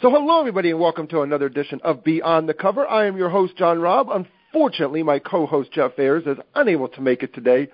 So 0.00 0.10
hello 0.10 0.38
everybody 0.38 0.70
and 0.70 0.78
welcome 0.78 1.08
to 1.08 1.22
another 1.22 1.46
edition 1.46 1.80
of 1.82 2.04
Beyond 2.04 2.48
the 2.48 2.54
Cover. 2.54 2.86
I 2.86 3.06
am 3.06 3.16
your 3.16 3.30
host 3.30 3.56
John 3.56 3.80
Raab. 3.80 4.06
Unfortunately, 4.10 5.02
my 5.02 5.18
co-host 5.18 5.72
Jeff 5.72 5.98
Ayers 5.98 6.22
is 6.24 6.38
unable 6.54 6.86
to 6.90 7.00
make 7.00 7.24
it 7.24 7.34
today. 7.34 7.66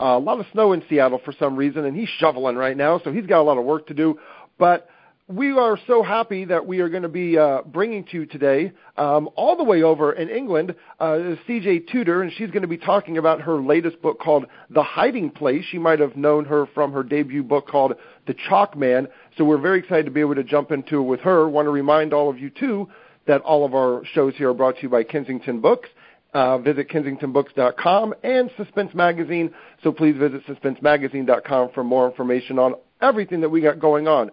Uh, 0.00 0.06
a 0.06 0.18
lot 0.18 0.40
of 0.40 0.46
snow 0.50 0.72
in 0.72 0.82
Seattle 0.88 1.20
for 1.24 1.32
some 1.38 1.54
reason 1.54 1.84
and 1.84 1.96
he's 1.96 2.08
shoveling 2.18 2.56
right 2.56 2.76
now, 2.76 3.00
so 3.04 3.12
he's 3.12 3.26
got 3.26 3.40
a 3.40 3.44
lot 3.44 3.58
of 3.58 3.64
work 3.64 3.86
to 3.86 3.94
do. 3.94 4.18
But 4.58 4.88
we 5.28 5.50
are 5.50 5.78
so 5.86 6.02
happy 6.02 6.46
that 6.46 6.66
we 6.66 6.80
are 6.80 6.88
going 6.88 7.02
to 7.02 7.08
be 7.08 7.36
uh, 7.36 7.60
bringing 7.62 8.02
to 8.04 8.12
you 8.14 8.26
today, 8.26 8.72
um, 8.96 9.28
all 9.36 9.56
the 9.58 9.64
way 9.64 9.82
over 9.82 10.12
in 10.12 10.30
England, 10.30 10.74
uh, 10.98 11.36
CJ 11.46 11.88
Tudor, 11.92 12.22
and 12.22 12.32
she's 12.32 12.48
going 12.48 12.62
to 12.62 12.68
be 12.68 12.78
talking 12.78 13.18
about 13.18 13.42
her 13.42 13.60
latest 13.60 14.00
book 14.00 14.18
called 14.20 14.46
The 14.70 14.82
Hiding 14.82 15.30
Place. 15.30 15.66
You 15.70 15.80
might 15.80 16.00
have 16.00 16.16
known 16.16 16.46
her 16.46 16.64
from 16.74 16.92
her 16.92 17.02
debut 17.02 17.42
book 17.42 17.68
called 17.68 17.92
The 18.26 18.34
Chalk 18.48 18.74
Man. 18.74 19.06
So 19.36 19.44
we're 19.44 19.60
very 19.60 19.80
excited 19.80 20.06
to 20.06 20.10
be 20.10 20.20
able 20.20 20.34
to 20.34 20.44
jump 20.44 20.72
into 20.72 21.00
it 21.00 21.04
with 21.04 21.20
her. 21.20 21.46
Want 21.46 21.66
to 21.66 21.70
remind 21.70 22.14
all 22.14 22.30
of 22.30 22.38
you 22.38 22.48
too 22.48 22.88
that 23.26 23.42
all 23.42 23.66
of 23.66 23.74
our 23.74 24.02
shows 24.14 24.34
here 24.36 24.48
are 24.48 24.54
brought 24.54 24.76
to 24.76 24.82
you 24.82 24.88
by 24.88 25.04
Kensington 25.04 25.60
Books. 25.60 25.90
Uh, 26.32 26.56
visit 26.56 26.88
kensingtonbooks.com 26.88 28.14
and 28.22 28.50
Suspense 28.56 28.94
Magazine. 28.94 29.52
So 29.82 29.92
please 29.92 30.16
visit 30.16 30.46
suspensemagazine.com 30.46 31.70
for 31.74 31.84
more 31.84 32.08
information 32.08 32.58
on 32.58 32.74
everything 33.02 33.42
that 33.42 33.50
we 33.50 33.60
got 33.60 33.78
going 33.78 34.08
on. 34.08 34.30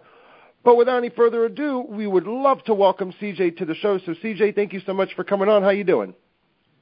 But 0.66 0.76
without 0.76 0.96
any 0.96 1.10
further 1.10 1.44
ado, 1.44 1.86
we 1.88 2.08
would 2.08 2.26
love 2.26 2.64
to 2.64 2.74
welcome 2.74 3.12
CJ 3.22 3.56
to 3.58 3.64
the 3.64 3.76
show. 3.76 4.00
So 4.00 4.14
CJ, 4.14 4.56
thank 4.56 4.72
you 4.72 4.80
so 4.84 4.92
much 4.92 5.14
for 5.14 5.22
coming 5.22 5.48
on. 5.48 5.62
How 5.62 5.68
are 5.68 5.72
you 5.72 5.84
doing? 5.84 6.12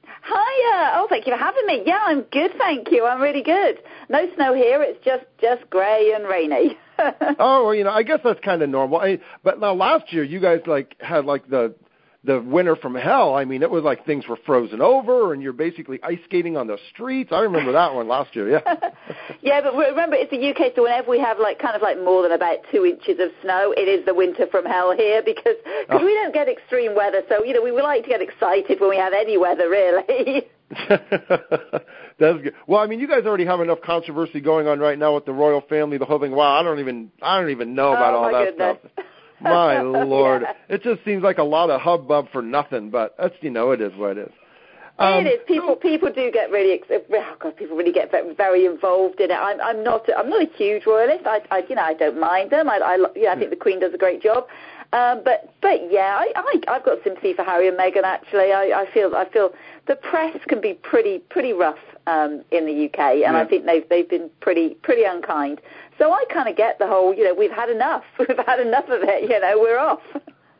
Hiya! 0.03 0.93
Oh, 0.95 1.05
thank 1.07 1.27
you 1.27 1.33
for 1.33 1.37
having 1.37 1.67
me. 1.67 1.83
Yeah, 1.85 1.99
I'm 2.03 2.21
good, 2.23 2.49
thank 2.57 2.91
you. 2.91 3.05
I'm 3.05 3.21
really 3.21 3.43
good. 3.43 3.77
No 4.09 4.25
snow 4.33 4.55
here. 4.55 4.81
It's 4.81 4.97
just 5.05 5.25
just 5.39 5.69
grey 5.69 6.13
and 6.15 6.27
rainy. 6.27 6.79
oh, 7.37 7.65
well, 7.65 7.75
you 7.75 7.83
know, 7.83 7.91
I 7.91 8.01
guess 8.01 8.21
that's 8.23 8.39
kind 8.39 8.63
of 8.63 8.69
normal. 8.69 9.01
I, 9.01 9.19
but 9.43 9.59
now 9.59 9.75
last 9.75 10.11
year, 10.11 10.23
you 10.23 10.39
guys 10.39 10.61
like 10.65 10.95
had 10.99 11.25
like 11.25 11.47
the 11.47 11.75
the 12.25 12.41
winter 12.41 12.75
from 12.75 12.95
hell. 12.95 13.35
I 13.35 13.45
mean, 13.45 13.61
it 13.61 13.69
was 13.69 13.83
like 13.83 14.05
things 14.05 14.27
were 14.27 14.37
frozen 14.45 14.81
over, 14.81 15.33
and 15.33 15.41
you're 15.41 15.53
basically 15.53 15.99
ice 16.03 16.19
skating 16.25 16.57
on 16.57 16.67
the 16.67 16.77
streets. 16.91 17.31
I 17.31 17.41
remember 17.41 17.71
that 17.73 17.93
one 17.93 18.07
last 18.07 18.35
year. 18.35 18.49
Yeah. 18.49 18.73
yeah, 19.41 19.61
but 19.61 19.75
remember, 19.75 20.15
it's 20.15 20.31
the 20.31 20.49
UK, 20.49 20.73
so 20.75 20.83
whenever 20.83 21.09
we 21.09 21.19
have 21.19 21.39
like 21.39 21.59
kind 21.59 21.75
of 21.75 21.81
like 21.81 21.97
more 21.97 22.23
than 22.23 22.31
about 22.31 22.59
two 22.71 22.85
inches 22.85 23.19
of 23.19 23.29
snow, 23.41 23.73
it 23.77 23.87
is 23.87 24.05
the 24.05 24.13
winter 24.13 24.47
from 24.49 24.65
hell 24.65 24.95
here 24.95 25.21
because 25.23 25.43
cause 25.45 25.85
oh. 25.89 25.97
Ah. 25.99 26.03
we 26.03 26.13
don't 26.13 26.33
get 26.33 26.49
extreme 26.49 26.95
weather. 26.95 27.21
So 27.29 27.43
you 27.43 27.53
know, 27.53 27.61
we 27.61 27.71
like 27.71 28.03
to 28.03 28.09
get 28.09 28.21
excited 28.21 28.79
when 28.79 28.89
we 28.89 28.97
have 28.97 29.13
any 29.13 29.37
weather, 29.37 29.69
really. 29.69 30.47
That's 32.17 32.41
good. 32.41 32.53
Well, 32.65 32.79
I 32.79 32.87
mean, 32.87 32.99
you 32.99 33.07
guys 33.07 33.25
already 33.25 33.45
have 33.45 33.59
enough 33.59 33.81
controversy 33.81 34.41
going 34.41 34.67
on 34.67 34.79
right 34.79 34.97
now 34.97 35.13
with 35.15 35.25
the 35.25 35.33
royal 35.33 35.61
family, 35.61 35.97
the 35.97 36.05
whole 36.05 36.19
thing. 36.19 36.31
Wow, 36.31 36.59
I 36.59 36.63
don't 36.63 36.79
even, 36.79 37.11
I 37.21 37.39
don't 37.39 37.51
even 37.51 37.75
know 37.75 37.89
about 37.89 38.13
oh, 38.13 38.17
all 38.17 38.31
that 38.31 38.57
goodness. 38.57 38.77
stuff. 38.95 39.05
My 39.41 39.81
lord, 39.81 40.43
yeah. 40.43 40.75
it 40.75 40.83
just 40.83 41.03
seems 41.03 41.23
like 41.23 41.37
a 41.37 41.43
lot 41.43 41.69
of 41.69 41.81
hubbub 41.81 42.27
for 42.31 42.41
nothing. 42.41 42.89
But 42.89 43.15
that's 43.17 43.35
you 43.41 43.49
know, 43.49 43.71
it 43.71 43.81
is 43.81 43.95
what 43.95 44.17
it 44.17 44.27
is. 44.27 44.33
Um, 44.97 45.25
it 45.25 45.29
is. 45.29 45.39
People 45.45 45.75
people 45.75 46.11
do 46.11 46.31
get 46.31 46.51
really 46.51 46.81
oh 46.89 47.35
God, 47.39 47.57
people 47.57 47.75
really 47.75 47.91
get 47.91 48.11
very 48.11 48.65
involved 48.65 49.19
in 49.19 49.29
it. 49.29 49.33
I'm 49.33 49.59
I'm 49.59 49.83
not 49.83 50.07
I'm 50.15 50.29
not 50.29 50.41
a 50.41 50.49
huge 50.55 50.85
royalist. 50.85 51.25
I, 51.25 51.41
I 51.51 51.63
you 51.67 51.75
know 51.75 51.83
I 51.83 51.93
don't 51.93 52.19
mind 52.19 52.51
them. 52.51 52.69
I 52.69 52.77
I 52.77 53.05
yeah 53.15 53.33
I 53.33 53.35
think 53.37 53.49
the 53.49 53.57
Queen 53.57 53.79
does 53.79 53.93
a 53.93 53.97
great 53.97 54.21
job. 54.21 54.45
Um, 54.93 55.21
but 55.25 55.53
but 55.61 55.91
yeah, 55.91 56.17
I, 56.19 56.31
I 56.35 56.61
I've 56.69 56.85
got 56.85 56.99
sympathy 57.03 57.33
for 57.33 57.43
Harry 57.43 57.67
and 57.67 57.77
Meghan. 57.77 58.03
Actually, 58.03 58.53
I, 58.53 58.83
I 58.83 58.93
feel 58.93 59.13
I 59.13 59.27
feel 59.27 59.51
the 59.87 59.95
press 59.95 60.37
can 60.47 60.61
be 60.61 60.73
pretty 60.73 61.19
pretty 61.19 61.51
rough 61.51 61.79
um, 62.07 62.43
in 62.51 62.65
the 62.65 62.85
UK, 62.85 62.99
and 62.99 63.19
yeah. 63.19 63.37
I 63.37 63.45
think 63.45 63.65
they've 63.65 63.87
they've 63.89 64.09
been 64.09 64.29
pretty 64.39 64.75
pretty 64.75 65.03
unkind. 65.03 65.59
So 65.97 66.11
I 66.11 66.25
kind 66.33 66.49
of 66.49 66.55
get 66.55 66.77
the 66.79 66.87
whole, 66.87 67.13
you 67.13 67.23
know, 67.23 67.33
we've 67.33 67.51
had 67.51 67.69
enough. 67.69 68.03
We've 68.19 68.37
had 68.45 68.59
enough 68.59 68.85
of 68.85 69.01
it. 69.03 69.29
You 69.29 69.39
know, 69.39 69.59
we're 69.59 69.79
off. 69.79 70.01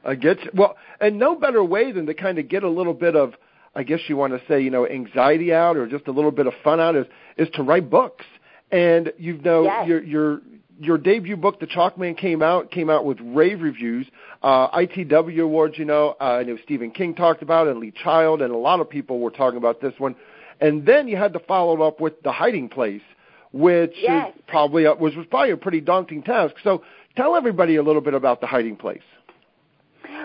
I 0.06 0.16
get 0.16 0.44
you. 0.44 0.52
Well, 0.54 0.78
and 1.02 1.18
no 1.20 1.36
better 1.36 1.64
way 1.64 1.92
than 1.92 2.06
to 2.06 2.14
kind 2.14 2.40
of 2.40 2.48
get 2.48 2.64
a 2.64 2.70
little 2.70 2.94
bit 2.94 3.16
of, 3.16 3.34
I 3.76 3.84
guess 3.84 4.00
you 4.08 4.16
want 4.16 4.34
to 4.34 4.42
say, 4.48 4.62
you 4.62 4.70
know, 4.70 4.88
anxiety 4.88 5.54
out 5.54 5.76
or 5.78 5.88
just 5.88 6.08
a 6.08 6.12
little 6.12 6.32
bit 6.32 6.48
of 6.48 6.54
fun 6.64 6.80
out 6.80 6.96
is 6.96 7.06
is 7.38 7.50
to 7.56 7.64
write 7.64 7.90
books. 7.90 8.26
And 8.72 9.12
you 9.18 9.38
know, 9.40 9.64
yes. 9.64 9.88
your 9.88 10.04
your 10.04 10.42
your 10.80 10.98
debut 10.98 11.38
book, 11.38 11.60
The 11.60 11.68
Chalkman, 11.68 12.18
came 12.18 12.42
out 12.42 12.72
came 12.72 12.90
out 12.90 13.06
with 13.06 13.18
rave 13.22 13.62
reviews. 13.62 14.08
Uh, 14.42 14.70
ITW 14.78 15.44
awards, 15.44 15.78
you 15.78 15.86
know, 15.86 16.16
uh, 16.22 16.24
I 16.40 16.44
know 16.44 16.58
Stephen 16.64 16.92
King 16.92 17.16
talked 17.16 17.42
about 17.42 17.68
it, 17.68 17.72
and 17.72 17.80
Lee 17.80 17.92
Child, 17.92 18.42
and 18.42 18.54
a 18.54 18.58
lot 18.58 18.80
of 18.80 18.90
people 18.90 19.20
were 19.20 19.32
talking 19.32 19.58
about 19.58 19.82
this 19.82 19.94
one. 19.98 20.16
And 20.62 20.86
then 20.86 21.08
you 21.08 21.18
had 21.18 21.34
to 21.34 21.40
follow 21.40 21.76
it 21.76 21.86
up 21.86 22.00
with 22.00 22.22
The 22.24 22.32
Hiding 22.32 22.70
Place, 22.70 23.02
which 23.56 23.96
yes. 24.02 24.34
is 24.36 24.42
probably 24.48 24.84
a, 24.84 24.94
was 24.94 25.16
was 25.16 25.26
probably 25.28 25.52
a 25.52 25.58
pretty 25.58 25.80
daunting 25.80 26.22
task. 26.22 26.56
So 26.62 26.84
tell 27.16 27.36
everybody 27.36 27.78
a 27.78 27.84
little 27.84 28.02
bit 28.02 28.14
about 28.14 28.42
the 28.42 28.48
hiding 28.48 28.76
place. 28.76 29.02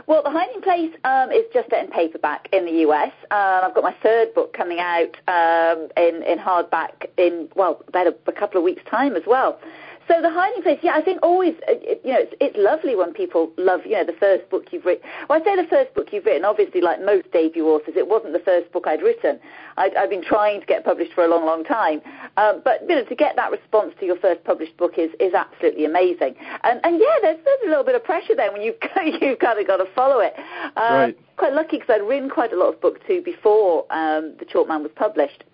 Well, 0.06 0.22
The 0.22 0.30
Hiding 0.30 0.62
Place 0.62 0.92
um, 1.04 1.30
is 1.30 1.44
just 1.52 1.72
in 1.72 1.88
paperback 1.88 2.48
in 2.52 2.64
the 2.64 2.82
US. 2.88 3.12
Um, 3.30 3.60
I've 3.64 3.74
got 3.74 3.84
my 3.84 3.94
third 4.02 4.34
book 4.34 4.52
coming 4.52 4.78
out 4.78 5.16
um, 5.28 5.88
in, 5.96 6.22
in 6.22 6.38
hardback 6.38 7.06
in, 7.18 7.48
well, 7.54 7.82
about 7.88 8.06
a, 8.06 8.14
a 8.26 8.32
couple 8.32 8.58
of 8.58 8.64
weeks' 8.64 8.82
time 8.90 9.14
as 9.14 9.22
well. 9.26 9.60
So 10.10 10.20
the 10.20 10.28
hiding 10.30 10.60
place, 10.64 10.80
yeah, 10.82 10.94
I 10.96 11.02
think 11.02 11.22
always, 11.22 11.54
uh, 11.68 11.74
you 12.02 12.10
know, 12.10 12.18
it's, 12.18 12.34
it's 12.40 12.56
lovely 12.58 12.96
when 12.96 13.14
people 13.14 13.52
love, 13.56 13.82
you 13.84 13.92
know, 13.92 14.02
the 14.02 14.18
first 14.18 14.50
book 14.50 14.66
you've 14.72 14.84
written. 14.84 15.08
Well, 15.28 15.40
I 15.40 15.44
say 15.44 15.54
the 15.54 15.68
first 15.68 15.94
book 15.94 16.08
you've 16.10 16.26
written, 16.26 16.44
obviously, 16.44 16.80
like 16.80 16.98
most 17.00 17.30
debut 17.30 17.64
authors, 17.68 17.94
it 17.96 18.08
wasn't 18.08 18.32
the 18.32 18.40
first 18.40 18.72
book 18.72 18.88
I'd 18.88 19.02
written. 19.02 19.38
I'd, 19.76 19.94
I've 19.94 20.10
been 20.10 20.24
trying 20.24 20.62
to 20.62 20.66
get 20.66 20.84
published 20.84 21.12
for 21.12 21.22
a 21.22 21.28
long, 21.28 21.46
long 21.46 21.62
time. 21.62 22.02
Um, 22.36 22.60
but, 22.64 22.82
you 22.88 22.96
know, 22.96 23.04
to 23.04 23.14
get 23.14 23.36
that 23.36 23.52
response 23.52 23.94
to 24.00 24.04
your 24.04 24.18
first 24.18 24.42
published 24.42 24.76
book 24.78 24.98
is, 24.98 25.10
is 25.20 25.32
absolutely 25.32 25.84
amazing. 25.84 26.34
And, 26.64 26.80
and 26.82 26.98
yeah, 26.98 27.14
there's, 27.22 27.38
there's 27.44 27.62
a 27.66 27.68
little 27.68 27.84
bit 27.84 27.94
of 27.94 28.02
pressure 28.02 28.34
there 28.34 28.50
when 28.50 28.62
you've, 28.62 28.82
you've 29.22 29.38
kind 29.38 29.60
of 29.60 29.66
got 29.68 29.76
to 29.76 29.86
follow 29.94 30.18
it. 30.18 30.34
Um, 30.74 31.14
right. 31.14 31.18
Quite 31.36 31.52
lucky 31.52 31.78
because 31.78 31.94
I'd 31.94 32.02
written 32.02 32.28
quite 32.28 32.52
a 32.52 32.58
lot 32.58 32.74
of 32.74 32.80
book 32.80 32.98
two 33.06 33.22
before 33.22 33.86
um, 33.90 34.34
The 34.40 34.44
Chalk 34.44 34.66
Man 34.66 34.82
was 34.82 34.90
published. 34.96 35.44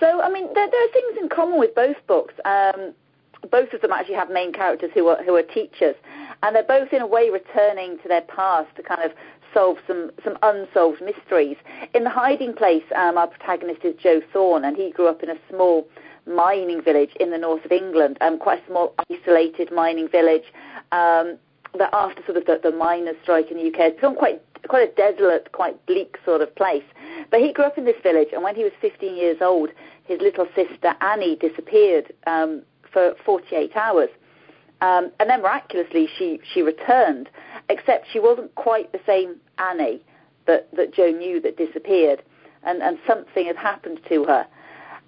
So, 0.00 0.20
I 0.20 0.28
mean, 0.28 0.52
there, 0.52 0.68
there 0.68 0.84
are 0.84 0.92
things 0.92 1.16
in 1.18 1.30
common 1.30 1.58
with 1.58 1.74
both 1.74 1.96
books. 2.06 2.34
Um, 2.44 2.92
both 3.50 3.72
of 3.72 3.80
them 3.80 3.92
actually 3.92 4.14
have 4.14 4.30
main 4.30 4.52
characters 4.52 4.90
who 4.94 5.08
are 5.08 5.22
who 5.22 5.34
are 5.36 5.42
teachers, 5.42 5.96
and 6.42 6.54
they're 6.54 6.62
both 6.62 6.92
in 6.92 7.02
a 7.02 7.06
way 7.06 7.30
returning 7.30 7.98
to 7.98 8.08
their 8.08 8.22
past 8.22 8.74
to 8.76 8.82
kind 8.82 9.02
of 9.02 9.12
solve 9.52 9.78
some 9.86 10.10
some 10.24 10.38
unsolved 10.42 11.00
mysteries. 11.00 11.56
In 11.94 12.04
the 12.04 12.10
hiding 12.10 12.54
place, 12.54 12.84
um, 12.96 13.18
our 13.18 13.26
protagonist 13.26 13.84
is 13.84 13.94
Joe 13.96 14.20
Thorne, 14.32 14.64
and 14.64 14.76
he 14.76 14.90
grew 14.90 15.08
up 15.08 15.22
in 15.22 15.30
a 15.30 15.36
small 15.50 15.86
mining 16.26 16.82
village 16.82 17.10
in 17.18 17.30
the 17.30 17.38
north 17.38 17.64
of 17.64 17.72
England, 17.72 18.16
um, 18.20 18.38
quite 18.38 18.62
a 18.62 18.66
small 18.66 18.94
isolated 19.10 19.72
mining 19.72 20.08
village. 20.08 20.44
Um, 20.92 21.38
that 21.78 21.88
after 21.94 22.22
sort 22.26 22.36
of 22.36 22.44
the, 22.44 22.60
the 22.62 22.76
miners' 22.76 23.16
strike 23.22 23.50
in 23.50 23.56
the 23.56 23.66
UK, 23.68 23.80
it's 23.80 23.94
become 23.96 24.14
quite 24.14 24.42
quite 24.68 24.88
a 24.88 24.94
desolate, 24.94 25.50
quite 25.52 25.84
bleak 25.86 26.18
sort 26.24 26.40
of 26.40 26.54
place. 26.54 26.84
But 27.30 27.40
he 27.40 27.52
grew 27.52 27.64
up 27.64 27.78
in 27.78 27.84
this 27.84 28.00
village, 28.02 28.28
and 28.32 28.42
when 28.42 28.54
he 28.54 28.62
was 28.62 28.72
15 28.80 29.16
years 29.16 29.38
old, 29.40 29.70
his 30.04 30.20
little 30.20 30.46
sister 30.54 30.94
Annie 31.00 31.36
disappeared. 31.36 32.12
Um, 32.26 32.62
for 32.92 33.14
48 33.24 33.76
hours. 33.76 34.08
Um, 34.80 35.12
and 35.20 35.30
then 35.30 35.42
miraculously, 35.42 36.08
she, 36.18 36.40
she 36.52 36.62
returned, 36.62 37.30
except 37.68 38.06
she 38.12 38.18
wasn't 38.18 38.54
quite 38.56 38.90
the 38.92 39.00
same 39.06 39.36
Annie 39.58 40.02
that, 40.46 40.68
that 40.74 40.92
Joe 40.92 41.10
knew 41.10 41.40
that 41.40 41.56
disappeared, 41.56 42.22
and, 42.64 42.82
and 42.82 42.98
something 43.06 43.46
had 43.46 43.56
happened 43.56 44.00
to 44.08 44.24
her. 44.24 44.46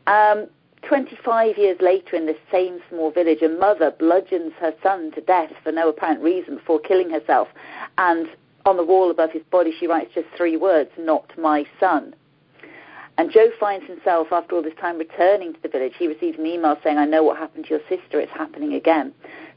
Um, 0.06 0.46
25 0.82 1.56
years 1.56 1.78
later, 1.80 2.14
in 2.14 2.26
this 2.26 2.36
same 2.52 2.78
small 2.88 3.10
village, 3.10 3.42
a 3.42 3.48
mother 3.48 3.90
bludgeons 3.90 4.52
her 4.60 4.74
son 4.82 5.10
to 5.12 5.20
death 5.20 5.52
for 5.62 5.72
no 5.72 5.88
apparent 5.88 6.22
reason 6.22 6.56
before 6.56 6.78
killing 6.78 7.10
herself. 7.10 7.48
And 7.98 8.28
on 8.66 8.76
the 8.76 8.84
wall 8.84 9.10
above 9.10 9.32
his 9.32 9.42
body, 9.50 9.72
she 9.78 9.86
writes 9.86 10.12
just 10.14 10.28
three 10.36 10.56
words, 10.56 10.90
not 10.98 11.32
my 11.38 11.66
son. 11.80 12.14
And 13.16 13.30
Joe 13.30 13.48
finds 13.60 13.86
himself, 13.86 14.28
after 14.32 14.56
all 14.56 14.62
this 14.62 14.74
time, 14.80 14.98
returning 14.98 15.52
to 15.54 15.60
the 15.62 15.68
village. 15.68 15.92
He 15.96 16.08
receives 16.08 16.38
an 16.38 16.46
email 16.46 16.76
saying, 16.82 16.98
I 16.98 17.04
know 17.04 17.22
what 17.22 17.38
happened 17.38 17.66
to 17.66 17.70
your 17.70 17.80
sister, 17.88 18.18
it's 18.20 18.32
happening 18.32 18.74
again. 18.74 19.12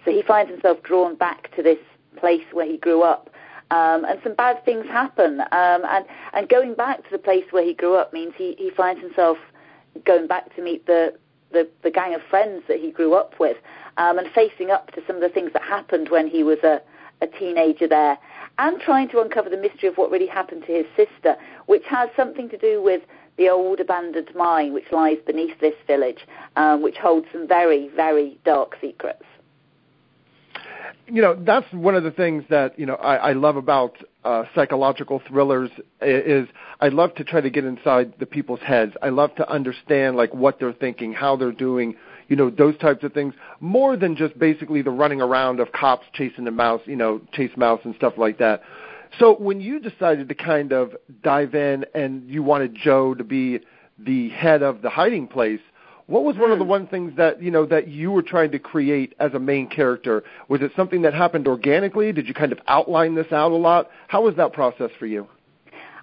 So 0.06 0.12
he 0.12 0.22
finds 0.22 0.52
himself 0.52 0.84
drawn 0.84 1.16
back 1.16 1.54
to 1.56 1.64
this 1.64 1.80
place 2.18 2.44
where 2.54 2.68
he 2.68 2.78
grew 2.78 3.02
up. 3.02 3.30
Um, 3.70 4.06
and 4.06 4.20
some 4.24 4.36
bad 4.36 4.64
things 4.64 4.86
happen. 4.86 5.42
Um, 5.42 5.84
and, 5.86 6.06
and 6.34 6.48
going 6.48 6.76
back 6.76 7.04
to 7.04 7.10
the 7.12 7.18
place 7.18 7.44
where 7.52 7.66
he 7.66 7.74
grew 7.74 7.96
up 7.96 8.14
means 8.14 8.34
he, 8.38 8.56
he 8.58 8.70
finds 8.70 9.02
himself 9.02 9.38
going 10.06 10.28
back 10.28 10.56
to 10.56 10.62
meet 10.62 10.86
the, 10.86 11.14
the, 11.52 11.68
the 11.84 11.92
gang 11.92 12.14
of 12.14 12.22
friends 12.30 12.64
that 12.68 12.80
he 12.80 12.92
grew 12.92 13.16
up 13.16 13.34
with 13.40 13.58
um, 13.98 14.20
and 14.20 14.28
facing 14.34 14.70
up 14.70 14.92
to 14.92 15.02
some 15.08 15.16
of 15.16 15.22
the 15.22 15.30
things 15.30 15.52
that 15.54 15.64
happened 15.64 16.10
when 16.10 16.28
he 16.28 16.44
was 16.44 16.60
a, 16.64 16.82
a 17.22 17.28
teenager 17.28 17.88
there 17.88 18.18
and 18.60 18.80
trying 18.80 19.10
to 19.10 19.22
uncover 19.22 19.50
the 19.50 19.58
mystery 19.58 19.90
of 19.90 19.98
what 19.98 20.12
really 20.12 20.28
happened 20.28 20.64
to 20.66 20.72
his 20.72 20.86
sister, 20.96 21.36
which 21.66 21.84
has 21.86 22.10
something 22.16 22.50
to 22.50 22.58
do 22.58 22.82
with 22.82 23.02
the 23.38 23.50
old 23.50 23.80
abandoned 23.80 24.30
mine 24.36 24.74
which 24.74 24.92
lies 24.92 25.18
beneath 25.26 25.60
this 25.60 25.76
village, 25.86 26.26
um, 26.56 26.82
which 26.82 26.98
holds 26.98 27.28
some 27.32 27.48
very, 27.48 27.90
very 27.96 28.38
dark 28.44 28.76
secrets. 28.82 29.24
You 31.10 31.22
know, 31.22 31.36
that's 31.36 31.72
one 31.72 31.96
of 31.96 32.04
the 32.04 32.12
things 32.12 32.44
that 32.50 32.78
you 32.78 32.86
know 32.86 32.96
I, 32.96 33.30
I 33.30 33.34
love 33.34 33.56
about 33.56 33.96
uh, 34.26 34.44
psychological 34.54 35.22
thrillers 35.28 35.70
is 36.02 36.50
I 36.82 36.90
love 36.90 37.16
to 37.16 37.24
try 37.24 37.40
to 37.40 37.50
get 37.50 37.64
inside 37.64 38.14
the 38.20 38.26
people's 38.26 38.60
heads. 38.60 38.94
I 39.02 39.10
love 39.10 39.34
to 39.36 39.50
understand 39.50 40.18
like 40.18 40.34
what 40.34 40.60
they're 40.60 40.74
thinking, 40.74 41.14
how 41.14 41.38
they're 41.38 41.54
doing, 41.54 41.96
you 42.28 42.36
know, 42.36 42.50
those 42.50 42.78
types 42.80 43.06
of 43.06 43.14
things, 43.14 43.34
more 43.62 43.96
than 43.96 44.18
just 44.18 44.38
basically 44.38 44.82
the 44.82 44.92
running 44.92 45.22
around 45.22 45.62
of 45.62 45.72
cops 45.72 46.06
chasing 46.14 46.44
the 46.44 46.52
mouse, 46.52 46.82
you 46.86 46.98
know, 46.98 47.22
chase 47.32 47.52
mouse 47.56 47.80
and 47.86 47.96
stuff 47.96 48.14
like 48.18 48.38
that 48.40 48.62
So 49.20 49.36
when 49.36 49.62
you 49.62 49.80
decided 49.80 50.30
to 50.30 50.36
kind 50.36 50.72
of 50.72 50.96
dive 51.24 51.56
in 51.56 51.86
and 51.94 52.30
you 52.30 52.44
wanted 52.44 52.76
Joe 52.76 53.14
to 53.14 53.24
be 53.24 53.60
the 53.98 54.30
head 54.30 54.62
of 54.62 54.82
the 54.82 54.90
hiding 54.90 55.28
place, 55.28 55.60
what 56.08 56.24
was 56.24 56.38
one 56.38 56.52
of 56.52 56.60
the 56.60 56.64
Hmm. 56.64 56.70
one 56.70 56.88
things 56.88 57.14
that 57.18 57.42
you 57.42 57.52
know 57.52 57.66
that 57.66 57.90
you 57.90 58.12
were 58.12 58.22
trying 58.22 58.52
to 58.52 58.60
create 58.60 59.14
as 59.20 59.34
a 59.34 59.40
main 59.40 59.68
character? 59.68 60.24
Was 60.48 60.62
it 60.62 60.72
something 60.76 61.02
that 61.02 61.14
happened 61.14 61.48
organically? 61.48 62.14
Did 62.14 62.28
you 62.28 62.34
kind 62.34 62.52
of 62.52 62.60
outline 62.68 63.16
this 63.16 63.32
out 63.32 63.52
a 63.52 63.56
lot? 63.56 63.90
How 64.08 64.22
was 64.24 64.36
that 64.36 64.54
process 64.54 64.92
for 64.98 65.06
you? 65.06 65.28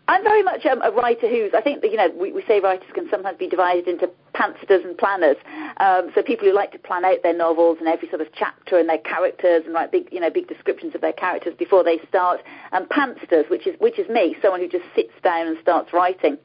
I'm 0.06 0.22
very 0.22 0.42
much 0.42 0.66
um, 0.66 0.82
a 0.82 0.90
writer 0.90 1.28
who's, 1.28 1.52
I 1.56 1.62
think 1.62 1.80
that, 1.80 1.90
you 1.90 1.96
know, 1.96 2.10
we, 2.10 2.30
we 2.32 2.44
say 2.46 2.60
writers 2.60 2.86
can 2.94 3.08
sometimes 3.10 3.38
be 3.38 3.48
divided 3.48 3.88
into 3.88 4.10
pantsers 4.34 4.84
and 4.84 4.96
planners. 4.98 5.36
Um, 5.78 6.10
so 6.14 6.22
people 6.22 6.46
who 6.46 6.54
like 6.54 6.72
to 6.72 6.78
plan 6.78 7.04
out 7.04 7.22
their 7.22 7.36
novels 7.36 7.78
and 7.80 7.88
every 7.88 8.08
sort 8.08 8.20
of 8.20 8.28
chapter 8.34 8.78
and 8.78 8.88
their 8.88 8.98
characters 8.98 9.62
and 9.64 9.74
write 9.74 9.92
big, 9.92 10.08
you 10.12 10.20
know, 10.20 10.30
big 10.30 10.48
descriptions 10.48 10.94
of 10.94 11.00
their 11.00 11.12
characters 11.12 11.54
before 11.58 11.84
they 11.84 11.98
start. 12.08 12.40
And 12.72 12.88
pantsters, 12.90 13.46
which 13.48 13.66
is, 13.66 13.74
which 13.78 13.98
is 13.98 14.08
me, 14.08 14.36
someone 14.42 14.60
who 14.60 14.68
just 14.68 14.84
sits 14.94 15.12
down 15.22 15.46
and 15.46 15.56
starts 15.62 15.92
writing 15.92 16.36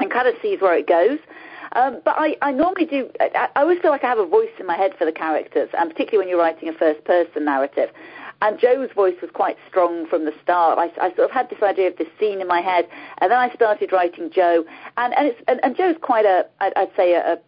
and 0.00 0.10
kind 0.10 0.28
of 0.28 0.34
sees 0.42 0.60
where 0.60 0.76
it 0.76 0.86
goes. 0.86 1.18
Um, 1.72 2.00
but 2.04 2.14
I, 2.16 2.36
I 2.40 2.52
normally 2.52 2.86
do. 2.86 3.10
I, 3.18 3.48
I 3.56 3.60
always 3.62 3.80
feel 3.80 3.90
like 3.90 4.04
I 4.04 4.08
have 4.08 4.18
a 4.18 4.26
voice 4.26 4.50
in 4.60 4.66
my 4.66 4.76
head 4.76 4.92
for 4.96 5.04
the 5.04 5.12
characters, 5.12 5.68
and 5.76 5.90
particularly 5.90 6.18
when 6.18 6.28
you're 6.28 6.38
writing 6.38 6.68
a 6.68 6.72
first-person 6.72 7.44
narrative. 7.44 7.90
And 8.42 8.58
Joe's 8.58 8.90
voice 8.92 9.16
was 9.22 9.30
quite 9.32 9.56
strong 9.68 10.06
from 10.06 10.24
the 10.24 10.32
start. 10.42 10.78
I, 10.78 10.90
I 11.00 11.08
sort 11.14 11.20
of 11.20 11.30
had 11.30 11.48
this 11.50 11.62
idea 11.62 11.88
of 11.88 11.96
this 11.96 12.08
scene 12.18 12.40
in 12.40 12.46
my 12.46 12.60
head, 12.60 12.88
and 13.18 13.30
then 13.30 13.38
I 13.38 13.52
started 13.54 13.92
writing 13.92 14.30
Joe. 14.30 14.64
And 14.96 15.14
and, 15.14 15.34
and, 15.48 15.60
and 15.62 15.76
Joe's 15.76 15.96
quite 16.00 16.26
a, 16.26 16.46
I'd, 16.60 16.72
I'd 16.76 16.94
say 16.96 17.14
a, 17.14 17.38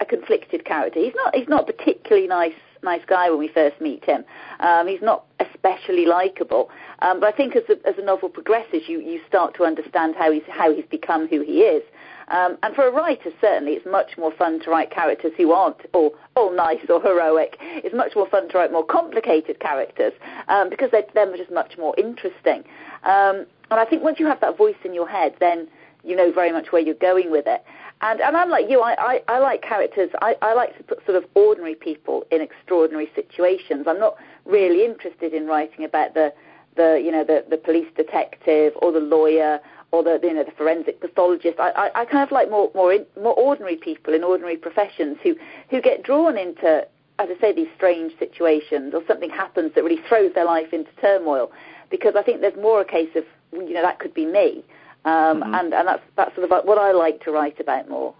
a 0.00 0.04
conflicted 0.04 0.64
character. 0.64 1.00
He's 1.00 1.14
not 1.14 1.34
he's 1.34 1.48
not 1.48 1.66
particularly 1.66 2.26
nice 2.26 2.54
nice 2.82 3.02
guy 3.06 3.30
when 3.30 3.38
we 3.38 3.48
first 3.48 3.80
meet 3.80 4.04
him. 4.04 4.24
Um, 4.60 4.86
he's 4.86 5.02
not 5.02 5.24
especially 5.62 6.06
likable. 6.06 6.70
Um, 7.00 7.20
but 7.20 7.32
I 7.32 7.36
think 7.36 7.56
as 7.56 7.62
the, 7.68 7.80
as 7.86 7.96
the 7.96 8.02
novel 8.02 8.28
progresses, 8.28 8.82
you, 8.88 9.00
you 9.00 9.20
start 9.28 9.54
to 9.56 9.64
understand 9.64 10.14
how 10.16 10.30
he's 10.32 10.42
how 10.48 10.74
he's 10.74 10.84
become 10.86 11.28
who 11.28 11.42
he 11.42 11.60
is. 11.60 11.82
Um, 12.28 12.56
and 12.62 12.74
for 12.74 12.86
a 12.86 12.90
writer, 12.90 13.30
certainly, 13.40 13.72
it's 13.72 13.86
much 13.86 14.16
more 14.16 14.32
fun 14.32 14.60
to 14.60 14.70
write 14.70 14.90
characters 14.90 15.32
who 15.36 15.52
aren't 15.52 15.76
all, 15.92 16.14
all 16.34 16.54
nice 16.54 16.78
or 16.88 17.02
heroic. 17.02 17.56
It's 17.60 17.94
much 17.94 18.12
more 18.14 18.28
fun 18.28 18.48
to 18.50 18.58
write 18.58 18.72
more 18.72 18.86
complicated 18.86 19.60
characters 19.60 20.12
um, 20.48 20.70
because 20.70 20.90
they're, 20.92 21.04
they're 21.14 21.36
just 21.36 21.50
much 21.50 21.76
more 21.76 21.94
interesting. 21.98 22.64
Um, 23.02 23.44
and 23.70 23.80
I 23.80 23.84
think 23.84 24.02
once 24.02 24.18
you 24.18 24.26
have 24.26 24.40
that 24.40 24.56
voice 24.56 24.76
in 24.84 24.94
your 24.94 25.08
head, 25.08 25.34
then 25.40 25.68
you 26.04 26.16
know 26.16 26.32
very 26.32 26.52
much 26.52 26.72
where 26.72 26.80
you're 26.80 26.94
going 26.94 27.30
with 27.30 27.46
it. 27.46 27.64
And, 28.00 28.20
and 28.20 28.36
I'm 28.36 28.50
like 28.50 28.68
you, 28.68 28.80
I, 28.80 28.94
I, 28.98 29.22
I 29.28 29.38
like 29.38 29.62
characters, 29.62 30.10
I, 30.20 30.34
I 30.42 30.54
like 30.54 30.76
to 30.76 30.82
put 30.82 31.04
sort 31.06 31.16
of 31.16 31.24
ordinary 31.34 31.76
people 31.76 32.24
in 32.32 32.40
extraordinary 32.40 33.08
situations. 33.14 33.86
I'm 33.86 34.00
not 34.00 34.16
really 34.44 34.84
interested 34.84 35.32
in 35.32 35.46
writing 35.46 35.84
about 35.84 36.14
the, 36.14 36.32
the 36.76 37.00
you 37.02 37.10
know, 37.10 37.24
the, 37.24 37.44
the 37.48 37.56
police 37.56 37.88
detective 37.96 38.72
or 38.76 38.92
the 38.92 39.00
lawyer 39.00 39.60
or 39.92 40.02
the 40.02 40.18
you 40.22 40.34
know 40.34 40.42
the 40.42 40.52
forensic 40.52 41.00
pathologist. 41.00 41.60
I, 41.60 41.70
I, 41.70 42.00
I 42.00 42.04
kind 42.06 42.22
of 42.22 42.32
like 42.32 42.50
more 42.50 42.70
more 42.74 42.92
in, 42.92 43.06
more 43.20 43.34
ordinary 43.34 43.76
people 43.76 44.14
in 44.14 44.24
ordinary 44.24 44.56
professions 44.56 45.18
who 45.22 45.36
who 45.70 45.80
get 45.80 46.02
drawn 46.02 46.36
into, 46.36 46.86
as 47.18 47.28
I 47.30 47.40
say, 47.40 47.52
these 47.52 47.68
strange 47.76 48.12
situations, 48.18 48.94
or 48.94 49.02
something 49.06 49.30
happens 49.30 49.72
that 49.74 49.84
really 49.84 50.02
throws 50.08 50.34
their 50.34 50.46
life 50.46 50.72
into 50.72 50.90
turmoil. 51.00 51.52
Because 51.90 52.14
I 52.16 52.22
think 52.22 52.40
there's 52.40 52.56
more 52.56 52.80
a 52.80 52.86
case 52.86 53.10
of 53.14 53.24
you 53.52 53.74
know 53.74 53.82
that 53.82 53.98
could 53.98 54.14
be 54.14 54.24
me, 54.24 54.64
um, 55.04 55.42
mm-hmm. 55.42 55.54
and 55.54 55.74
and 55.74 55.86
that's 55.86 56.02
that's 56.16 56.34
sort 56.34 56.50
of 56.50 56.64
what 56.64 56.78
I 56.78 56.92
like 56.92 57.22
to 57.24 57.30
write 57.30 57.60
about 57.60 57.88
more. 57.88 58.14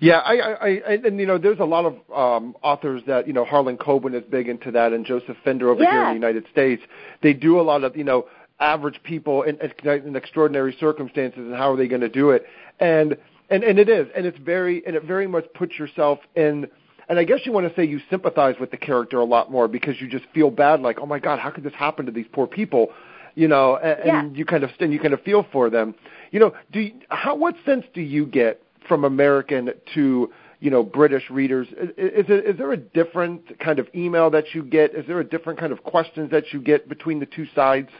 Yeah, 0.00 0.18
I, 0.18 0.34
I, 0.34 0.68
I, 0.86 1.00
and 1.04 1.18
you 1.18 1.26
know, 1.26 1.38
there's 1.38 1.60
a 1.60 1.64
lot 1.64 1.84
of 1.84 1.94
um, 2.14 2.56
authors 2.62 3.02
that 3.06 3.26
you 3.26 3.32
know, 3.32 3.44
Harlan 3.44 3.76
Coben 3.76 4.14
is 4.14 4.24
big 4.30 4.48
into 4.48 4.70
that, 4.72 4.92
and 4.92 5.04
Joseph 5.04 5.36
Finder 5.44 5.70
over 5.70 5.82
yeah. 5.82 5.90
here 5.90 6.02
in 6.02 6.08
the 6.08 6.14
United 6.14 6.44
States. 6.50 6.82
They 7.22 7.32
do 7.32 7.60
a 7.60 7.62
lot 7.62 7.84
of 7.84 7.96
you 7.96 8.04
know, 8.04 8.26
average 8.60 9.00
people 9.02 9.42
in, 9.42 9.58
in 9.84 10.16
extraordinary 10.16 10.76
circumstances, 10.78 11.40
and 11.40 11.54
how 11.54 11.72
are 11.72 11.76
they 11.76 11.88
going 11.88 12.00
to 12.00 12.08
do 12.08 12.30
it? 12.30 12.44
And 12.80 13.16
and 13.50 13.62
and 13.62 13.78
it 13.78 13.88
is, 13.88 14.08
and 14.16 14.26
it's 14.26 14.38
very, 14.38 14.84
and 14.86 14.96
it 14.96 15.04
very 15.04 15.26
much 15.26 15.44
puts 15.54 15.78
yourself 15.78 16.18
in. 16.34 16.66
And 17.06 17.18
I 17.18 17.24
guess 17.24 17.40
you 17.44 17.52
want 17.52 17.68
to 17.68 17.74
say 17.74 17.86
you 17.86 18.00
sympathize 18.08 18.54
with 18.58 18.70
the 18.70 18.78
character 18.78 19.18
a 19.18 19.24
lot 19.24 19.50
more 19.50 19.68
because 19.68 20.00
you 20.00 20.08
just 20.08 20.24
feel 20.32 20.50
bad, 20.50 20.80
like, 20.80 20.98
oh 20.98 21.06
my 21.06 21.18
God, 21.18 21.38
how 21.38 21.50
could 21.50 21.62
this 21.62 21.74
happen 21.74 22.06
to 22.06 22.12
these 22.12 22.24
poor 22.32 22.46
people? 22.46 22.88
You 23.34 23.48
know, 23.48 23.76
and, 23.76 23.98
yeah. 24.06 24.20
and 24.20 24.36
you 24.36 24.46
kind 24.46 24.64
of 24.64 24.70
and 24.80 24.92
you 24.92 24.98
kind 24.98 25.12
of 25.12 25.20
feel 25.20 25.46
for 25.52 25.68
them. 25.68 25.94
You 26.30 26.40
know, 26.40 26.54
do 26.72 26.80
you, 26.80 26.94
how 27.10 27.34
what 27.34 27.56
sense 27.66 27.84
do 27.92 28.00
you 28.00 28.24
get 28.24 28.62
from 28.88 29.04
American 29.04 29.70
to 29.94 30.32
you 30.60 30.70
know 30.70 30.82
British 30.82 31.30
readers? 31.30 31.68
Is, 31.96 32.26
is, 32.26 32.54
is 32.54 32.58
there 32.58 32.72
a 32.72 32.76
different 32.76 33.58
kind 33.58 33.78
of 33.78 33.88
email 33.94 34.30
that 34.30 34.54
you 34.54 34.62
get? 34.62 34.94
Is 34.94 35.06
there 35.06 35.20
a 35.20 35.24
different 35.24 35.58
kind 35.58 35.72
of 35.72 35.82
questions 35.82 36.30
that 36.30 36.52
you 36.52 36.60
get 36.60 36.88
between 36.88 37.20
the 37.20 37.26
two 37.26 37.46
sides? 37.54 37.90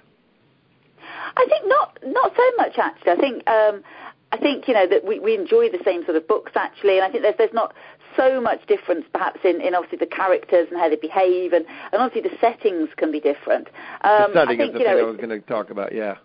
I 1.37 1.47
think 1.49 1.67
not 1.67 1.99
not 2.07 2.33
so 2.37 2.51
much 2.57 2.79
actually. 2.79 3.13
I 3.13 3.17
think 3.17 3.49
um, 3.49 3.83
I 4.33 4.39
think 4.39 4.67
you 4.67 4.75
know 4.75 4.87
that 4.89 5.05
we, 5.05 5.19
we 5.19 5.35
enjoy 5.35 5.69
the 5.69 5.81
same 5.85 6.05
sort 6.05 6.17
of 6.17 6.27
books 6.27 6.53
actually, 6.55 6.99
and 6.99 7.05
I 7.05 7.11
think 7.11 7.23
there's 7.23 7.37
there's 7.39 7.53
not 7.53 7.75
so 8.17 8.41
much 8.41 8.67
difference 8.67 9.05
perhaps 9.13 9.41
in, 9.45 9.61
in 9.61 9.75
obviously 9.75 9.99
the 9.99 10.07
characters 10.07 10.69
and 10.71 10.79
how 10.79 10.89
they 10.89 10.97
behave, 10.97 11.53
and, 11.53 11.65
and 11.93 12.03
obviously 12.03 12.29
the 12.31 12.37
settings 12.41 12.89
can 12.97 13.11
be 13.13 13.21
different. 13.21 13.69
Um, 14.03 14.33
the 14.33 14.41
setting 14.41 14.61
I 14.61 14.65
think, 14.65 14.69
is 14.69 14.73
the 14.75 14.79
you 14.81 14.85
know, 14.87 14.97
thing 14.97 15.05
I 15.05 15.11
was 15.11 15.17
going 15.17 15.29
to 15.31 15.41
talk 15.41 15.71
about. 15.71 15.95
Yeah. 15.95 16.17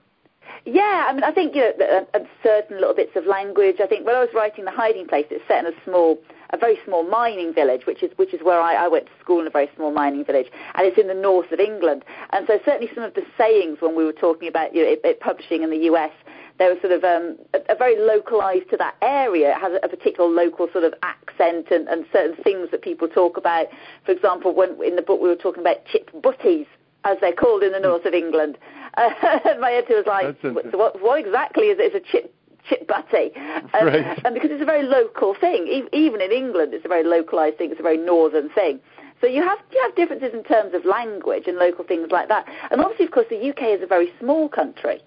Yeah, 0.65 1.07
I 1.07 1.13
mean, 1.13 1.23
I 1.23 1.31
think 1.31 1.56
you 1.56 1.61
know, 1.61 2.06
a, 2.13 2.17
a 2.17 2.25
certain 2.44 2.79
little 2.79 2.94
bits 2.94 3.15
of 3.15 3.25
language. 3.25 3.77
I 3.81 3.88
think 3.88 4.06
when 4.06 4.15
I 4.15 4.19
was 4.19 4.29
writing 4.33 4.65
The 4.65 4.71
Hiding 4.71 5.07
Place, 5.07 5.25
it's 5.31 5.44
set 5.47 5.65
in 5.65 5.71
a 5.71 5.75
small, 5.85 6.19
a 6.51 6.57
very 6.57 6.77
small 6.85 7.03
mining 7.03 7.53
village, 7.53 7.85
which 7.85 8.03
is 8.03 8.11
which 8.17 8.33
is 8.33 8.41
where 8.44 8.59
I, 8.59 8.85
I 8.85 8.88
went 8.88 9.06
to 9.06 9.11
school 9.21 9.39
in 9.41 9.47
a 9.47 9.51
very 9.51 9.69
small 9.75 9.91
mining 9.91 10.25
village, 10.25 10.47
and 10.75 10.85
it's 10.85 10.97
in 10.97 11.07
the 11.07 11.13
north 11.13 11.51
of 11.51 11.59
England. 11.59 12.03
And 12.31 12.45
so 12.47 12.59
certainly 12.65 12.91
some 12.94 13.03
of 13.03 13.13
the 13.13 13.23
sayings 13.38 13.77
when 13.79 13.95
we 13.95 14.03
were 14.03 14.13
talking 14.13 14.47
about 14.47 14.75
you 14.75 14.83
know, 14.83 14.89
it, 14.89 15.01
it 15.03 15.19
publishing 15.21 15.63
in 15.63 15.69
the 15.69 15.89
US, 15.91 16.11
they 16.57 16.67
were 16.67 16.79
sort 16.81 16.91
of 16.91 17.03
um, 17.05 17.38
a, 17.53 17.73
a 17.73 17.75
very 17.75 17.97
localized 17.97 18.69
to 18.71 18.77
that 18.77 18.95
area. 19.01 19.51
It 19.51 19.62
has 19.62 19.73
a, 19.81 19.85
a 19.85 19.89
particular 19.89 20.29
local 20.29 20.67
sort 20.73 20.83
of 20.83 20.94
accent 21.03 21.67
and, 21.71 21.88
and 21.88 22.05
certain 22.12 22.35
things 22.44 22.69
that 22.71 22.81
people 22.81 23.07
talk 23.07 23.38
about. 23.38 23.67
For 24.05 24.12
example, 24.12 24.53
when 24.53 24.77
in 24.83 24.97
the 24.97 25.01
book 25.01 25.21
we 25.21 25.29
were 25.29 25.38
talking 25.38 25.62
about 25.62 25.85
chip 25.85 26.12
butties 26.21 26.67
as 27.05 27.17
they're 27.21 27.33
called 27.33 27.63
in 27.63 27.71
the 27.71 27.79
north 27.79 28.05
of 28.05 28.13
England. 28.13 28.57
My 29.60 29.74
editor 29.74 29.96
was 29.96 30.06
like, 30.07 30.36
so 30.42 30.78
what, 30.78 31.01
what 31.01 31.19
exactly 31.19 31.68
is 31.68 31.80
it? 31.80 31.94
It's 31.94 32.07
a 32.07 32.12
chip, 32.12 32.34
chip 32.68 32.88
butty. 32.88 33.31
And, 33.36 33.86
right. 33.86 34.25
and 34.25 34.34
because 34.34 34.51
it's 34.51 34.62
a 34.62 34.66
very 34.66 34.84
local 34.84 35.36
thing, 35.36 35.68
e- 35.68 35.90
even 35.94 36.22
in 36.22 36.31
England, 36.31 36.74
it's 36.74 36.86
a 36.86 36.90
very 36.90 37.04
localized 37.04 37.57
thing, 37.57 37.72
it's 37.72 37.80
a 37.80 37.84
very 37.84 37.98
northern 37.98 38.50
thing. 38.50 38.80
So 39.22 39.28
you 39.28 39.44
have 39.44 39.60
you 39.72 39.81
have 39.84 39.96
differences 39.96 40.34
in 40.34 40.44
terms 40.44 40.74
of 40.74 40.86
language 40.86 41.44
and 41.48 41.57
local 41.57 41.84
things 41.84 42.10
like 42.10 42.30
that. 42.30 42.48
And 42.72 42.80
obviously, 42.80 43.06
of 43.06 43.12
course, 43.12 43.28
the 43.30 43.50
UK 43.50 43.78
is 43.78 43.81
a 43.81 43.88
very 43.88 44.13
small 44.19 44.48
country. 44.48 45.01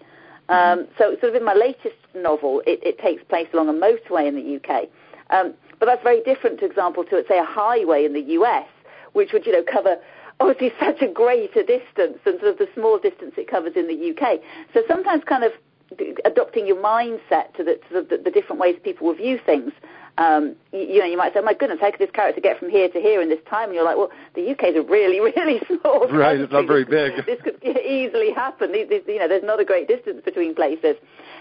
Um, 0.49 0.87
so 0.99 1.17
sort 1.20 1.31
of 1.31 1.34
in 1.34 1.44
my 1.44 1.55
latest 1.55 1.96
novel, 2.15 2.63
it, 2.67 2.81
it 2.82 2.99
takes 2.99 3.22
place 3.25 3.49
along 3.55 3.70
a 3.70 3.72
motorway 3.72 4.29
in 4.29 4.34
the 4.34 4.56
UK. 4.56 4.89
Um, 5.31 5.55
but 5.79 5.87
that's 5.87 6.03
very 6.03 6.22
different, 6.22 6.61
for 6.61 6.67
example, 6.67 7.05
to, 7.05 7.25
say, 7.27 7.39
a 7.39 7.44
highway 7.44 8.05
in 8.05 8.13
the 8.13 8.20
US, 8.39 8.69
which 9.15 9.32
would, 9.32 9.46
you 9.46 9.53
know, 9.53 9.65
cover 9.65 9.96
obviously 10.41 10.72
such 10.81 11.01
a 11.03 11.08
greater 11.08 11.62
distance 11.62 12.19
than 12.24 12.39
sort 12.41 12.53
of 12.53 12.58
the 12.58 12.69
small 12.74 12.98
distance 12.98 13.32
it 13.36 13.48
covers 13.48 13.72
in 13.77 13.86
the 13.86 14.10
UK. 14.10 14.41
So 14.74 14.82
sometimes 14.89 15.22
kind 15.24 15.44
of 15.44 15.53
adopting 16.24 16.67
your 16.67 16.77
mindset 16.77 17.55
to 17.56 17.65
the, 17.65 17.79
to 17.89 18.03
the, 18.03 18.22
the 18.22 18.31
different 18.31 18.60
ways 18.60 18.77
people 18.82 19.06
will 19.06 19.15
view 19.15 19.39
things. 19.44 19.72
Um, 20.19 20.56
you, 20.72 20.81
you, 20.81 20.98
know, 20.98 21.06
you 21.06 21.17
might 21.17 21.32
say, 21.32 21.41
oh, 21.41 21.44
"My 21.44 21.55
goodness, 21.55 21.79
how 21.81 21.91
could 21.91 22.01
this 22.01 22.10
character 22.10 22.41
get 22.41 22.58
from 22.58 22.69
here 22.69 22.89
to 22.89 23.01
here 23.01 23.22
in 23.22 23.31
this 23.31 23.41
time?" 23.48 23.69
And 23.69 23.74
you're 23.74 23.84
like, 23.84 23.96
"Well, 23.96 24.10
the 24.34 24.51
UK 24.51 24.65
is 24.65 24.77
a 24.77 24.82
really, 24.82 25.20
really 25.36 25.60
small 25.67 26.06
right. 26.08 26.36
Country. 26.36 26.43
It's 26.44 26.53
not 26.53 26.67
very 26.67 26.84
big. 26.84 27.24
This 27.24 27.41
could 27.43 27.62
easily 27.65 28.31
happen. 28.31 28.72
These, 28.72 28.91
these, 28.91 29.03
you 29.06 29.19
know, 29.19 29.29
there's 29.29 29.44
not 29.44 29.58
a 29.60 29.65
great 29.65 29.89
distance 29.89 30.20
between 30.22 30.55
places. 30.55 30.96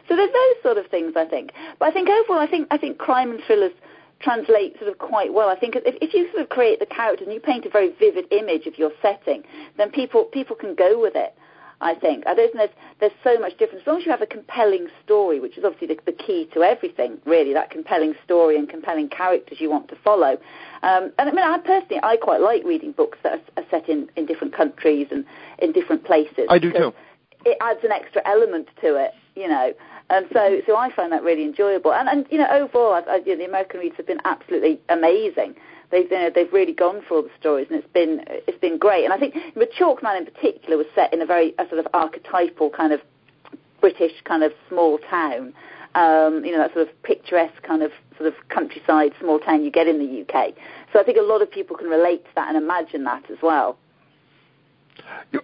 So 0.08 0.16
there's 0.16 0.32
those 0.32 0.64
sort 0.64 0.78
of 0.78 0.90
things, 0.90 1.14
I 1.18 1.26
think. 1.26 1.52
But 1.80 1.90
I 1.90 1.92
think 1.92 2.08
overall, 2.08 2.40
I 2.40 2.48
think 2.48 2.68
I 2.72 2.78
think 2.78 2.98
crime 2.98 3.32
and 3.32 3.42
thrillers 3.46 3.74
translate 4.22 4.78
sort 4.80 4.92
of 4.92 4.98
quite 4.98 5.34
well. 5.34 5.50
I 5.50 5.60
think 5.60 5.76
if, 5.76 5.96
if 6.02 6.14
you 6.14 6.30
sort 6.32 6.44
of 6.44 6.50
create 6.50 6.80
the 6.80 6.86
character 6.86 7.24
and 7.24 7.34
you 7.34 7.40
paint 7.40 7.66
a 7.66 7.70
very 7.70 7.92
vivid 8.00 8.26
image 8.32 8.66
of 8.68 8.78
your 8.78 8.92
setting, 9.02 9.44
then 9.78 9.92
people 9.92 10.26
people 10.26 10.56
can 10.56 10.76
go 10.76 11.00
with 11.00 11.16
it. 11.16 11.36
I 11.82 11.96
think. 11.96 12.28
I 12.28 12.36
don't 12.36 12.54
there's, 12.56 12.70
there's 13.00 13.12
so 13.24 13.40
much 13.40 13.58
difference. 13.58 13.82
As 13.82 13.88
long 13.88 13.98
as 13.98 14.06
you 14.06 14.12
have 14.12 14.22
a 14.22 14.28
compelling 14.28 14.88
story, 15.04 15.40
which 15.40 15.58
is 15.58 15.64
obviously 15.66 15.88
the, 15.88 16.00
the 16.06 16.12
key 16.12 16.48
to 16.54 16.62
everything, 16.62 17.18
really, 17.26 17.54
that 17.54 17.72
compelling 17.72 18.14
story 18.24 18.56
and 18.56 18.70
compelling 18.70 19.10
characters 19.10 19.58
you 19.60 19.70
want 19.70 19.88
to 19.90 19.96
follow. 20.04 20.38
Um, 20.84 21.12
and 21.18 21.28
I 21.28 21.32
mean, 21.32 21.40
I 21.40 21.58
personally, 21.58 22.00
I 22.04 22.18
quite 22.18 22.40
like 22.40 22.64
reading 22.64 22.92
books 22.92 23.18
that 23.24 23.34
are, 23.34 23.64
are 23.64 23.68
set 23.72 23.90
in, 23.90 24.10
in 24.16 24.28
different 24.28 24.56
countries 24.56 25.08
and 25.10 25.26
in 25.58 25.72
different 25.72 26.06
places. 26.06 26.46
I 26.50 26.60
do 26.60 26.72
too. 26.72 26.94
It 27.46 27.58
adds 27.62 27.80
an 27.84 27.92
extra 27.92 28.22
element 28.28 28.68
to 28.82 29.04
it, 29.04 29.14
you 29.36 29.48
know. 29.48 29.74
And 30.12 30.28
so, 30.34 30.62
so 30.68 30.76
I 30.76 30.94
find 30.94 31.10
that 31.14 31.24
really 31.24 31.46
enjoyable. 31.46 31.94
And, 31.94 32.10
and 32.10 32.26
you 32.30 32.38
know, 32.38 32.48
overall, 32.52 32.94
I, 32.94 33.00
I, 33.10 33.16
you 33.26 33.32
know, 33.32 33.38
the 33.38 33.46
American 33.46 33.80
reads 33.80 33.96
have 33.96 34.06
been 34.06 34.20
absolutely 34.26 34.82
amazing. 34.90 35.56
They've, 35.90 36.12
you 36.12 36.18
know, 36.18 36.30
they've 36.34 36.52
really 36.52 36.74
gone 36.74 37.02
for 37.08 37.16
all 37.16 37.24
the 37.24 37.32
stories, 37.40 37.68
and 37.70 37.80
it's 37.80 37.94
been 37.94 38.24
it's 38.28 38.60
been 38.60 38.78
great. 38.78 39.06
And 39.06 39.14
I 39.14 39.18
think 39.18 39.36
the 39.56 39.68
Chalkman 39.80 40.18
in 40.18 40.26
particular 40.26 40.76
was 40.78 40.88
set 40.94 41.14
in 41.14 41.22
a 41.22 41.26
very 41.26 41.54
a 41.60 41.68
sort 41.70 41.80
of 41.80 41.88
archetypal 41.94 42.70
kind 42.70 42.92
of 42.92 43.00
British 43.80 44.12
kind 44.26 44.44
of 44.44 44.52
small 44.68 45.00
town. 45.10 45.54
Um, 45.96 46.44
you 46.44 46.52
know, 46.52 46.60
that 46.60 46.74
sort 46.74 46.88
of 46.88 47.04
picturesque 47.04 47.64
kind 47.64 47.82
of 47.82 47.92
sort 48.18 48.28
of 48.28 48.34
countryside 48.50 49.14
small 49.20 49.40
town 49.40 49.64
you 49.64 49.72
get 49.72 49.88
in 49.88 50.00
the 50.00 50.22
UK. 50.22 50.54
So 50.92 51.00
I 51.00 51.04
think 51.04 51.18
a 51.18 51.22
lot 51.22 51.42
of 51.42 51.50
people 51.50 51.78
can 51.78 51.88
relate 51.88 52.24
to 52.26 52.32
that 52.36 52.48
and 52.48 52.58
imagine 52.58 53.06
that 53.06 53.30
as 53.32 53.38
well. 53.42 53.78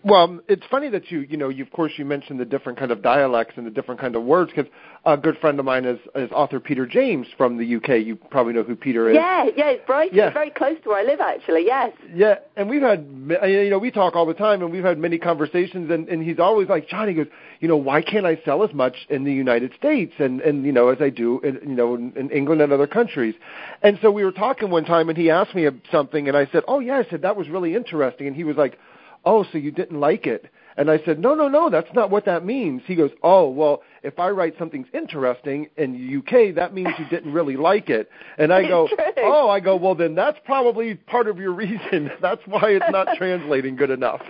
Well, 0.04 0.39
it's 0.50 0.66
funny 0.70 0.89
that 0.89 1.12
you, 1.12 1.20
you 1.22 1.38
know, 1.38 1.48
you, 1.48 1.63
of 1.63 1.72
course, 1.72 1.94
you 1.98 2.04
mentioned 2.04 2.39
the 2.39 2.46
different 2.46 2.77
kind 2.77 2.92
of 2.92 3.01
dialects 3.01 3.54
and 3.56 3.66
the 3.66 3.72
different 3.72 4.01
kind 4.01 4.16
of 4.18 4.24
words 4.24 4.51
because 4.54 4.70
a 5.06 5.16
good 5.16 5.38
friend 5.38 5.58
of 5.60 5.66
mine 5.66 5.86
is, 5.86 6.00
is 6.13 6.30
author 6.32 6.60
Peter 6.60 6.86
James 6.86 7.25
from 7.38 7.58
the 7.58 7.75
UK. 7.75 8.06
You 8.06 8.18
probably 8.18 8.54
know 8.54 8.63
who 8.63 8.75
Peter 8.75 9.10
is. 9.10 9.16
Yeah, 9.16 9.46
yeah, 9.56 9.70
it's 9.70 9.86
Brighton. 9.86 10.18
Yeah. 10.18 10.32
Very 10.34 10.50
close 10.50 10.75
to 10.84 10.89
where 10.89 11.00
I 11.00 11.04
live, 11.04 11.22
actually. 11.22 11.66
Yes. 11.66 11.94
Yeah, 12.13 12.36
and 12.58 12.70
we've 12.70 12.82
had, 12.82 13.08
you 13.48 13.70
know, 13.70 13.80
we 13.80 13.89
talk 13.89 14.16
all 14.16 14.25
the 14.25 14.34
time, 14.34 14.62
and 14.62 14.72
we've 14.72 14.84
had 14.84 14.98
many 14.98 15.18
conversations, 15.18 15.89
and, 15.89 16.10
and 16.10 16.22
he's 16.22 16.39
always 16.39 16.68
like, 16.68 16.89
Johnny 16.89 17.13
goes, 17.13 17.27
you 17.62 17.70
know, 17.70 17.77
why 17.77 18.01
can't 18.01 18.25
I 18.25 18.42
sell 18.44 18.63
as 18.63 18.74
much 18.74 18.96
in 19.10 19.24
the 19.24 19.34
United 19.34 19.74
States, 19.77 20.13
and 20.20 20.42
and 20.42 20.66
you 20.66 20.74
know, 20.74 20.89
as 20.89 21.01
I 21.01 21.10
do, 21.10 21.39
in, 21.42 21.70
you 21.70 21.75
know, 21.75 21.96
in, 21.96 22.12
in 22.18 22.30
England 22.32 22.62
and 22.62 22.74
other 22.74 22.88
countries, 22.88 23.36
and 23.82 23.98
so 24.01 24.12
we 24.12 24.25
were 24.25 24.32
talking 24.34 24.70
one 24.70 24.84
time, 24.84 25.08
and 25.08 25.18
he 25.18 25.30
asked 25.30 25.56
me 25.56 25.68
something, 25.92 26.27
and 26.27 26.36
I 26.36 26.48
said, 26.51 26.63
oh 26.68 26.80
yeah, 26.80 26.98
I 26.98 27.10
said 27.10 27.22
that 27.22 27.38
was 27.38 27.48
really 27.48 27.74
interesting, 27.74 28.27
and 28.27 28.36
he 28.36 28.44
was 28.44 28.58
like, 28.58 28.77
oh, 29.26 29.46
so 29.52 29.58
you 29.58 29.72
didn't 29.72 30.00
like 30.00 30.26
it. 30.28 30.52
And 30.78 30.92
I 30.92 31.00
said, 31.06 31.18
no, 31.18 31.34
no, 31.34 31.48
no, 31.48 31.72
that's 31.72 31.92
not 31.96 32.12
what 32.12 32.26
that 32.26 32.46
means. 32.46 32.84
He 32.86 32.96
goes, 32.96 33.10
oh, 33.24 33.50
well, 33.50 33.82
if 34.04 34.20
I 34.20 34.30
write 34.30 34.54
something's 34.60 34.88
interesting 34.94 35.70
in 35.76 36.20
UK, 36.20 36.54
that 36.56 36.72
means 36.72 36.90
you 37.00 37.06
didn't 37.10 37.34
really 37.34 37.58
like 37.72 37.90
it. 37.90 38.12
And 38.38 38.54
I 38.54 38.62
go, 38.68 38.88
oh, 39.18 39.50
I 39.50 39.60
go, 39.60 39.76
well, 39.76 39.96
then 39.96 40.14
that's 40.14 40.38
probably 40.46 40.94
part 40.94 41.28
of 41.28 41.40
your 41.40 41.52
reason. 41.52 42.12
That's 42.22 42.42
why 42.46 42.70
it's 42.70 42.86
not 42.92 43.08
translating 43.18 43.76
good 43.76 43.90
enough. 43.90 44.22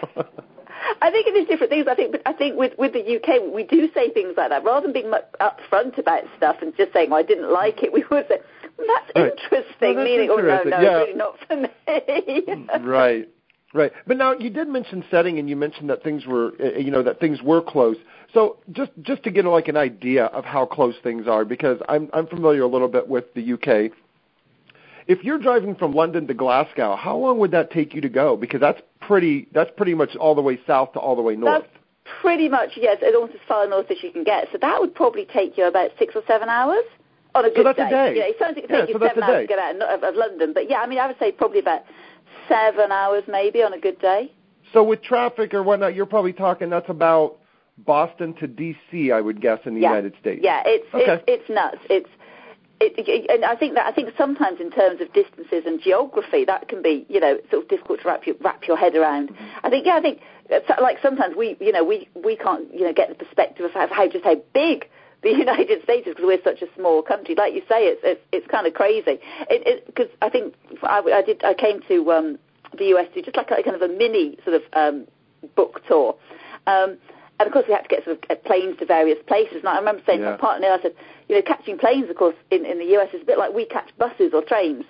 I 1.01 1.12
think 1.12 1.27
it 1.27 1.32
is 1.32 1.48
different 1.50 1.70
things. 1.72 1.88
I 1.89 1.96
think, 1.96 2.12
but 2.13 2.22
I 2.25 2.34
think 2.34 2.56
with 2.56 2.74
with 2.77 2.94
the 2.94 3.00
UK, 3.01 3.53
we 3.53 3.63
do 3.63 3.89
say 3.94 4.12
things 4.12 4.36
like 4.38 4.50
that 4.50 4.63
rather 4.63 4.86
than 4.86 4.94
being 4.94 5.12
upfront 5.41 5.98
about 5.98 6.24
stuff 6.38 6.58
and 6.62 6.75
just 6.77 6.94
saying, 6.94 7.10
"Well, 7.10 7.20
I 7.20 7.24
didn't 7.24 7.51
like 7.51 7.84
it." 7.84 7.91
We 7.91 8.03
would 8.12 8.27
say, 8.27 8.39
well, 8.77 8.88
"That's 8.88 9.12
Right. 9.15 9.32
interesting," 9.32 9.65
Well, 9.82 9.96
that's 9.96 10.06
meaning, 10.06 10.29
"Oh 10.29 10.38
no, 10.38 10.63
no, 10.63 10.82
Yeah. 10.82 10.98
really 11.00 11.13
not 11.13 11.36
for 11.48 11.58
me." 11.58 12.88
right. 12.88 13.27
Right. 13.74 13.91
But 14.05 14.17
now 14.17 14.33
you 14.33 14.50
did 14.50 14.69
mention 14.69 15.03
setting 15.12 15.39
and 15.39 15.50
you 15.50 15.55
mentioned 15.55 15.89
that 15.89 16.01
things 16.01 16.25
were 16.25 16.53
uh, 16.59 16.77
you 16.77 16.89
know 16.89 17.03
that 17.03 17.19
things 17.19 17.41
were 17.41 17.62
close. 17.62 17.97
So 18.33 18.57
just 18.71 18.91
just 19.01 19.24
to 19.24 19.31
get 19.31 19.43
like 19.45 19.67
an 19.67 19.75
idea 19.75 20.25
of 20.27 20.45
how 20.45 20.65
close 20.65 20.95
things 21.03 21.27
are 21.27 21.43
because 21.43 21.79
I'm 21.89 22.09
I'm 22.13 22.27
familiar 22.27 22.62
a 22.62 22.67
little 22.67 22.88
bit 22.88 23.07
with 23.07 23.25
the 23.33 23.53
UK. 23.53 23.91
If 25.07 25.24
you're 25.24 25.38
driving 25.38 25.75
from 25.75 25.93
London 25.93 26.27
to 26.27 26.33
Glasgow, 26.33 26.95
how 26.95 27.17
long 27.17 27.39
would 27.39 27.51
that 27.51 27.71
take 27.71 27.93
you 27.93 28.01
to 28.01 28.09
go? 28.09 28.38
Because 28.38 28.62
that's 28.62 28.81
pretty 29.01 29.47
that's 29.53 29.71
pretty 29.75 29.93
much 29.93 30.15
all 30.15 30.33
the 30.33 30.41
way 30.41 30.59
south 30.65 30.93
to 30.93 31.00
all 31.00 31.15
the 31.17 31.21
way 31.21 31.36
north. 31.36 31.63
That's 31.63 31.74
pretty 32.21 32.47
much 32.47 32.71
yes, 32.77 32.97
it's 33.01 33.15
almost 33.15 33.33
as 33.33 33.41
far 33.50 33.67
north 33.67 33.91
as 33.91 33.97
you 34.01 34.12
can 34.12 34.24
get. 34.24 34.47
So 34.53 34.57
that 34.62 34.79
would 34.79 34.95
probably 34.95 35.25
take 35.25 35.57
you 35.57 35.67
about 35.67 35.91
six 36.00 36.15
or 36.15 36.24
seven 36.25 36.47
hours 36.47 36.83
on 37.36 37.45
a 37.45 37.50
So 37.50 37.55
good 37.55 37.65
that's 37.65 37.79
a 37.79 37.83
day. 37.83 37.89
day. 37.89 38.13
You 38.15 38.19
know, 38.21 38.27
it 38.27 38.36
sounds 38.39 38.55
like 38.55 38.63
it 38.65 38.69
Yeah, 38.69 38.79
takes 38.86 38.93
so 38.93 39.00
you 39.00 39.07
seven 39.07 39.24
hours 39.24 39.43
to 39.43 39.47
get 39.47 39.59
out 39.59 39.75
of, 39.81 40.03
of 40.03 40.15
London, 40.15 40.53
but 40.53 40.69
yeah, 40.69 40.79
I 40.79 40.88
mean, 40.88 41.00
I 41.00 41.07
would 41.07 41.19
say 41.19 41.31
probably 41.31 41.59
about 41.59 41.83
seven 42.47 42.91
hours 42.91 43.23
maybe 43.27 43.61
on 43.61 43.73
a 43.73 43.79
good 43.79 43.99
day. 43.99 44.31
So 44.73 44.83
with 44.83 45.01
traffic 45.01 45.53
or 45.53 45.63
whatnot, 45.63 45.95
you're 45.95 46.05
probably 46.05 46.33
talking 46.33 46.69
that's 46.69 46.89
about 46.89 47.37
Boston 47.77 48.33
to 48.35 48.47
DC, 48.47 49.13
I 49.13 49.21
would 49.21 49.41
guess, 49.41 49.59
in 49.65 49.75
the 49.75 49.81
yeah. 49.81 49.89
United 49.89 50.13
States. 50.19 50.41
Yeah, 50.43 50.63
it's 50.65 50.93
Okay. 50.93 51.13
it's 51.13 51.23
it's 51.27 51.49
nuts. 51.49 51.77
It's 51.89 52.09
it, 52.79 52.93
it, 52.97 53.31
and 53.31 53.43
I 53.43 53.55
think 53.55 53.73
that 53.75 53.87
I 53.87 53.91
think 53.91 54.09
sometimes 54.17 54.59
in 54.59 54.69
terms 54.71 55.01
of 55.01 55.11
distances 55.13 55.63
and 55.65 55.81
geography, 55.81 56.45
that 56.45 56.67
can 56.67 56.81
be 56.81 57.05
you 57.09 57.19
know 57.19 57.37
sort 57.49 57.63
of 57.63 57.69
difficult 57.69 58.01
to 58.01 58.07
wrap 58.07 58.27
your 58.27 58.35
wrap 58.41 58.67
your 58.67 58.77
head 58.77 58.95
around. 58.95 59.29
Mm-hmm. 59.29 59.65
I 59.65 59.69
think 59.69 59.85
yeah, 59.85 59.95
I 59.95 60.01
think 60.01 60.21
like 60.81 60.97
sometimes 61.01 61.35
we 61.35 61.57
you 61.59 61.71
know 61.71 61.83
we 61.83 62.07
we 62.13 62.35
can't 62.35 62.71
you 62.73 62.85
know 62.85 62.93
get 62.93 63.09
the 63.09 63.15
perspective 63.15 63.65
of 63.65 63.71
how, 63.71 63.87
how 63.87 64.07
just 64.07 64.23
how 64.23 64.35
big 64.53 64.87
the 65.24 65.29
United 65.29 65.83
States 65.83 66.07
is 66.07 66.15
because 66.15 66.25
we're 66.27 66.43
such 66.43 66.62
a 66.62 66.74
small 66.75 67.01
country. 67.01 67.36
Like 67.36 67.53
you 67.53 67.62
say, 67.62 67.88
it's 67.88 68.01
it's, 68.03 68.21
it's 68.31 68.47
kind 68.47 68.67
of 68.67 68.74
crazy. 68.74 69.19
It 69.50 69.86
because 69.86 70.07
I 70.21 70.29
think 70.29 70.53
I, 70.83 71.00
I 71.00 71.21
did 71.21 71.43
I 71.43 71.53
came 71.53 71.81
to 71.88 72.12
um, 72.12 72.39
the 72.77 72.86
US 72.95 73.07
to 73.13 73.21
just 73.21 73.36
like 73.36 73.50
a 73.51 73.63
kind 73.63 73.75
of 73.75 73.81
a 73.81 73.88
mini 73.88 74.38
sort 74.43 74.55
of 74.55 74.62
um, 74.74 75.07
book 75.55 75.81
tour. 75.88 76.15
Um, 76.67 76.97
and 77.39 77.45
of 77.47 77.53
course, 77.53 77.65
we 77.67 77.74
had 77.74 77.83
to 77.83 77.88
get 77.88 78.03
sort 78.03 78.17
of 78.17 78.24
uh, 78.29 78.36
planes 78.45 78.77
to 78.79 78.86
various 78.86 79.19
places. 79.27 79.57
And 79.57 79.67
I 79.67 79.77
remember 79.77 80.01
saying 80.05 80.21
to 80.21 80.31
my 80.31 80.38
partner, 80.38 80.67
I 80.69 80.81
said, 80.81 80.95
you 81.29 81.36
know, 81.36 81.41
catching 81.45 81.77
planes, 81.77 82.09
of 82.09 82.15
course, 82.15 82.36
in, 82.50 82.65
in 82.65 82.79
the 82.79 82.97
US 82.97 83.13
is 83.13 83.21
a 83.21 83.25
bit 83.25 83.38
like 83.38 83.53
we 83.53 83.65
catch 83.65 83.89
buses 83.97 84.31
or 84.33 84.41
trains 84.41 84.86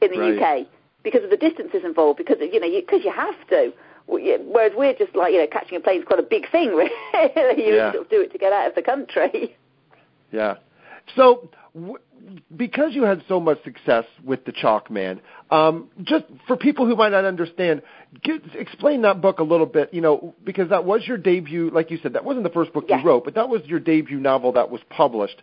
in 0.00 0.10
the 0.10 0.18
Right. 0.18 0.62
UK 0.62 0.66
because 1.02 1.22
of 1.22 1.30
the 1.30 1.36
distances 1.36 1.84
involved. 1.84 2.16
Because 2.16 2.36
you 2.40 2.58
know, 2.58 2.68
because 2.68 3.04
you, 3.04 3.12
have 3.12 3.36
to. 3.48 3.72
Whereas 4.06 4.72
we're 4.76 4.94
just 4.94 5.14
like, 5.16 5.32
you 5.32 5.40
know, 5.40 5.46
catching 5.50 5.76
a 5.78 5.80
plane 5.80 6.00
is 6.00 6.06
quite 6.06 6.18
a 6.18 6.22
big 6.22 6.50
thing, 6.50 6.68
really. 6.74 7.66
you 7.66 7.74
Yeah. 7.74 7.92
sort 7.92 8.04
of 8.04 8.10
do 8.10 8.20
it 8.20 8.32
to 8.32 8.38
get 8.38 8.52
out 8.52 8.68
of 8.68 8.74
the 8.74 8.82
country. 8.82 9.56
Yeah. 10.32 10.56
So, 11.14 11.48
w- 11.74 11.98
because 12.56 12.92
you 12.94 13.04
had 13.04 13.22
so 13.28 13.38
much 13.38 13.62
success 13.62 14.04
with 14.24 14.44
the 14.46 14.50
Chalk 14.52 14.90
Man, 14.90 15.20
um, 15.52 15.90
just 16.02 16.24
for 16.48 16.56
people 16.56 16.86
who 16.86 16.96
might 16.96 17.10
not 17.10 17.24
understand, 17.24 17.82
get, 18.24 18.40
explain 18.54 19.02
that 19.02 19.20
book 19.20 19.38
a 19.38 19.44
little 19.44 19.66
bit. 19.66 19.94
You 19.94 20.00
know, 20.00 20.34
because 20.44 20.70
that 20.70 20.84
was 20.84 21.06
your 21.06 21.18
debut. 21.18 21.70
Like 21.72 21.92
you 21.92 21.98
said, 22.02 22.14
that 22.14 22.24
wasn't 22.24 22.42
the 22.44 22.50
first 22.50 22.72
book 22.72 22.86
you 22.88 23.00
wrote, 23.04 23.24
but 23.24 23.34
that 23.36 23.48
was 23.48 23.62
your 23.66 23.78
debut 23.78 24.18
novel 24.18 24.52
that 24.54 24.70
was 24.70 24.80
published. 24.90 25.40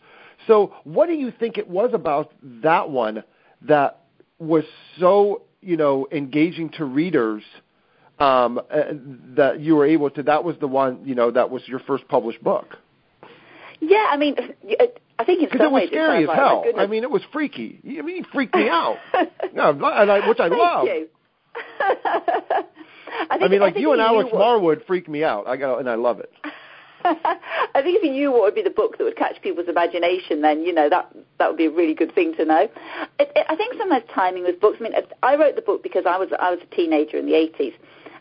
So, 0.48 0.74
what 0.84 1.06
do 1.08 1.14
you 1.14 1.32
think 1.32 1.58
it 1.58 1.70
was 1.70 1.92
about 1.94 2.34
that 2.64 2.90
one 2.90 3.24
that 3.62 4.02
was 4.40 4.66
so 5.00 5.44
you 5.62 5.78
know 5.78 6.08
engaging 6.12 6.70
to 6.72 6.84
readers? 6.84 7.44
Um, 8.22 8.60
uh, 8.60 8.84
that 9.36 9.60
you 9.62 9.76
were 9.76 9.86
able 9.86 10.10
to. 10.12 10.22
That 10.22 10.44
was 10.44 10.56
the 10.60 10.68
one. 10.68 11.02
You 11.06 11.16
know, 11.16 11.32
that 11.32 11.50
was 11.50 11.68
your 11.68 11.80
first 11.80 12.08
published 12.08 12.44
book. 12.44 12.78
Yeah, 13.80 14.06
I 14.12 14.18
mean, 14.18 14.36
I 15.18 15.26
think 15.26 15.42
in 15.42 15.50
Because 15.50 15.66
it 15.66 15.72
was 15.72 15.88
scary 15.88 16.24
as 16.24 16.28
like, 16.28 16.38
hell. 16.38 16.64
I 16.78 16.86
mean, 16.86 17.02
it 17.02 17.10
was 17.10 17.24
freaky. 17.34 17.82
I 17.84 18.02
mean, 18.04 18.24
it 18.24 18.28
freaked 18.32 18.56
me 18.56 18.70
out. 18.70 18.98
no, 19.56 19.72
and 19.72 20.12
I, 20.12 20.28
which 20.28 20.40
I 20.40 20.50
Thank 20.50 20.62
love. 20.62 20.86
you. 20.86 21.08
I, 21.80 23.38
I 23.42 23.48
mean, 23.48 23.60
like 23.60 23.74
think 23.74 23.82
you 23.82 23.92
and 23.92 24.02
Alex 24.02 24.30
what- 24.32 24.42
Marwood 24.42 24.86
freaked 24.86 25.10
me 25.10 25.24
out. 25.24 25.48
I 25.48 25.58
got, 25.58 25.80
and 25.80 25.90
I 25.90 25.96
love 25.96 26.20
it. 26.20 26.32
I 27.04 27.82
think 27.82 27.98
if 27.98 28.04
you 28.04 28.12
knew 28.12 28.32
what 28.32 28.42
would 28.42 28.56
be 28.56 28.62
the 28.62 28.70
book 28.70 29.00
that 29.00 29.04
would 29.04 29.18
catch 29.18 29.42
people's 29.42 29.68
imagination, 29.68 30.42
then 30.42 30.62
you 30.62 30.72
know 30.72 30.88
that 30.88 31.12
that 31.40 31.48
would 31.48 31.58
be 31.58 31.66
a 31.66 31.72
really 31.72 31.96
good 31.96 32.14
thing 32.14 32.36
to 32.36 32.46
know. 32.46 32.68
It, 33.20 33.32
it, 33.36 33.46
I 33.50 33.56
think 33.56 33.74
sometimes 33.80 34.04
timing 34.14 34.44
with 34.44 34.60
books. 34.60 34.78
I 34.80 34.84
mean, 34.84 34.94
I 35.24 35.36
wrote 35.36 35.56
the 35.56 35.64
book 35.64 35.82
because 35.82 36.04
I 36.08 36.18
was 36.18 36.30
I 36.40 36.52
was 36.52 36.60
a 36.62 36.76
teenager 36.76 37.18
in 37.18 37.26
the 37.26 37.34
eighties, 37.34 37.74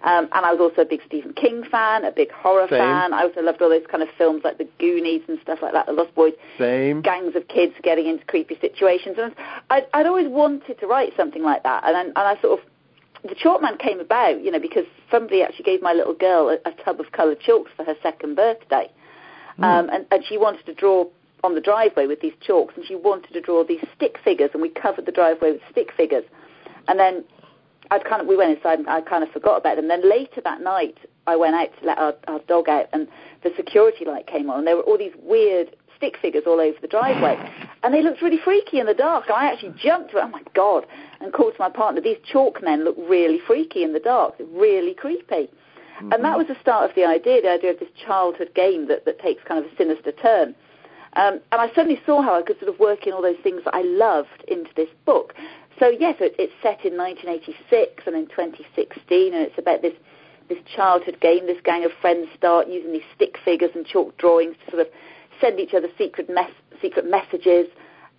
um, 0.03 0.29
and 0.33 0.47
I 0.47 0.53
was 0.53 0.61
also 0.61 0.83
a 0.83 0.85
big 0.87 1.01
Stephen 1.07 1.35
King 1.35 1.63
fan, 1.71 2.05
a 2.05 2.11
big 2.11 2.31
horror 2.31 2.67
Same. 2.71 2.79
fan. 2.79 3.13
I 3.13 3.23
also 3.23 3.43
loved 3.43 3.61
all 3.61 3.69
those 3.69 3.87
kind 3.91 4.03
of 4.03 4.09
films 4.17 4.43
like 4.45 4.57
The 4.57 4.69
Goonies 4.79 5.23
and 5.29 5.39
stuff 5.43 5.59
like 5.61 5.73
that, 5.75 5.87
The 5.87 5.93
Lost 5.93 6.15
Boys 6.15 6.33
Same. 6.59 7.03
gangs 7.03 7.37
of 7.37 7.49
kids 7.49 7.75
getting 7.83 8.07
into 8.07 8.25
creepy 8.25 8.57
situations. 8.61 9.17
And 9.21 9.35
I'd, 9.69 9.87
I'd 9.93 10.07
always 10.07 10.29
wanted 10.29 10.81
to 10.81 10.87
write 10.87 11.13
something 11.17 11.43
like 11.43 11.63
that. 11.65 11.85
And, 11.85 11.95
then, 11.95 12.07
and 12.07 12.19
I 12.19 12.41
sort 12.41 12.61
of, 12.61 12.67
the 13.29 13.35
Chalkman 13.35 13.79
came 13.79 14.01
about, 14.01 14.43
you 14.43 14.51
know, 14.51 14.59
because 14.59 14.87
somebody 15.11 15.43
actually 15.43 15.65
gave 15.65 15.83
my 15.83 15.93
little 15.93 16.15
girl 16.15 16.49
a, 16.49 16.69
a 16.69 16.73
tub 16.83 16.99
of 16.99 17.13
coloured 17.13 17.41
chalks 17.41 17.71
for 17.77 17.85
her 17.85 17.95
second 18.03 18.37
birthday. 18.37 18.91
Um, 19.59 19.91
and, 19.91 20.07
and 20.11 20.25
she 20.27 20.39
wanted 20.39 20.65
to 20.65 20.75
draw 20.75 21.05
on 21.45 21.55
the 21.55 21.61
driveway 21.61 22.07
with 22.07 22.21
these 22.21 22.33
chalks, 22.41 22.75
and 22.77 22.87
she 22.87 22.95
wanted 22.95 23.33
to 23.35 23.41
draw 23.43 23.63
these 23.63 23.85
stick 23.95 24.17
figures, 24.25 24.51
and 24.55 24.63
we 24.63 24.71
covered 24.71 25.05
the 25.05 25.13
driveway 25.13 25.53
with 25.53 25.61
stick 25.71 25.93
figures. 25.95 26.25
And 26.89 26.99
then 26.99 27.25
I'd 27.91 28.05
kind 28.05 28.23
of, 28.23 28.29
we 28.29 28.37
went 28.37 28.57
inside, 28.57 28.79
and 28.79 28.89
I 28.89 29.01
kind 29.01 29.25
of 29.25 29.31
forgot 29.31 29.59
about 29.59 29.77
them. 29.77 29.89
Then 29.89 30.09
later 30.09 30.41
that 30.43 30.61
night, 30.61 30.97
I 31.27 31.37
went 31.37 31.55
out 31.55 31.69
to 31.81 31.87
let 31.87 31.99
our, 31.99 32.15
our 32.29 32.39
dog 32.41 32.69
out, 32.69 32.87
and 32.93 33.09
the 33.43 33.51
security 33.57 34.05
light 34.05 34.27
came 34.27 34.49
on, 34.51 34.59
and 34.59 34.67
there 34.67 34.77
were 34.77 34.83
all 34.83 34.99
these 34.99 35.15
weird 35.23 35.77
stick 35.97 36.17
figures 36.23 36.45
all 36.47 36.61
over 36.61 36.79
the 36.81 36.89
driveway, 36.89 37.37
and 37.83 37.93
they 37.93 38.03
looked 38.03 38.23
really 38.23 38.39
freaky 38.43 38.81
in 38.81 38.87
the 38.87 38.95
dark. 38.95 39.25
And 39.27 39.35
I 39.35 39.53
actually 39.53 39.75
jumped, 39.83 40.13
oh 40.15 40.29
my 40.29 40.43
god, 40.55 40.87
and 41.21 41.33
called 41.33 41.55
to 41.55 41.59
my 41.59 41.69
partner. 41.69 42.01
These 42.01 42.19
chalk 42.33 42.63
men 42.63 42.85
look 42.85 42.97
really 42.99 43.39
freaky 43.47 43.83
in 43.83 43.93
the 43.93 44.01
dark, 44.01 44.39
They're 44.39 44.47
really 44.47 44.95
creepy. 44.95 45.51
And 46.13 46.25
that 46.25 46.39
was 46.39 46.47
the 46.47 46.57
start 46.63 46.89
of 46.89 46.97
the 46.97 47.05
idea, 47.05 47.43
the 47.43 47.51
idea 47.51 47.73
of 47.73 47.79
this 47.79 47.91
childhood 48.07 48.53
game 48.55 48.89
that, 48.89 49.05
that 49.05 49.21
takes 49.21 49.43
kind 49.45 49.63
of 49.63 49.71
a 49.71 49.77
sinister 49.77 50.13
turn. 50.13 50.55
Um, 51.15 51.41
and 51.53 51.61
I 51.61 51.69
suddenly 51.75 52.01
saw 52.07 52.23
how 52.23 52.39
I 52.39 52.43
could 52.43 52.59
sort 52.59 52.73
of 52.73 52.79
work 52.79 53.07
in 53.07 53.13
all 53.13 53.21
those 53.21 53.41
things 53.43 53.63
that 53.65 53.75
I 53.75 53.83
loved 53.83 54.45
into 54.49 54.71
this 54.77 54.89
book. 55.05 55.35
So 55.81 55.89
yes, 55.89 56.17
it, 56.21 56.37
it's 56.39 56.53
set 56.61 56.85
in 56.85 56.93
1986 57.01 58.05
and 58.07 58.15
in 58.15 58.29
2016, 58.29 59.33
and 59.33 59.43
it's 59.43 59.57
about 59.59 59.81
this 59.81 59.95
this 60.51 60.59
childhood 60.77 61.17
game. 61.21 61.47
This 61.47 61.63
gang 61.65 61.85
of 61.85 61.93
friends 62.03 62.29
start 62.37 62.69
using 62.69 62.93
these 62.93 63.07
stick 63.15 63.39
figures 63.45 63.71
and 63.75 63.87
chalk 63.87 64.19
drawings 64.19 64.57
to 64.65 64.71
sort 64.73 64.83
of 64.83 64.93
send 65.41 65.59
each 65.59 65.73
other 65.73 65.89
secret 65.97 66.29
mes- 66.29 66.53
secret 66.83 67.09
messages 67.09 67.67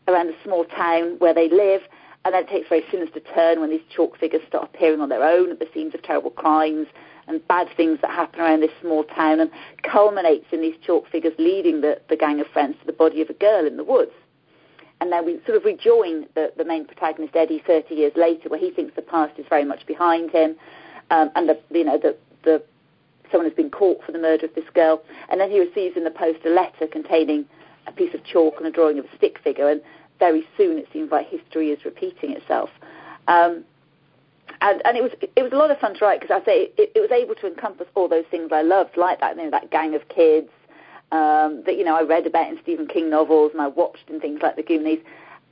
around 0.08 0.28
the 0.28 0.36
small 0.44 0.66
town 0.66 1.18
where 1.20 1.36
they 1.36 1.50
live. 1.50 1.82
And 2.26 2.34
then 2.34 2.44
it 2.44 2.50
takes 2.50 2.66
a 2.66 2.70
very 2.70 2.86
sinister 2.90 3.20
turn 3.36 3.60
when 3.60 3.70
these 3.70 3.86
chalk 3.96 4.18
figures 4.18 4.42
start 4.48 4.72
appearing 4.74 5.02
on 5.02 5.10
their 5.10 5.24
own 5.24 5.52
at 5.52 5.60
the 5.60 5.68
scenes 5.74 5.94
of 5.94 6.02
terrible 6.02 6.32
crimes 6.32 6.88
and 7.28 7.46
bad 7.48 7.68
things 7.78 8.00
that 8.02 8.10
happen 8.12 8.40
around 8.40 8.62
this 8.62 8.72
small 8.82 9.04
town 9.04 9.40
and 9.40 9.52
culminates 9.84 10.48
in 10.52 10.62
these 10.62 10.76
chalk 10.86 11.08
figures 11.12 11.34
leading 11.38 11.82
the, 11.82 12.00
the 12.10 12.16
gang 12.18 12.40
of 12.40 12.48
friends 12.48 12.76
to 12.80 12.86
the 12.88 12.94
body 12.94 13.22
of 13.22 13.30
a 13.30 13.34
girl 13.34 13.68
in 13.68 13.78
the 13.78 13.84
woods. 13.84 14.14
And 15.02 15.12
then 15.12 15.26
we 15.26 15.40
sort 15.46 15.58
of 15.58 15.66
rejoin 15.66 16.28
the, 16.36 16.54
the 16.56 16.64
main 16.64 16.86
protagonist, 16.86 17.36
Eddie, 17.36 17.62
30 17.66 17.96
years 17.96 18.14
later, 18.16 18.50
where 18.50 18.60
he 18.60 18.70
thinks 18.70 18.96
the 18.96 19.02
past 19.02 19.38
is 19.40 19.46
very 19.50 19.66
much 19.66 19.86
behind 19.88 20.30
him 20.30 20.56
um, 21.10 21.32
and 21.36 21.50
the, 21.50 21.60
you 21.72 21.84
know, 21.84 21.98
the, 21.98 22.16
the, 22.44 22.64
someone 23.32 23.48
has 23.50 23.56
been 23.56 23.72
caught 23.72 24.04
for 24.06 24.12
the 24.12 24.20
murder 24.20 24.46
of 24.46 24.54
this 24.54 24.70
girl. 24.74 25.02
And 25.30 25.42
then 25.42 25.50
he 25.50 25.60
receives 25.60 25.98
in 25.98 26.04
the 26.04 26.12
post 26.12 26.40
a 26.46 26.50
letter 26.50 26.86
containing 26.90 27.46
a 27.88 27.92
piece 27.92 28.14
of 28.14 28.24
chalk 28.24 28.56
and 28.58 28.68
a 28.68 28.72
drawing 28.72 29.00
of 29.00 29.06
a 29.06 29.18
stick 29.18 29.40
figure. 29.44 29.68
And 29.70 29.82
very 30.20 30.48
soon 30.56 30.78
it 30.78 30.88
seems 30.94 31.12
like 31.12 31.28
history 31.28 31.72
is 31.72 31.84
repeating 31.84 32.32
itself. 32.32 32.70
Um, 33.28 33.66
and 34.60 34.82
and 34.86 34.98
it 34.98 35.02
was 35.02 35.12
it 35.36 35.42
was 35.42 35.52
a 35.54 35.56
lot 35.56 35.72
of 35.72 35.80
fun 35.80 35.96
to 35.96 36.06
write 36.06 36.20
because 36.22 36.40
I 36.40 36.46
say 36.46 36.72
it, 36.78 36.92
it 36.94 37.00
was 37.00 37.10
able 37.10 37.36
to 37.36 37.48
encompass 37.48 37.88
all 37.96 38.08
those 38.08 38.26
things 38.30 38.52
I 38.52 38.62
loved, 38.62 38.98
like 38.98 39.20
that 39.22 39.38
you 39.38 39.44
know 39.44 39.50
that 39.50 39.72
gang 39.72 39.96
of 39.96 40.08
kids 40.10 40.50
um, 41.12 41.64
that 41.66 41.78
you 41.78 41.84
know 41.84 41.96
I 41.96 42.04
read 42.04 42.26
about 42.26 42.50
in 42.50 42.60
Stephen 42.62 42.88
King 42.88 43.10
novels 43.10 43.52
and 43.54 43.62
I 43.62 43.68
watched 43.68 44.10
in 44.10 44.20
things 44.20 44.42
like 44.42 44.56
The 44.56 44.64
Goonies. 44.64 45.00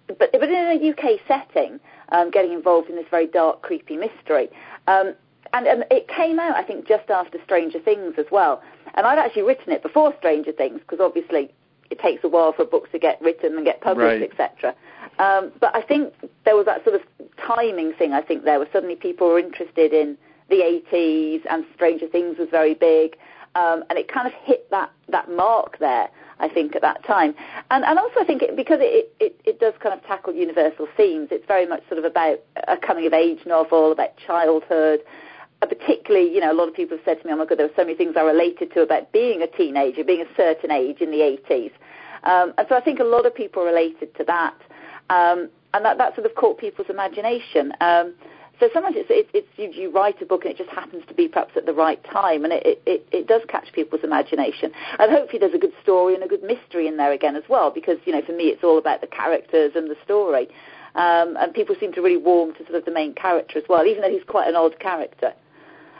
But 0.07 0.31
but 0.31 0.49
in 0.49 0.51
a 0.51 0.89
UK 0.89 1.19
setting, 1.27 1.79
um, 2.11 2.31
getting 2.31 2.53
involved 2.53 2.89
in 2.89 2.95
this 2.95 3.05
very 3.11 3.27
dark, 3.27 3.61
creepy 3.61 3.97
mystery. 3.97 4.49
Um, 4.87 5.13
and, 5.53 5.65
and 5.67 5.85
it 5.89 6.07
came 6.07 6.39
out, 6.39 6.55
I 6.55 6.63
think, 6.63 6.87
just 6.87 7.09
after 7.09 7.39
Stranger 7.43 7.79
Things 7.79 8.15
as 8.17 8.25
well. 8.31 8.61
And 8.95 9.05
I'd 9.05 9.17
actually 9.17 9.43
written 9.43 9.73
it 9.73 9.81
before 9.81 10.13
Stranger 10.19 10.51
Things 10.51 10.79
because 10.79 10.99
obviously 10.99 11.51
it 11.89 11.99
takes 11.99 12.23
a 12.23 12.27
while 12.27 12.53
for 12.53 12.65
books 12.65 12.89
to 12.91 12.99
get 12.99 13.19
written 13.21 13.55
and 13.55 13.65
get 13.65 13.81
published, 13.81 14.21
Right. 14.21 14.31
etc. 14.31 14.75
Um, 15.17 15.51
but 15.59 15.75
I 15.75 15.81
think 15.81 16.13
there 16.45 16.55
was 16.55 16.65
that 16.65 16.83
sort 16.83 16.95
of 16.95 17.01
timing 17.37 17.93
thing. 17.93 18.13
I 18.13 18.21
think 18.21 18.43
there 18.43 18.59
where 18.59 18.69
suddenly 18.71 18.95
people 18.95 19.27
were 19.27 19.39
interested 19.39 19.91
in 19.91 20.17
the 20.49 20.57
80s, 20.91 21.41
and 21.49 21.65
Stranger 21.75 22.07
Things 22.07 22.37
was 22.37 22.47
very 22.49 22.73
big, 22.73 23.17
um, 23.55 23.83
and 23.89 23.97
it 23.97 24.11
kind 24.11 24.27
of 24.27 24.33
hit 24.33 24.69
that 24.71 24.91
that 25.09 25.29
mark 25.29 25.79
there. 25.79 26.09
I 26.41 26.47
think 26.47 26.73
at 26.75 26.81
that 26.83 27.03
time, 27.03 27.35
and 27.69 27.83
and 27.83 27.99
also 27.99 28.21
I 28.21 28.23
think 28.23 28.41
it, 28.41 28.55
because 28.55 28.79
it, 28.81 29.13
it 29.19 29.39
it 29.43 29.59
does 29.59 29.73
kind 29.81 29.93
of 29.93 30.05
tackle 30.05 30.33
universal 30.33 30.87
themes. 30.95 31.29
It's 31.31 31.45
very 31.47 31.65
much 31.65 31.83
sort 31.89 31.99
of 31.99 32.05
about 32.05 32.39
a 32.67 32.77
coming 32.77 33.05
of 33.05 33.13
age 33.13 33.39
novel 33.45 33.91
about 33.91 34.15
childhood. 34.25 35.01
Uh, 35.61 35.65
particularly, 35.65 36.33
you 36.33 36.39
know, 36.39 36.53
a 36.53 36.55
lot 36.55 36.69
of 36.69 36.73
people 36.73 36.95
have 36.95 37.03
said 37.03 37.21
to 37.21 37.27
me, 37.27 37.33
"Oh 37.33 37.35
my 37.35 37.45
God, 37.45 37.59
there 37.59 37.67
were 37.67 37.73
so 37.75 37.83
many 37.83 37.97
things 37.97 38.15
I 38.15 38.21
related 38.21 38.73
to 38.73 38.81
about 38.81 39.11
being 39.11 39.41
a 39.41 39.47
teenager, 39.47 40.05
being 40.05 40.21
a 40.21 40.35
certain 40.37 40.71
age 40.71 41.01
in 41.01 41.11
the 41.11 41.19
80s," 41.19 41.71
um, 42.23 42.53
and 42.57 42.65
so 42.69 42.75
I 42.75 42.81
think 42.81 42.99
a 42.99 43.03
lot 43.03 43.25
of 43.25 43.35
people 43.35 43.65
related 43.65 44.15
to 44.15 44.23
that, 44.23 44.55
um, 45.09 45.49
and 45.73 45.83
that 45.83 45.97
that 45.97 46.15
sort 46.15 46.25
of 46.25 46.35
caught 46.35 46.57
people's 46.57 46.89
imagination. 46.89 47.73
Um, 47.81 48.13
so 48.59 48.69
sometimes 48.73 48.95
it's, 48.97 49.09
it's, 49.09 49.29
it's 49.33 49.47
you, 49.55 49.71
you 49.71 49.91
write 49.91 50.21
a 50.21 50.25
book 50.25 50.43
and 50.43 50.53
it 50.53 50.57
just 50.57 50.69
happens 50.69 51.03
to 51.07 51.13
be 51.13 51.27
perhaps 51.27 51.53
at 51.55 51.65
the 51.65 51.73
right 51.73 52.03
time, 52.05 52.43
and 52.43 52.53
it, 52.53 52.81
it, 52.85 53.07
it 53.11 53.27
does 53.27 53.41
catch 53.47 53.71
people's 53.73 54.03
imagination. 54.03 54.71
And 54.99 55.11
hopefully 55.11 55.39
there's 55.39 55.53
a 55.53 55.59
good 55.59 55.73
story 55.81 56.15
and 56.15 56.23
a 56.23 56.27
good 56.27 56.43
mystery 56.43 56.87
in 56.87 56.97
there 56.97 57.11
again 57.11 57.35
as 57.35 57.43
well, 57.49 57.71
because 57.71 57.97
you 58.05 58.13
know 58.13 58.21
for 58.21 58.33
me 58.33 58.45
it's 58.45 58.63
all 58.63 58.77
about 58.77 59.01
the 59.01 59.07
characters 59.07 59.73
and 59.75 59.89
the 59.89 59.95
story, 60.03 60.47
um, 60.95 61.37
and 61.39 61.53
people 61.53 61.75
seem 61.79 61.93
to 61.93 62.01
really 62.01 62.17
warm 62.17 62.53
to 62.53 62.63
sort 62.65 62.75
of 62.75 62.85
the 62.85 62.91
main 62.91 63.13
character 63.13 63.57
as 63.57 63.63
well, 63.69 63.85
even 63.85 64.01
though 64.01 64.11
he's 64.11 64.27
quite 64.27 64.47
an 64.47 64.55
odd 64.55 64.79
character. 64.79 65.33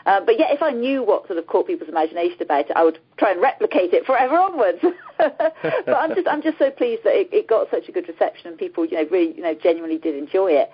Uh, 0.06 0.20
but 0.24 0.38
yet, 0.38 0.50
if 0.50 0.62
I 0.62 0.70
knew 0.70 1.02
what 1.02 1.26
sort 1.26 1.38
of 1.38 1.46
caught 1.46 1.66
people's 1.66 1.88
imagination 1.88 2.42
about 2.42 2.70
it, 2.70 2.72
I 2.74 2.84
would 2.84 2.98
try 3.18 3.32
and 3.32 3.40
replicate 3.40 3.92
it 3.92 4.06
forever 4.06 4.36
onwards. 4.38 4.78
but 5.18 5.94
I'm 5.94 6.14
just, 6.14 6.26
I'm 6.26 6.42
just 6.42 6.58
so 6.58 6.70
pleased 6.70 7.04
that 7.04 7.14
it, 7.14 7.28
it 7.32 7.48
got 7.48 7.70
such 7.70 7.88
a 7.88 7.92
good 7.92 8.08
reception 8.08 8.48
and 8.48 8.58
people, 8.58 8.86
you 8.86 8.96
know, 8.96 9.06
really, 9.10 9.36
you 9.36 9.42
know, 9.42 9.54
genuinely 9.54 9.98
did 9.98 10.16
enjoy 10.16 10.52
it. 10.52 10.70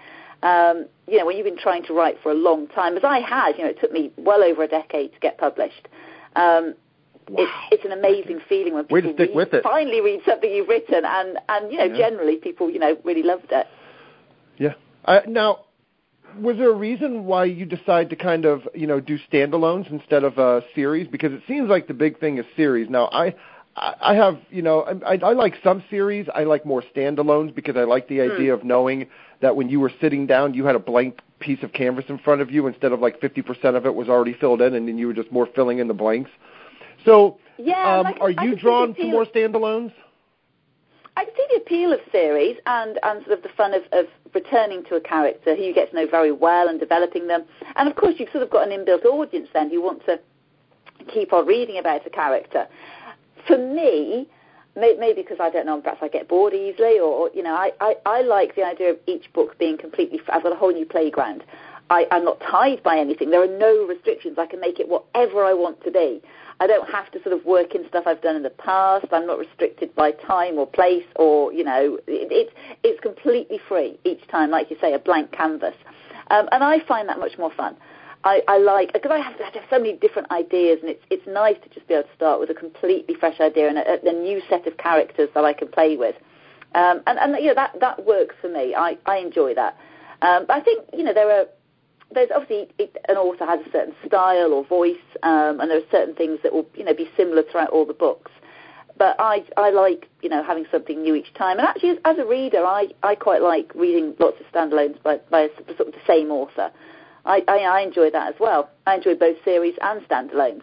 Um, 0.46 0.86
you 1.08 1.18
know, 1.18 1.26
when 1.26 1.36
you've 1.36 1.44
been 1.44 1.58
trying 1.58 1.84
to 1.84 1.92
write 1.92 2.16
for 2.22 2.30
a 2.30 2.34
long 2.34 2.68
time, 2.68 2.96
as 2.96 3.02
I 3.04 3.18
had, 3.18 3.56
you 3.56 3.64
know, 3.64 3.70
it 3.70 3.80
took 3.80 3.92
me 3.92 4.12
well 4.16 4.42
over 4.44 4.62
a 4.62 4.68
decade 4.68 5.12
to 5.12 5.18
get 5.20 5.38
published. 5.38 5.88
Um, 6.36 6.74
Wow. 7.28 7.38
it's, 7.40 7.52
it's 7.72 7.84
an 7.84 7.90
amazing 7.90 8.38
feeling 8.48 8.72
when 8.74 8.84
people 8.84 9.12
read, 9.34 9.48
finally 9.64 10.00
read 10.00 10.20
something 10.24 10.48
you've 10.48 10.68
written, 10.68 11.04
and 11.04 11.36
and 11.48 11.72
you 11.72 11.78
know, 11.78 11.84
Yeah. 11.86 11.96
generally 11.96 12.36
people, 12.36 12.70
you 12.70 12.78
know, 12.78 12.96
really 13.02 13.24
loved 13.24 13.50
it. 13.50 13.66
Yeah. 14.58 14.74
Uh, 15.04 15.22
now, 15.26 15.64
was 16.40 16.56
there 16.56 16.70
a 16.70 16.76
reason 16.76 17.24
why 17.24 17.46
you 17.46 17.66
decided 17.66 18.10
to 18.10 18.16
kind 18.16 18.44
of 18.44 18.68
you 18.76 18.86
know 18.86 19.00
do 19.00 19.18
standalones 19.28 19.90
instead 19.90 20.22
of 20.22 20.38
a 20.38 20.62
series? 20.76 21.08
Because 21.08 21.32
it 21.32 21.42
seems 21.48 21.68
like 21.68 21.88
the 21.88 21.94
big 21.94 22.20
thing 22.20 22.38
is 22.38 22.44
series. 22.54 22.88
Now, 22.88 23.08
I 23.12 23.34
I 23.76 24.14
have 24.14 24.38
you 24.50 24.62
know 24.62 24.82
I, 24.82 25.14
I 25.14 25.18
I 25.30 25.32
like 25.32 25.54
some 25.64 25.82
series. 25.90 26.28
I 26.32 26.44
like 26.44 26.64
more 26.64 26.84
standalones 26.94 27.52
because 27.52 27.76
I 27.76 27.82
like 27.82 28.06
the 28.06 28.20
idea 28.20 28.54
of 28.54 28.62
knowing 28.62 29.08
that 29.40 29.56
when 29.56 29.68
you 29.68 29.80
were 29.80 29.92
sitting 30.00 30.26
down, 30.26 30.54
you 30.54 30.64
had 30.64 30.74
a 30.74 30.80
blank 30.80 31.20
piece 31.40 31.62
of 31.62 31.72
canvas 31.72 32.04
in 32.08 32.18
front 32.18 32.40
of 32.40 32.50
you 32.50 32.66
instead 32.66 32.92
of 32.92 33.00
like 33.00 33.20
50% 33.20 33.76
of 33.76 33.86
it 33.86 33.94
was 33.94 34.08
already 34.08 34.34
filled 34.34 34.62
in, 34.62 34.74
and 34.74 34.88
then 34.88 34.98
you 34.98 35.06
were 35.06 35.12
just 35.12 35.30
more 35.30 35.46
filling 35.54 35.78
in 35.78 35.88
the 35.88 35.94
blanks. 35.94 36.30
So, 37.04 37.38
Yeah, 37.58 38.00
um, 38.00 38.12
can- 38.12 38.22
are 38.22 38.30
you 38.30 38.56
drawn 38.56 38.94
to 38.94 39.04
more 39.04 39.26
standalones? 39.26 39.92
I 41.18 41.24
can 41.24 41.34
see 41.34 41.46
the 41.54 41.62
appeal 41.62 41.92
of 41.94 42.00
series 42.12 42.58
and, 42.66 42.98
and 43.02 43.24
sort 43.24 43.38
of 43.38 43.42
the 43.42 43.48
fun 43.56 43.72
of, 43.72 43.82
of 43.92 44.06
returning 44.34 44.84
to 44.84 44.96
a 44.96 45.00
character 45.00 45.56
who 45.56 45.62
you 45.62 45.72
get 45.72 45.90
to 45.90 45.96
know 45.96 46.06
very 46.06 46.32
well 46.32 46.68
and 46.68 46.78
developing 46.78 47.26
them. 47.26 47.44
And 47.76 47.88
of 47.88 47.96
course, 47.96 48.16
you've 48.18 48.28
sort 48.30 48.42
of 48.42 48.50
got 48.50 48.70
an 48.70 48.78
inbuilt 48.78 49.04
audience 49.06 49.48
then 49.54 49.70
who 49.70 49.80
want 49.80 50.04
to 50.04 50.20
keep 51.12 51.32
on 51.32 51.46
reading 51.46 51.78
about 51.78 52.06
a 52.06 52.10
character. 52.10 52.66
For 53.46 53.56
me, 53.56 54.28
maybe 54.76 55.22
because 55.22 55.38
I 55.40 55.50
don't 55.50 55.66
know, 55.66 55.80
perhaps 55.80 56.02
I 56.02 56.08
get 56.08 56.28
bored 56.28 56.54
easily, 56.54 56.98
or 56.98 57.30
you 57.34 57.42
know, 57.42 57.54
I, 57.54 57.72
I, 57.80 57.96
I 58.04 58.22
like 58.22 58.54
the 58.54 58.64
idea 58.64 58.90
of 58.90 58.98
each 59.06 59.32
book 59.32 59.58
being 59.58 59.78
completely. 59.78 60.20
I've 60.28 60.42
got 60.42 60.52
a 60.52 60.56
whole 60.56 60.72
new 60.72 60.86
playground. 60.86 61.44
I, 61.88 62.06
I'm 62.10 62.24
not 62.24 62.40
tied 62.40 62.82
by 62.82 62.98
anything. 62.98 63.30
There 63.30 63.42
are 63.42 63.58
no 63.58 63.86
restrictions. 63.86 64.38
I 64.38 64.46
can 64.46 64.60
make 64.60 64.80
it 64.80 64.88
whatever 64.88 65.44
I 65.44 65.54
want 65.54 65.82
to 65.84 65.90
be. 65.90 66.20
I 66.58 66.66
don't 66.66 66.88
have 66.90 67.10
to 67.12 67.22
sort 67.22 67.38
of 67.38 67.44
work 67.44 67.74
in 67.74 67.86
stuff 67.88 68.04
I've 68.06 68.22
done 68.22 68.34
in 68.34 68.42
the 68.42 68.50
past. 68.50 69.06
I'm 69.12 69.26
not 69.26 69.38
restricted 69.38 69.94
by 69.94 70.12
time 70.12 70.58
or 70.58 70.66
place 70.66 71.04
or, 71.16 71.52
you 71.52 71.62
know, 71.62 71.98
it, 72.06 72.28
it's 72.32 72.52
it's 72.82 73.00
completely 73.00 73.60
free 73.68 73.98
each 74.04 74.26
time, 74.28 74.50
like 74.50 74.70
you 74.70 74.76
say, 74.80 74.94
a 74.94 74.98
blank 74.98 75.32
canvas. 75.32 75.74
Um, 76.30 76.48
and 76.50 76.64
I 76.64 76.80
find 76.80 77.08
that 77.08 77.18
much 77.20 77.38
more 77.38 77.52
fun. 77.52 77.76
I, 78.26 78.42
I 78.48 78.58
like, 78.58 78.92
because 78.92 79.12
I 79.12 79.18
have, 79.18 79.34
I 79.40 79.56
have 79.56 79.62
so 79.70 79.78
many 79.78 79.92
different 79.92 80.32
ideas 80.32 80.80
and 80.82 80.90
it's, 80.90 81.02
it's 81.10 81.26
nice 81.28 81.54
to 81.62 81.68
just 81.68 81.86
be 81.86 81.94
able 81.94 82.08
to 82.08 82.14
start 82.16 82.40
with 82.40 82.50
a 82.50 82.54
completely 82.54 83.14
fresh 83.14 83.38
idea 83.38 83.68
and 83.68 83.78
a, 83.78 84.00
a 84.04 84.12
new 84.12 84.42
set 84.50 84.66
of 84.66 84.76
characters 84.78 85.28
that 85.34 85.44
I 85.44 85.52
can 85.52 85.68
play 85.68 85.96
with. 85.96 86.16
Um, 86.74 87.02
and, 87.06 87.18
and, 87.20 87.36
you 87.38 87.46
know, 87.46 87.54
that, 87.54 87.78
that 87.78 88.04
works 88.04 88.34
for 88.40 88.48
me. 88.48 88.74
I, 88.74 88.98
I 89.06 89.18
enjoy 89.18 89.54
that. 89.54 89.78
Um, 90.22 90.44
but 90.48 90.56
I 90.56 90.60
think, 90.60 90.84
you 90.92 91.04
know, 91.04 91.14
there 91.14 91.30
are, 91.30 91.46
there's 92.12 92.30
obviously 92.34 92.68
it, 92.78 92.96
an 93.08 93.16
author 93.16 93.46
has 93.46 93.60
a 93.60 93.70
certain 93.70 93.94
style 94.04 94.52
or 94.52 94.64
voice, 94.64 94.96
um, 95.22 95.60
and 95.60 95.70
there 95.70 95.78
are 95.78 95.90
certain 95.92 96.14
things 96.14 96.40
that 96.42 96.52
will 96.52 96.66
you 96.74 96.84
know 96.84 96.94
be 96.94 97.08
similar 97.16 97.42
throughout 97.50 97.70
all 97.70 97.84
the 97.84 97.92
books. 97.92 98.30
But 98.96 99.16
I 99.18 99.44
I 99.56 99.70
like 99.70 100.08
you 100.22 100.28
know 100.28 100.42
having 100.44 100.66
something 100.70 101.02
new 101.02 101.16
each 101.16 101.34
time, 101.34 101.58
and 101.58 101.66
actually 101.66 101.90
as, 101.90 101.98
as 102.04 102.18
a 102.18 102.24
reader, 102.24 102.64
I, 102.64 102.88
I 103.02 103.16
quite 103.16 103.42
like 103.42 103.72
reading 103.74 104.14
lots 104.20 104.36
of 104.40 104.46
standalones 104.52 105.02
by 105.02 105.18
by 105.30 105.42
a, 105.42 105.48
sort 105.76 105.88
of 105.88 105.94
the 105.94 106.06
same 106.06 106.30
author. 106.30 106.70
I, 107.26 107.42
I 107.48 107.58
I 107.58 107.80
enjoy 107.80 108.10
that 108.10 108.28
as 108.28 108.40
well. 108.40 108.70
I 108.86 108.96
enjoy 108.96 109.14
both 109.14 109.36
series 109.44 109.74
and 109.82 110.00
standalones. 110.08 110.62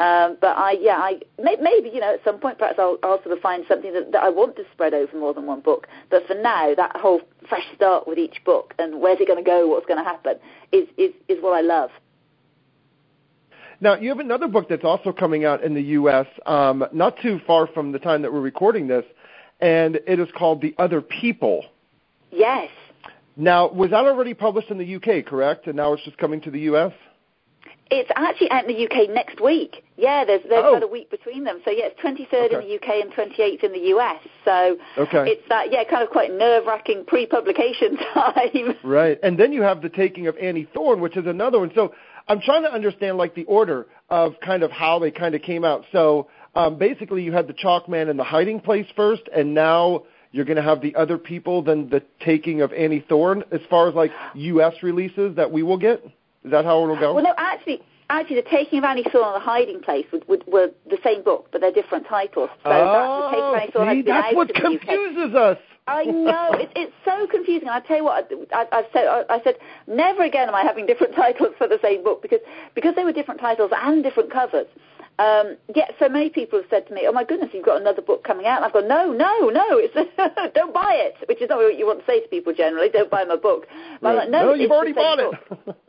Um, 0.00 0.38
but 0.40 0.56
I, 0.56 0.78
yeah, 0.80 0.96
I 0.96 1.20
may, 1.38 1.56
maybe 1.60 1.90
you 1.90 2.00
know 2.00 2.14
at 2.14 2.24
some 2.24 2.38
point 2.38 2.58
perhaps 2.58 2.78
I'll, 2.78 2.98
I'll 3.02 3.22
sort 3.22 3.36
of 3.36 3.40
find 3.40 3.66
something 3.68 3.92
that, 3.92 4.12
that 4.12 4.22
I 4.22 4.30
want 4.30 4.56
to 4.56 4.64
spread 4.72 4.94
over 4.94 5.14
more 5.14 5.34
than 5.34 5.44
one 5.44 5.60
book. 5.60 5.86
But 6.10 6.26
for 6.26 6.34
now, 6.34 6.74
that 6.74 6.96
whole 6.96 7.20
fresh 7.48 7.66
start 7.76 8.08
with 8.08 8.18
each 8.18 8.42
book 8.44 8.72
and 8.78 9.00
where's 9.00 9.20
it 9.20 9.26
going 9.26 9.42
to 9.42 9.48
go, 9.48 9.68
what's 9.68 9.84
going 9.84 10.02
to 10.02 10.04
happen, 10.04 10.36
is 10.72 10.88
is 10.96 11.12
is 11.28 11.42
what 11.42 11.52
I 11.52 11.60
love. 11.60 11.90
Now, 13.82 13.94
you 13.94 14.08
have 14.08 14.20
another 14.20 14.48
book 14.48 14.68
that's 14.68 14.84
also 14.84 15.12
coming 15.12 15.44
out 15.44 15.62
in 15.62 15.74
the 15.74 15.82
U.S., 15.82 16.26
um, 16.44 16.84
not 16.92 17.16
too 17.22 17.40
far 17.46 17.66
from 17.66 17.92
the 17.92 17.98
time 17.98 18.22
that 18.22 18.32
we're 18.32 18.40
recording 18.40 18.88
this, 18.88 19.04
and 19.60 19.96
it 20.06 20.18
is 20.20 20.28
called 20.36 20.60
The 20.60 20.74
Other 20.78 21.00
People. 21.00 21.64
Yes, 22.30 22.68
Now, 23.40 23.68
was 23.70 23.90
that 23.90 24.04
already 24.04 24.34
published 24.34 24.70
in 24.70 24.76
the 24.76 24.96
UK, 24.96 25.24
correct? 25.24 25.66
And 25.66 25.76
now 25.76 25.94
it's 25.94 26.04
just 26.04 26.18
coming 26.18 26.42
to 26.42 26.50
the 26.50 26.60
U.S.? 26.60 26.92
it's 27.92 28.10
actually 28.14 28.48
out 28.52 28.68
in 28.68 28.76
the 28.76 28.84
UK 28.84 29.10
next 29.10 29.40
week. 29.42 29.82
Yeah, 29.96 30.24
there's 30.24 30.42
there's 30.48 30.64
Oh. 30.64 30.76
about 30.76 30.84
a 30.84 30.86
week 30.86 31.10
between 31.10 31.42
them. 31.42 31.60
So 31.64 31.72
yeah, 31.72 31.86
it's 31.86 31.98
23rd 32.00 32.52
in 32.52 32.60
the 32.68 32.76
UK 32.76 33.02
and 33.02 33.12
28th 33.12 33.64
in 33.64 33.72
the 33.72 33.88
US. 33.96 34.20
So 34.44 34.76
Okay. 34.96 35.32
it's 35.32 35.48
that 35.48 35.72
yeah, 35.72 35.82
kind 35.82 36.04
of 36.04 36.10
quite 36.10 36.32
nerve-wracking 36.32 37.06
pre-publication 37.06 37.96
time. 38.14 38.76
Right. 38.84 39.18
And 39.24 39.36
then 39.36 39.52
you 39.52 39.62
have 39.62 39.82
The 39.82 39.88
Taking 39.88 40.28
of 40.28 40.36
Annie 40.38 40.68
Thorne, 40.72 41.00
which 41.00 41.16
is 41.16 41.26
another 41.26 41.58
one. 41.58 41.72
So 41.74 41.92
I'm 42.28 42.40
trying 42.40 42.62
to 42.62 42.72
understand, 42.72 43.18
like, 43.18 43.34
the 43.34 43.44
order 43.44 43.88
of 44.08 44.34
kind 44.40 44.62
of 44.62 44.70
how 44.70 45.00
they 45.00 45.10
kind 45.10 45.34
of 45.34 45.42
came 45.42 45.64
out. 45.64 45.84
So 45.90 46.28
um, 46.54 46.78
basically, 46.78 47.24
you 47.24 47.32
had 47.32 47.48
The 47.48 47.54
Chalk 47.54 47.88
Man 47.88 48.08
and 48.08 48.16
The 48.16 48.24
Hiding 48.24 48.60
Place 48.60 48.86
first, 48.94 49.22
and 49.34 49.52
now 49.52 50.04
you're 50.32 50.44
going 50.44 50.56
to 50.56 50.62
have 50.62 50.80
The 50.80 50.94
Other 50.94 51.18
People, 51.18 51.62
then 51.62 51.88
The 51.88 52.02
Taking 52.24 52.62
of 52.62 52.72
Annie 52.72 53.04
Thorne, 53.08 53.44
as 53.50 53.60
far 53.68 53.88
as, 53.88 53.94
like, 53.94 54.12
U.S. 54.34 54.74
releases 54.82 55.36
that 55.36 55.50
we 55.50 55.62
will 55.62 55.78
get? 55.78 56.04
Is 56.44 56.50
that 56.52 56.64
how 56.64 56.82
it'll 56.82 56.98
go? 56.98 57.14
Well, 57.14 57.24
no, 57.24 57.34
actually, 57.36 57.82
actually, 58.08 58.36
the 58.36 58.48
Taking 58.48 58.78
of 58.78 58.84
Annie 58.84 59.04
Thorne 59.12 59.34
and 59.34 59.36
the 59.36 59.44
Hiding 59.44 59.80
Place 59.80 60.06
would, 60.12 60.26
would, 60.28 60.46
were 60.46 60.70
the 60.88 60.98
same 61.02 61.22
book, 61.22 61.48
but 61.52 61.60
they're 61.60 61.72
different 61.72 62.06
titles. 62.06 62.48
So 62.62 62.70
that, 62.70 62.78
the 62.78 62.84
oh, 62.84 63.28
Taking 63.30 63.44
of 63.44 63.52
oh, 63.52 63.54
Annie 63.54 63.72
Thorne 63.72 63.96
see, 63.96 64.02
that's 64.02 64.34
what 64.34 64.50
in 64.50 64.62
the 64.62 64.68
UK. 64.76 64.80
confuses 64.80 65.34
us. 65.34 65.58
I 65.86 66.04
know 66.04 66.52
it, 66.52 66.70
it's 66.76 66.92
so 67.04 67.26
confusing. 67.26 67.68
I 67.68 67.80
tell 67.80 67.96
you 67.96 68.04
what, 68.04 68.30
I, 68.52 68.66
I've 68.70 68.84
said. 68.92 69.06
I, 69.06 69.24
I 69.28 69.42
said 69.42 69.56
never 69.88 70.22
again 70.22 70.48
am 70.48 70.54
I 70.54 70.62
having 70.62 70.86
different 70.86 71.14
titles 71.16 71.54
for 71.58 71.66
the 71.66 71.78
same 71.82 72.04
book 72.04 72.22
because 72.22 72.38
because 72.74 72.94
they 72.94 73.04
were 73.04 73.12
different 73.12 73.40
titles 73.40 73.72
and 73.74 74.02
different 74.02 74.30
covers. 74.30 74.66
Um, 75.20 75.56
yet 75.74 75.92
so 75.98 76.08
many 76.08 76.30
people 76.30 76.60
have 76.60 76.70
said 76.70 76.88
to 76.88 76.94
me, 76.94 77.02
"Oh 77.06 77.12
my 77.12 77.24
goodness, 77.24 77.50
you've 77.52 77.66
got 77.66 77.80
another 77.80 78.00
book 78.00 78.24
coming 78.24 78.46
out." 78.46 78.56
And 78.56 78.64
I've 78.64 78.72
gone, 78.72 78.88
"No, 78.88 79.12
no, 79.12 79.50
no, 79.50 79.66
it's 79.76 79.94
don't 80.54 80.72
buy 80.72 80.94
it," 80.94 81.28
which 81.28 81.42
is 81.42 81.48
not 81.50 81.58
what 81.58 81.76
you 81.76 81.86
want 81.86 82.00
to 82.00 82.06
say 82.06 82.20
to 82.20 82.28
people 82.28 82.54
generally. 82.54 82.88
Don't 82.88 83.10
buy 83.10 83.24
my 83.24 83.36
book. 83.36 83.66
Right. 84.00 84.16
like, 84.16 84.30
no, 84.30 84.46
no, 84.46 84.54
you've 84.54 84.70
already 84.70 84.94
bought 84.94 85.18
it. 85.18 85.30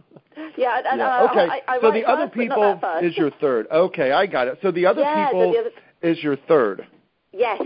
Yeah, 0.57 0.81
and, 0.89 0.99
Yeah, 0.99 1.23
uh, 1.23 1.27
okay. 1.29 1.47
I, 1.49 1.61
I 1.67 1.81
so 1.81 1.91
the 1.91 2.05
other 2.05 2.25
not 2.25 2.33
people 2.33 2.79
is 3.01 3.17
your 3.17 3.31
third. 3.41 3.67
Okay, 3.69 4.11
I 4.11 4.25
got 4.25 4.47
it. 4.47 4.59
So 4.61 4.71
the 4.71 4.85
other 4.85 5.01
Yeah, 5.07 5.27
so 5.27 5.33
people 5.33 5.51
the 5.51 5.59
other- 5.59 5.71
is 6.01 6.23
your 6.23 6.37
third. 6.47 6.87
Yes. 7.33 7.61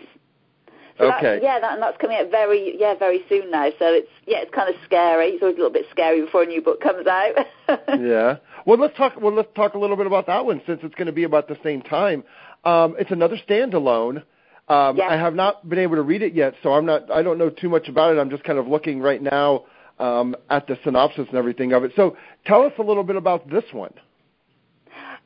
So 0.98 1.12
okay. 1.14 1.22
That's, 1.22 1.44
yeah, 1.44 1.60
that, 1.60 1.74
and 1.74 1.82
that's 1.82 1.98
coming 1.98 2.18
out 2.18 2.32
very, 2.32 2.76
yeah, 2.80 2.96
very 2.96 3.24
soon 3.28 3.52
now. 3.52 3.70
So 3.80 3.86
it's, 3.88 4.10
yeah, 4.26 4.38
it's 4.40 4.54
kind 4.54 4.70
of 4.70 4.76
scary. 4.86 5.28
It's 5.32 5.42
always 5.42 5.56
a 5.56 5.58
little 5.58 5.74
bit 5.74 5.86
scary 5.92 6.22
before 6.24 6.44
a 6.44 6.46
new 6.46 6.62
book 6.62 6.80
comes 6.82 7.06
out. 7.06 7.34
yeah. 8.00 8.38
Well, 8.66 8.80
let's 8.80 8.96
talk. 8.96 9.20
Well, 9.20 9.34
let's 9.34 9.50
talk 9.56 9.74
a 9.74 9.78
little 9.78 9.98
bit 9.98 10.08
about 10.08 10.28
that 10.28 10.46
one 10.46 10.62
since 10.66 10.80
it's 10.84 10.96
going 10.96 11.08
to 11.08 11.14
be 11.14 11.24
about 11.24 11.48
the 11.48 11.58
same 11.64 11.82
time. 11.82 12.24
Um, 12.64 12.96
it's 12.98 13.12
another 13.12 13.38
standalone. 13.48 14.24
Um, 14.68 14.98
Yeah. 14.98 15.08
I 15.10 15.18
have 15.18 15.36
not 15.36 15.68
been 15.70 15.80
able 15.80 15.96
to 15.96 16.02
read 16.02 16.22
it 16.22 16.34
yet, 16.34 16.56
so 16.64 16.74
I'm 16.74 16.86
not. 16.86 17.12
I 17.12 17.22
don't 17.22 17.38
know 17.38 17.50
too 17.50 17.70
much 17.70 17.88
about 17.90 18.16
it. 18.16 18.20
I'm 18.20 18.30
just 18.30 18.44
kind 18.44 18.58
of 18.58 18.68
looking 18.68 19.02
right 19.02 19.22
now 19.22 19.66
um, 20.00 20.36
at 20.50 20.66
the 20.68 20.78
synopsis 20.84 21.28
and 21.28 21.38
everything 21.38 21.74
of 21.74 21.84
it. 21.84 21.92
So, 21.96 22.18
tell 22.46 22.64
us 22.64 22.74
a 22.80 22.82
little 22.82 23.04
bit 23.04 23.16
about 23.18 23.50
this 23.50 23.66
one. 23.72 23.94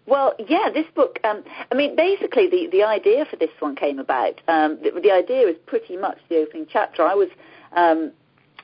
Well, 0.10 0.34
yeah, 0.48 0.72
this 0.74 0.88
book. 0.96 1.20
Um, 1.24 1.44
I 1.72 1.76
mean, 1.76 1.96
basically, 1.96 2.50
the 2.50 2.68
the 2.72 2.84
idea 2.84 3.26
for 3.30 3.36
this 3.36 3.52
one 3.60 3.76
came 3.76 4.00
about. 4.00 4.42
Um, 4.48 4.80
the, 4.82 5.00
the 5.00 5.12
idea 5.12 5.48
is 5.48 5.56
pretty 5.68 5.98
much 5.98 6.18
the 6.30 6.38
opening 6.38 6.66
chapter. 6.68 7.04
I 7.04 7.14
was 7.14 7.30
um, 7.74 8.12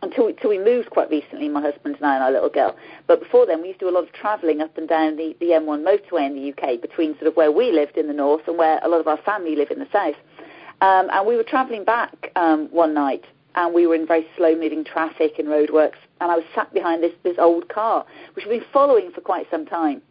until 0.01 0.27
until 0.27 0.49
we 0.49 0.57
moved 0.57 0.89
quite 0.89 1.11
recently, 1.11 1.47
my 1.47 1.61
husband 1.61 1.97
and 1.97 2.05
I 2.05 2.15
and 2.15 2.23
our 2.23 2.31
little 2.31 2.49
girl. 2.49 2.75
But 3.05 3.19
before 3.19 3.45
then, 3.45 3.61
we 3.61 3.67
used 3.67 3.79
to 3.81 3.85
do 3.85 3.91
a 3.91 3.93
lot 3.93 4.05
of 4.05 4.11
travelling 4.13 4.59
up 4.59 4.75
and 4.79 4.89
down 4.89 5.17
the 5.17 5.35
the 5.39 5.47
M1 5.47 5.83
motorway 5.83 6.25
in 6.25 6.33
the 6.33 6.51
UK 6.51 6.81
between 6.81 7.13
sort 7.13 7.27
of 7.27 7.35
where 7.35 7.51
we 7.51 7.71
lived 7.71 7.95
in 7.95 8.07
the 8.07 8.13
north 8.13 8.47
and 8.47 8.57
where 8.57 8.79
a 8.81 8.87
lot 8.87 8.99
of 8.99 9.07
our 9.07 9.17
family 9.17 9.55
live 9.55 9.69
in 9.69 9.77
the 9.77 9.87
south. 9.91 10.15
Um, 10.81 11.11
and 11.13 11.27
we 11.27 11.35
were 11.35 11.43
travelling 11.43 11.83
back 11.83 12.31
um, 12.35 12.69
one 12.71 12.95
night, 12.95 13.23
and 13.53 13.71
we 13.71 13.85
were 13.85 13.93
in 13.93 14.07
very 14.07 14.27
slow-moving 14.35 14.83
traffic 14.83 15.37
and 15.37 15.47
roadworks. 15.47 16.01
And 16.19 16.31
I 16.31 16.37
was 16.37 16.45
sat 16.55 16.73
behind 16.73 17.03
this 17.03 17.13
this 17.21 17.37
old 17.37 17.69
car, 17.69 18.03
which 18.33 18.45
we've 18.47 18.61
been 18.61 18.69
following 18.73 19.11
for 19.11 19.21
quite 19.21 19.45
some 19.51 19.67
time 19.67 20.01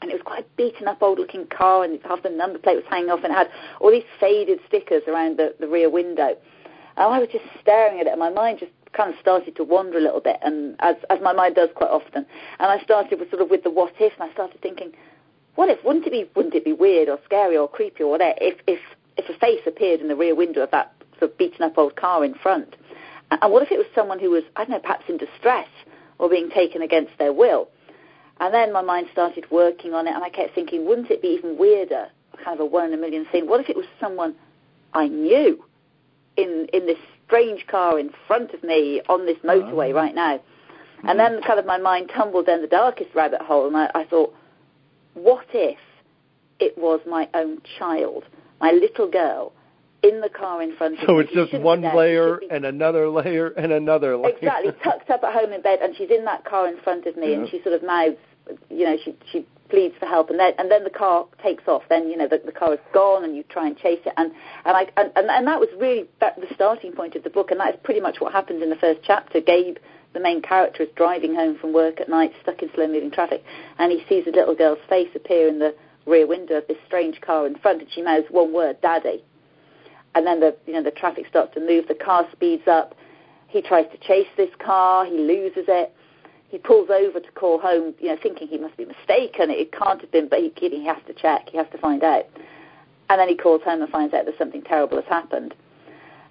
and 0.00 0.10
it 0.10 0.14
was 0.14 0.22
quite 0.22 0.44
a 0.44 0.46
beaten 0.56 0.88
up 0.88 1.02
old 1.02 1.18
looking 1.18 1.46
car 1.46 1.84
and 1.84 1.98
half 2.04 2.22
the 2.22 2.30
number 2.30 2.58
plate 2.58 2.76
was 2.76 2.84
hanging 2.88 3.10
off 3.10 3.20
and 3.24 3.32
it 3.32 3.36
had 3.36 3.48
all 3.80 3.90
these 3.90 4.04
faded 4.20 4.60
stickers 4.66 5.02
around 5.08 5.38
the, 5.38 5.54
the 5.60 5.68
rear 5.68 5.90
window. 5.90 6.36
And 6.96 7.14
I 7.14 7.18
was 7.18 7.28
just 7.30 7.44
staring 7.60 8.00
at 8.00 8.06
it 8.06 8.10
and 8.10 8.18
my 8.18 8.30
mind 8.30 8.58
just 8.58 8.72
kind 8.92 9.12
of 9.12 9.20
started 9.20 9.54
to 9.56 9.64
wander 9.64 9.98
a 9.98 10.00
little 10.00 10.20
bit 10.20 10.38
and 10.42 10.76
as 10.80 10.96
as 11.10 11.18
my 11.22 11.32
mind 11.32 11.54
does 11.54 11.68
quite 11.74 11.90
often. 11.90 12.26
And 12.58 12.70
I 12.70 12.82
started 12.82 13.18
with 13.18 13.30
sort 13.30 13.42
of 13.42 13.50
with 13.50 13.62
the 13.62 13.70
what 13.70 13.92
if 14.00 14.12
and 14.18 14.28
I 14.28 14.32
started 14.32 14.60
thinking, 14.60 14.92
what 15.54 15.68
if 15.68 15.82
wouldn't 15.84 16.06
it 16.06 16.10
be 16.10 16.30
wouldn't 16.34 16.54
it 16.54 16.64
be 16.64 16.72
weird 16.72 17.08
or 17.08 17.18
scary 17.24 17.56
or 17.56 17.68
creepy 17.68 18.02
or 18.02 18.10
whatever 18.10 18.34
if 18.40 18.58
if 18.66 18.80
if 19.16 19.28
a 19.28 19.38
face 19.38 19.60
appeared 19.66 20.00
in 20.00 20.08
the 20.08 20.16
rear 20.16 20.34
window 20.34 20.62
of 20.62 20.70
that 20.70 20.92
sort 21.18 21.32
of 21.32 21.38
beaten 21.38 21.62
up 21.62 21.76
old 21.76 21.96
car 21.96 22.24
in 22.24 22.34
front? 22.34 22.76
And 23.30 23.52
what 23.52 23.62
if 23.62 23.70
it 23.70 23.78
was 23.78 23.86
someone 23.94 24.18
who 24.18 24.30
was, 24.30 24.44
I 24.56 24.64
don't 24.64 24.70
know, 24.70 24.78
perhaps 24.78 25.04
in 25.08 25.18
distress 25.18 25.68
or 26.18 26.28
being 26.28 26.50
taken 26.50 26.82
against 26.82 27.12
their 27.18 27.32
will? 27.32 27.68
And 28.40 28.54
then 28.54 28.72
my 28.72 28.82
mind 28.82 29.08
started 29.12 29.50
working 29.50 29.94
on 29.94 30.06
it, 30.06 30.14
and 30.14 30.22
I 30.22 30.28
kept 30.30 30.54
thinking, 30.54 30.86
wouldn't 30.86 31.10
it 31.10 31.22
be 31.22 31.28
even 31.28 31.58
weirder, 31.58 32.08
kind 32.44 32.58
of 32.58 32.60
a 32.60 32.64
one 32.66 32.86
in 32.86 32.94
a 32.94 32.96
million 32.96 33.26
thing? 33.32 33.48
What 33.48 33.60
if 33.60 33.68
it 33.68 33.76
was 33.76 33.86
someone 34.00 34.34
I 34.94 35.08
knew 35.08 35.64
in 36.36 36.68
in 36.72 36.86
this 36.86 36.98
strange 37.26 37.66
car 37.66 37.98
in 37.98 38.10
front 38.26 38.54
of 38.54 38.62
me 38.62 39.02
on 39.08 39.26
this 39.26 39.38
motorway 39.38 39.90
Oh. 39.90 39.94
right 39.94 40.14
now? 40.14 40.40
And 41.02 41.12
hmm. 41.12 41.18
then 41.18 41.42
kind 41.42 41.58
of 41.58 41.66
my 41.66 41.78
mind 41.78 42.10
tumbled 42.14 42.46
down 42.46 42.62
the 42.62 42.68
darkest 42.68 43.14
rabbit 43.14 43.42
hole, 43.42 43.66
and 43.66 43.76
I, 43.76 43.90
I 43.94 44.04
thought, 44.04 44.34
what 45.14 45.46
if 45.52 45.78
it 46.60 46.76
was 46.78 47.00
my 47.06 47.28
own 47.34 47.60
child, 47.78 48.24
my 48.60 48.70
little 48.70 49.08
girl, 49.08 49.52
in 50.02 50.20
the 50.20 50.28
car 50.28 50.62
in 50.62 50.76
front 50.76 50.94
of 50.94 51.06
So 51.06 51.18
me? 51.18 51.24
So 51.24 51.40
it's 51.40 51.50
just 51.50 51.62
one 51.62 51.80
be 51.80 51.82
there. 51.82 51.92
She 51.92 51.96
layer 51.96 52.40
and 52.50 52.64
another 52.64 53.08
layer 53.08 53.48
and 53.48 53.72
another 53.72 54.16
layer. 54.16 54.34
exactly 54.36 54.72
tucked 54.84 55.10
up 55.10 55.24
at 55.24 55.32
home 55.32 55.52
in 55.52 55.62
bed, 55.62 55.80
and 55.82 55.94
she's 55.96 56.10
in 56.10 56.24
that 56.24 56.44
car 56.44 56.68
in 56.68 56.78
front 56.80 57.06
of 57.06 57.16
me, 57.16 57.34
and 57.34 57.48
she 57.48 57.60
sort 57.62 57.74
of 57.74 57.82
mouths, 57.82 58.16
you 58.70 58.84
know, 58.84 58.96
she 59.04 59.16
she 59.32 59.46
pleads 59.68 59.94
for 59.98 60.06
help, 60.06 60.30
and 60.30 60.38
then 60.38 60.52
and 60.58 60.70
then 60.70 60.84
the 60.84 60.90
car 60.90 61.26
takes 61.42 61.64
off. 61.66 61.82
Then 61.88 62.08
you 62.08 62.16
know 62.16 62.28
the, 62.28 62.40
the 62.44 62.52
car 62.52 62.74
is 62.74 62.80
gone, 62.92 63.24
and 63.24 63.36
you 63.36 63.42
try 63.44 63.66
and 63.66 63.76
chase 63.76 64.00
it, 64.04 64.12
and 64.16 64.32
and 64.64 64.76
I 64.76 64.86
and, 64.96 65.12
and, 65.16 65.30
and 65.30 65.46
that 65.46 65.60
was 65.60 65.68
really 65.78 66.06
that, 66.20 66.36
the 66.36 66.52
starting 66.54 66.92
point 66.92 67.14
of 67.14 67.24
the 67.24 67.30
book, 67.30 67.50
and 67.50 67.60
that 67.60 67.74
is 67.74 67.80
pretty 67.82 68.00
much 68.00 68.20
what 68.20 68.32
happens 68.32 68.62
in 68.62 68.70
the 68.70 68.76
first 68.76 69.00
chapter. 69.02 69.40
Gabe, 69.40 69.76
the 70.14 70.20
main 70.20 70.42
character, 70.42 70.82
is 70.82 70.88
driving 70.96 71.34
home 71.34 71.58
from 71.58 71.72
work 71.72 72.00
at 72.00 72.08
night, 72.08 72.32
stuck 72.42 72.62
in 72.62 72.70
slow-moving 72.74 73.10
traffic, 73.10 73.44
and 73.78 73.92
he 73.92 74.02
sees 74.08 74.26
a 74.26 74.30
little 74.30 74.54
girl's 74.54 74.78
face 74.88 75.10
appear 75.14 75.48
in 75.48 75.58
the 75.58 75.74
rear 76.06 76.26
window 76.26 76.58
of 76.58 76.66
this 76.68 76.78
strange 76.86 77.20
car 77.20 77.46
in 77.46 77.56
front, 77.58 77.82
and 77.82 77.90
she 77.90 78.02
mouths 78.02 78.26
one 78.30 78.52
word, 78.52 78.80
"Daddy." 78.80 79.24
And 80.18 80.26
then 80.26 80.40
the 80.40 80.54
you 80.66 80.72
know 80.72 80.82
the 80.82 80.90
traffic 80.90 81.26
starts 81.28 81.54
to 81.54 81.60
move, 81.60 81.88
the 81.88 81.94
car 81.94 82.26
speeds 82.32 82.66
up. 82.66 82.94
He 83.46 83.62
tries 83.62 83.86
to 83.92 83.98
chase 83.98 84.28
this 84.36 84.50
car, 84.58 85.06
he 85.06 85.16
loses 85.16 85.64
it. 85.68 85.94
He 86.50 86.58
pulls 86.58 86.90
over 86.90 87.20
to 87.20 87.30
call 87.32 87.58
home, 87.58 87.94
you 88.00 88.08
know, 88.08 88.16
thinking 88.22 88.48
he 88.48 88.58
must 88.58 88.76
be 88.76 88.84
mistaken. 88.84 89.50
It 89.50 89.70
can't 89.72 90.00
have 90.00 90.10
been, 90.10 90.28
but 90.28 90.40
he, 90.40 90.52
he 90.56 90.84
has 90.86 90.96
to 91.06 91.12
check. 91.12 91.48
He 91.50 91.58
has 91.58 91.66
to 91.72 91.78
find 91.78 92.02
out. 92.02 92.24
And 93.10 93.20
then 93.20 93.28
he 93.28 93.36
calls 93.36 93.62
home 93.62 93.82
and 93.82 93.90
finds 93.90 94.14
out 94.14 94.24
that 94.24 94.36
something 94.38 94.62
terrible 94.62 94.96
has 94.96 95.06
happened. 95.06 95.54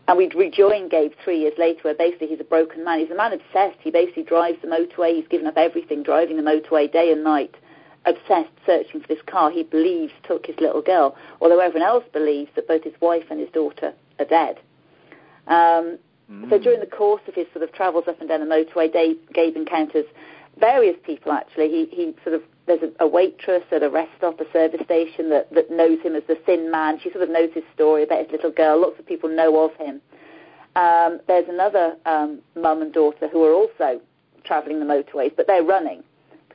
And 0.07 0.17
we 0.17 0.27
rejoin 0.35 0.89
Gabe 0.89 1.11
three 1.23 1.39
years 1.39 1.53
later, 1.57 1.81
where 1.83 1.93
basically 1.93 2.27
he's 2.27 2.39
a 2.39 2.45
broken 2.45 2.83
man. 2.83 2.99
He's 2.99 3.11
a 3.11 3.15
man 3.15 3.33
obsessed. 3.33 3.77
He 3.81 3.91
basically 3.91 4.23
drives 4.23 4.57
the 4.61 4.67
motorway. 4.67 5.15
He's 5.15 5.27
given 5.27 5.47
up 5.47 5.57
everything, 5.57 6.01
driving 6.01 6.37
the 6.37 6.43
motorway 6.43 6.91
day 6.91 7.11
and 7.11 7.23
night, 7.23 7.55
obsessed, 8.05 8.51
searching 8.65 9.01
for 9.01 9.07
this 9.07 9.21
car 9.25 9.51
he 9.51 9.63
believes 9.63 10.13
took 10.23 10.45
his 10.45 10.55
little 10.59 10.81
girl, 10.81 11.15
although 11.41 11.59
everyone 11.59 11.87
else 11.87 12.05
believes 12.13 12.49
that 12.55 12.67
both 12.67 12.83
his 12.83 12.93
wife 13.01 13.25
and 13.29 13.39
his 13.39 13.49
daughter 13.49 13.93
are 14.19 14.25
dead. 14.25 14.59
Um, 15.47 15.99
So 16.49 16.59
during 16.59 16.81
the 16.81 16.85
course 16.85 17.21
of 17.27 17.35
his 17.35 17.47
sort 17.53 17.63
of 17.63 17.71
travels 17.71 18.05
up 18.07 18.19
and 18.19 18.27
down 18.27 18.41
the 18.41 18.45
motorway, 18.45 18.91
Dave, 18.91 19.17
Gabe 19.33 19.55
encounters 19.55 20.05
various 20.59 20.97
people. 21.05 21.31
Actually, 21.31 21.69
he 21.69 21.85
he 21.95 22.13
sort 22.23 22.35
of 22.35 22.41
there's 22.65 22.81
a, 22.83 23.05
a 23.05 23.07
waitress 23.07 23.63
at 23.71 23.81
a 23.81 23.89
rest 23.89 24.11
stop, 24.17 24.39
a 24.41 24.51
service 24.51 24.81
station 24.83 25.29
that 25.29 25.49
that 25.53 25.71
knows 25.71 25.99
him 26.01 26.15
as 26.15 26.23
the 26.27 26.35
thin 26.45 26.69
man. 26.69 26.99
She 26.99 27.11
sort 27.11 27.23
of 27.23 27.29
knows 27.29 27.51
his 27.53 27.63
story 27.73 28.03
about 28.03 28.19
his 28.23 28.31
little 28.31 28.51
girl. 28.51 28.81
Lots 28.81 28.99
of 28.99 29.05
people 29.05 29.29
know 29.29 29.63
of 29.63 29.73
him. 29.77 30.01
Um, 30.75 31.21
there's 31.27 31.47
another 31.47 31.95
um, 32.05 32.39
mum 32.55 32.81
and 32.81 32.93
daughter 32.93 33.27
who 33.29 33.43
are 33.45 33.53
also 33.53 34.01
travelling 34.43 34.79
the 34.79 34.85
motorways, 34.85 35.33
but 35.35 35.47
they're 35.47 35.63
running 35.63 36.03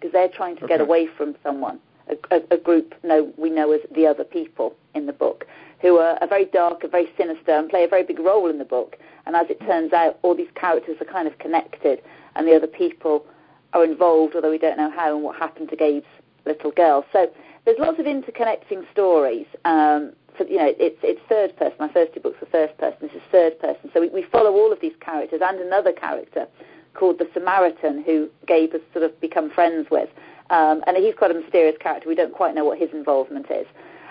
because 0.03 0.12
they're 0.12 0.29
trying 0.29 0.57
to 0.57 0.67
get 0.67 0.81
away 0.81 1.07
from 1.07 1.37
someone. 1.45 1.79
A, 2.09 2.37
a, 2.37 2.43
a 2.51 2.57
group 2.57 2.95
we 3.37 3.51
know 3.51 3.71
as 3.71 3.81
the 3.95 4.05
other 4.05 4.25
people 4.25 4.75
in 4.97 5.07
the 5.07 5.12
book, 5.12 5.47
who 5.81 5.99
are, 5.99 6.19
are 6.21 6.27
very 6.27 6.47
dark 6.47 6.83
and 6.83 6.91
very 6.91 7.09
sinister 7.17 7.53
and 7.53 7.71
play 7.71 7.85
a 7.85 7.88
very 7.88 8.03
big 8.03 8.19
role 8.19 8.51
in 8.51 8.59
the 8.59 8.65
book. 8.65 8.99
And 9.25 9.37
as 9.37 9.49
it 9.49 9.61
turns 9.61 9.93
out, 9.93 10.19
all 10.23 10.35
these 10.35 10.51
characters 10.57 10.97
are 11.01 11.05
kind 11.05 11.29
of 11.29 11.38
connected, 11.38 12.03
and 12.35 12.49
the 12.49 12.57
other 12.57 12.67
people 12.67 13.25
are 13.73 13.85
involved, 13.85 14.35
although 14.35 14.51
we 14.51 14.59
don't 14.59 14.77
know 14.77 14.91
how 14.91 15.15
and 15.15 15.23
what 15.23 15.37
happened 15.37 15.71
to 15.71 15.77
Gabe's 15.77 16.05
little 16.45 16.73
girl. 16.73 17.07
So 17.12 17.31
there's 17.65 17.79
lots 17.79 18.01
of 18.01 18.07
interconnecting 18.07 18.91
stories. 18.91 19.47
Um, 19.65 20.12
for, 20.37 20.45
you 20.45 20.57
know, 20.57 20.75
it's 20.79 20.99
it's 21.05 21.21
third 21.29 21.57
person. 21.57 21.77
My 21.79 21.93
first 21.93 22.15
two 22.15 22.21
books 22.21 22.41
were 22.41 22.49
first 22.49 22.77
person. 22.79 22.99
This 23.01 23.12
is 23.12 23.23
third 23.31 23.61
person. 23.61 23.91
So 23.95 24.01
we, 24.01 24.09
we 24.09 24.23
follow 24.23 24.51
all 24.51 24.73
of 24.73 24.81
these 24.81 24.95
characters 25.01 25.41
and 25.45 25.61
another 25.61 25.93
character 25.93 26.49
called 26.94 27.18
the 27.18 27.28
Samaritan, 27.33 28.02
who 28.02 28.28
Gabe 28.46 28.72
has 28.72 28.83
sort 28.92 29.05
of 29.05 29.18
become 29.20 29.50
friends 29.50 29.88
with. 29.90 30.09
Um, 30.50 30.83
and 30.87 30.96
he's 30.96 31.14
quite 31.14 31.31
a 31.31 31.35
mysterious 31.35 31.76
character. 31.81 32.09
We 32.09 32.14
don't 32.14 32.33
quite 32.35 32.55
know 32.55 32.64
what 32.64 32.78
his 32.78 32.90
involvement 32.92 33.46
is. 33.50 33.66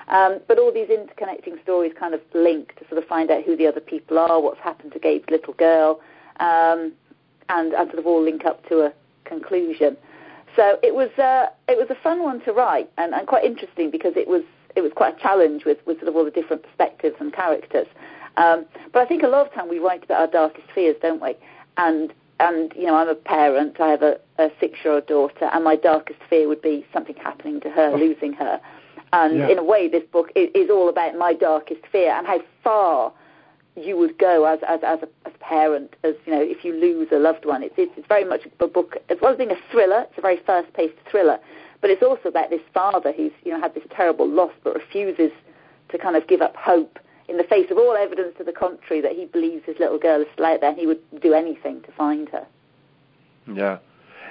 Um, 0.08 0.40
but 0.48 0.58
all 0.58 0.74
these 0.74 0.88
interconnecting 0.90 1.62
stories 1.64 1.94
kind 1.98 2.14
of 2.14 2.22
link 2.34 2.76
to 2.78 2.88
sort 2.90 3.02
of 3.02 3.08
find 3.08 3.30
out 3.32 3.44
who 3.44 3.56
the 3.56 3.68
other 3.68 3.80
people 3.80 4.18
are, 4.20 4.42
what's 4.42 4.60
happened 4.60 4.92
to 4.94 5.00
Gabe's 5.00 5.30
little 5.30 5.54
girl, 5.54 6.02
um, 6.40 6.92
and, 7.50 7.74
and 7.74 7.90
sort 7.90 8.00
of 8.00 8.08
all 8.08 8.22
link 8.22 8.46
up 8.46 8.68
to 8.70 8.82
a 8.82 8.94
conclusion. 9.26 9.96
So 10.56 10.78
it 10.84 10.94
was 10.94 11.10
uh, 11.18 11.48
it 11.70 11.78
was 11.78 11.88
a 11.90 12.04
fun 12.04 12.24
one 12.24 12.42
to 12.42 12.52
write 12.52 12.90
and, 12.98 13.14
and 13.14 13.26
quite 13.26 13.46
interesting 13.46 13.90
because 13.90 14.14
it 14.18 14.28
was 14.28 14.44
it 14.76 14.82
was 14.82 14.92
quite 14.96 15.18
a 15.18 15.22
challenge 15.22 15.64
with, 15.66 15.78
with 15.86 15.98
sort 15.98 16.10
of 16.10 16.16
all 16.16 16.26
the 16.26 16.32
different 16.32 16.64
perspectives 16.64 17.16
and 17.20 17.34
characters. 17.34 17.88
Um, 18.38 18.66
but 18.94 19.02
I 19.02 19.06
think 19.06 19.24
a 19.24 19.28
lot 19.28 19.48
of 19.48 19.54
time 19.54 19.70
we 19.70 19.80
write 19.80 20.04
about 20.04 20.22
our 20.22 20.28
darkest 20.28 20.68
fears, 20.74 20.96
don't 21.02 21.22
we? 21.22 21.36
And 21.78 22.14
and 22.42 22.74
you 22.76 22.86
know 22.88 22.96
I'm 22.96 23.08
a 23.08 23.16
parent. 23.16 23.80
I 23.80 23.90
have 23.90 24.02
a, 24.02 24.20
a 24.38 24.50
six-year-old 24.60 25.08
daughter, 25.08 25.50
and 25.54 25.64
my 25.64 25.76
darkest 25.76 26.20
fear 26.30 26.48
would 26.48 26.62
be 26.62 26.86
something 26.94 27.16
happening 27.16 27.62
to 27.62 27.70
her, 27.70 27.92
oh. 27.94 27.98
losing 27.98 28.34
her. 28.34 28.60
And 29.14 29.38
Yeah. 29.38 29.50
in 29.50 29.58
a 29.58 29.64
way, 29.64 29.88
this 29.88 30.04
book 30.12 30.32
is, 30.36 30.50
is 30.56 30.70
all 30.70 30.90
about 30.90 31.16
my 31.16 31.34
darkest 31.34 31.82
fear 31.92 32.12
and 32.12 32.26
how 32.26 32.40
far 32.64 33.12
you 33.76 33.96
would 33.98 34.18
go 34.18 34.46
as 34.46 34.60
as 34.68 34.80
as 34.84 35.00
a, 35.04 35.10
as 35.28 35.34
a 35.36 35.38
parent, 35.40 35.96
as 36.04 36.16
you 36.26 36.34
know, 36.34 36.42
if 36.42 36.66
you 36.66 36.74
lose 36.74 37.08
a 37.12 37.20
loved 37.20 37.46
one. 37.46 37.62
It's, 37.64 37.76
it's 37.78 37.92
it's 37.98 38.08
very 38.08 38.26
much 38.26 38.42
a 38.60 38.68
book 38.68 38.98
as 39.10 39.18
well 39.22 39.32
as 39.34 39.38
being 39.38 39.52
a 39.52 39.62
thriller. 39.72 40.02
It's 40.10 40.18
a 40.18 40.22
very 40.22 40.38
fast-paced 40.46 40.98
thriller, 41.10 41.40
but 41.82 41.90
it's 41.90 42.04
also 42.04 42.30
about 42.30 42.50
this 42.50 42.62
father 42.74 43.12
who's 43.12 43.32
you 43.44 43.52
know 43.52 43.62
had 43.62 43.74
this 43.76 43.84
terrible 43.92 44.28
loss 44.28 44.54
but 44.64 44.74
refuses 44.76 45.32
to 45.90 45.98
kind 45.98 46.16
of 46.16 46.28
give 46.28 46.42
up 46.42 46.56
hope 46.56 47.00
in 47.32 47.38
the 47.38 47.44
face 47.46 47.72
of 47.72 47.78
all 47.78 47.96
evidence 47.96 48.36
to 48.38 48.44
the 48.44 48.52
contrary 48.52 49.02
that 49.02 49.14
he 49.14 49.26
believes 49.26 49.64
his 49.66 49.78
little 49.80 49.98
girl 49.98 50.22
is 50.22 50.28
still 50.34 50.46
out 50.46 50.60
there 50.60 50.70
and 50.70 50.78
he 50.78 50.86
would 50.86 51.00
do 51.22 51.34
anything 51.34 51.82
to 51.82 51.92
find 51.94 52.28
her. 52.30 52.46
Yeah. 53.52 53.78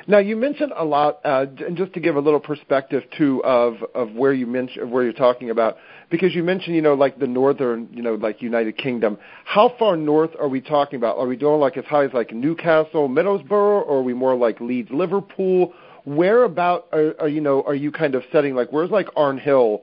Now 0.07 0.19
you 0.19 0.37
mentioned 0.37 0.73
a 0.77 0.85
lot, 0.85 1.21
uh, 1.25 1.47
and 1.67 1.77
just 1.77 1.93
to 1.95 2.01
give 2.01 2.17
a 2.17 2.21
little 2.21 2.41
perspective 2.41 3.03
too 3.17 3.43
of 3.45 3.77
of 3.95 4.13
where 4.13 4.33
you 4.33 4.47
mentioned 4.47 4.91
where 4.91 5.05
you're 5.05 5.13
talking 5.13 5.51
about, 5.51 5.77
because 6.11 6.35
you 6.35 6.43
mentioned 6.43 6.75
you 6.75 6.83
know 6.83 6.95
like 6.95 7.19
the 7.19 7.27
northern 7.27 7.89
you 7.93 8.03
know 8.03 8.15
like 8.15 8.41
United 8.41 8.79
Kingdom. 8.79 9.19
How 9.45 9.75
far 9.79 9.97
north 9.97 10.31
are 10.41 10.49
we 10.49 10.61
talking 10.61 10.97
about? 10.97 11.19
Are 11.19 11.27
we 11.27 11.37
doing 11.37 11.61
like 11.61 11.77
as 11.77 11.85
high 11.85 12.05
as 12.05 12.13
like 12.15 12.33
Newcastle, 12.33 13.09
Middlesbrough, 13.09 13.51
or 13.53 13.99
are 13.99 14.03
we 14.03 14.15
more 14.15 14.35
like 14.35 14.61
Leeds, 14.61 14.91
Liverpool? 14.91 15.75
Where 16.05 16.45
about 16.45 16.87
are, 16.93 17.15
are 17.21 17.29
you 17.29 17.43
know 17.43 17.63
are 17.63 17.75
you 17.75 17.93
kind 17.93 18.15
of 18.15 18.23
setting 18.33 18.55
like 18.55 18.73
where's 18.73 18.91
like 18.91 19.07
Arnhill 19.09 19.83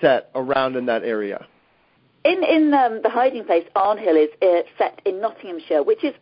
set 0.00 0.30
around 0.34 0.74
in 0.74 0.86
that 0.86 1.04
area? 1.04 1.46
In 2.24 2.44
in 2.44 2.72
um, 2.74 3.00
the 3.02 3.10
hiding 3.10 3.44
place, 3.44 3.64
Arnhill 3.74 4.22
is 4.22 4.30
uh, 4.40 4.62
set 4.78 5.00
in 5.04 5.20
Nottinghamshire, 5.20 5.82
which 5.82 6.04
is 6.04 6.14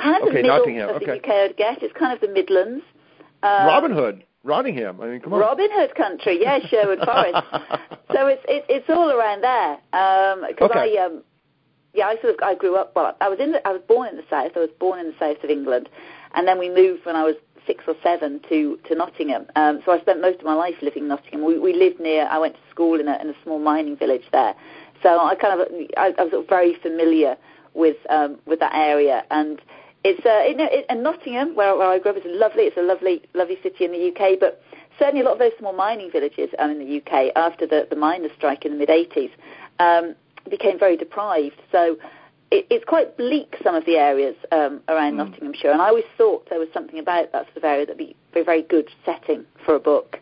kind 0.00 0.16
of 0.16 0.22
okay, 0.22 0.30
the 0.30 0.42
middle 0.42 0.58
Nottingham, 0.58 0.88
of 0.90 0.96
okay. 0.96 1.06
the 1.06 1.16
UK. 1.18 1.28
I'd 1.28 1.56
guess 1.56 1.78
it's 1.82 1.96
kind 1.98 2.12
of 2.12 2.20
the 2.20 2.32
Midlands. 2.32 2.84
Um, 3.42 3.66
Robin 3.66 3.92
Hood, 3.92 4.24
Nottingham. 4.44 5.00
I 5.00 5.06
mean, 5.06 5.20
come 5.20 5.32
on. 5.32 5.40
Robin 5.40 5.68
Hood 5.72 5.94
country, 5.96 6.38
yeah, 6.40 6.58
Sherwood 6.68 7.00
Forest. 7.04 7.46
so 8.12 8.26
it's 8.28 8.42
it, 8.48 8.64
it's 8.68 8.88
all 8.88 9.10
around 9.10 9.42
there. 9.42 9.78
Because 10.48 10.70
okay. 10.70 10.96
I 10.96 11.06
um, 11.06 11.22
yeah, 11.92 12.06
I 12.06 12.16
sort 12.20 12.34
of 12.34 12.40
I 12.42 12.54
grew 12.54 12.76
up. 12.76 12.92
Well, 12.94 13.16
I 13.20 13.28
was 13.28 13.38
in 13.40 13.52
the, 13.52 13.66
I 13.66 13.72
was 13.72 13.82
born 13.88 14.08
in 14.08 14.16
the 14.16 14.24
south. 14.30 14.52
I 14.54 14.60
was 14.60 14.70
born 14.78 15.00
in 15.00 15.06
the 15.06 15.18
south 15.18 15.42
of 15.42 15.50
England, 15.50 15.88
and 16.34 16.46
then 16.46 16.58
we 16.58 16.68
moved 16.68 17.04
when 17.04 17.16
I 17.16 17.24
was 17.24 17.34
six 17.66 17.84
or 17.86 17.94
seven 18.02 18.40
to 18.48 18.78
to 18.88 18.94
Nottingham. 18.94 19.46
Um, 19.56 19.80
so 19.84 19.92
I 19.92 20.00
spent 20.00 20.20
most 20.20 20.38
of 20.38 20.44
my 20.44 20.54
life 20.54 20.74
living 20.82 21.04
in 21.04 21.08
Nottingham. 21.08 21.44
We, 21.44 21.58
we 21.58 21.72
lived 21.72 22.00
near. 22.00 22.28
I 22.30 22.38
went 22.38 22.54
to 22.54 22.60
school 22.70 23.00
in 23.00 23.08
a, 23.08 23.18
in 23.20 23.30
a 23.30 23.34
small 23.42 23.58
mining 23.58 23.96
village 23.96 24.24
there. 24.32 24.54
So 25.02 25.18
I 25.18 25.34
kind 25.34 25.60
of 25.60 25.68
I, 25.96 26.12
I 26.18 26.22
was 26.22 26.30
sort 26.30 26.44
of 26.44 26.48
very 26.48 26.74
familiar 26.82 27.36
with 27.74 27.96
um, 28.08 28.38
with 28.46 28.60
that 28.60 28.74
area, 28.74 29.24
and 29.30 29.60
it's 30.04 30.24
uh, 30.24 30.44
in, 30.48 30.60
in 30.88 31.02
Nottingham 31.02 31.54
where, 31.54 31.76
where 31.76 31.88
I 31.88 31.98
grew 31.98 32.12
up. 32.12 32.16
It's 32.18 32.26
lovely. 32.28 32.64
It's 32.64 32.76
a 32.76 32.82
lovely 32.82 33.22
lovely 33.34 33.58
city 33.62 33.84
in 33.84 33.92
the 33.92 34.08
UK, 34.08 34.38
but 34.38 34.62
certainly 34.98 35.22
a 35.22 35.24
lot 35.24 35.34
of 35.34 35.38
those 35.38 35.52
small 35.58 35.72
mining 35.72 36.10
villages 36.10 36.50
um, 36.58 36.70
in 36.70 36.78
the 36.78 36.98
UK 36.98 37.32
after 37.36 37.66
the 37.66 37.86
the 37.88 37.96
miners' 37.96 38.32
strike 38.36 38.64
in 38.64 38.72
the 38.72 38.78
mid 38.78 38.88
80s 38.88 39.30
um, 39.78 40.14
became 40.48 40.78
very 40.78 40.96
deprived. 40.96 41.60
So 41.70 41.96
it, 42.50 42.66
it's 42.70 42.84
quite 42.84 43.16
bleak 43.16 43.56
some 43.62 43.74
of 43.74 43.84
the 43.86 43.96
areas 43.96 44.36
um, 44.52 44.80
around 44.88 45.14
mm. 45.14 45.18
Nottinghamshire, 45.18 45.70
and 45.70 45.80
I 45.80 45.88
always 45.88 46.04
thought 46.18 46.48
there 46.50 46.58
was 46.58 46.68
something 46.72 46.98
about 46.98 47.32
that 47.32 47.46
sort 47.46 47.56
of 47.58 47.64
area 47.64 47.86
that'd 47.86 47.98
be 47.98 48.16
a 48.34 48.44
very 48.44 48.62
good 48.62 48.88
setting 49.04 49.44
for 49.64 49.74
a 49.74 49.80
book. 49.80 50.18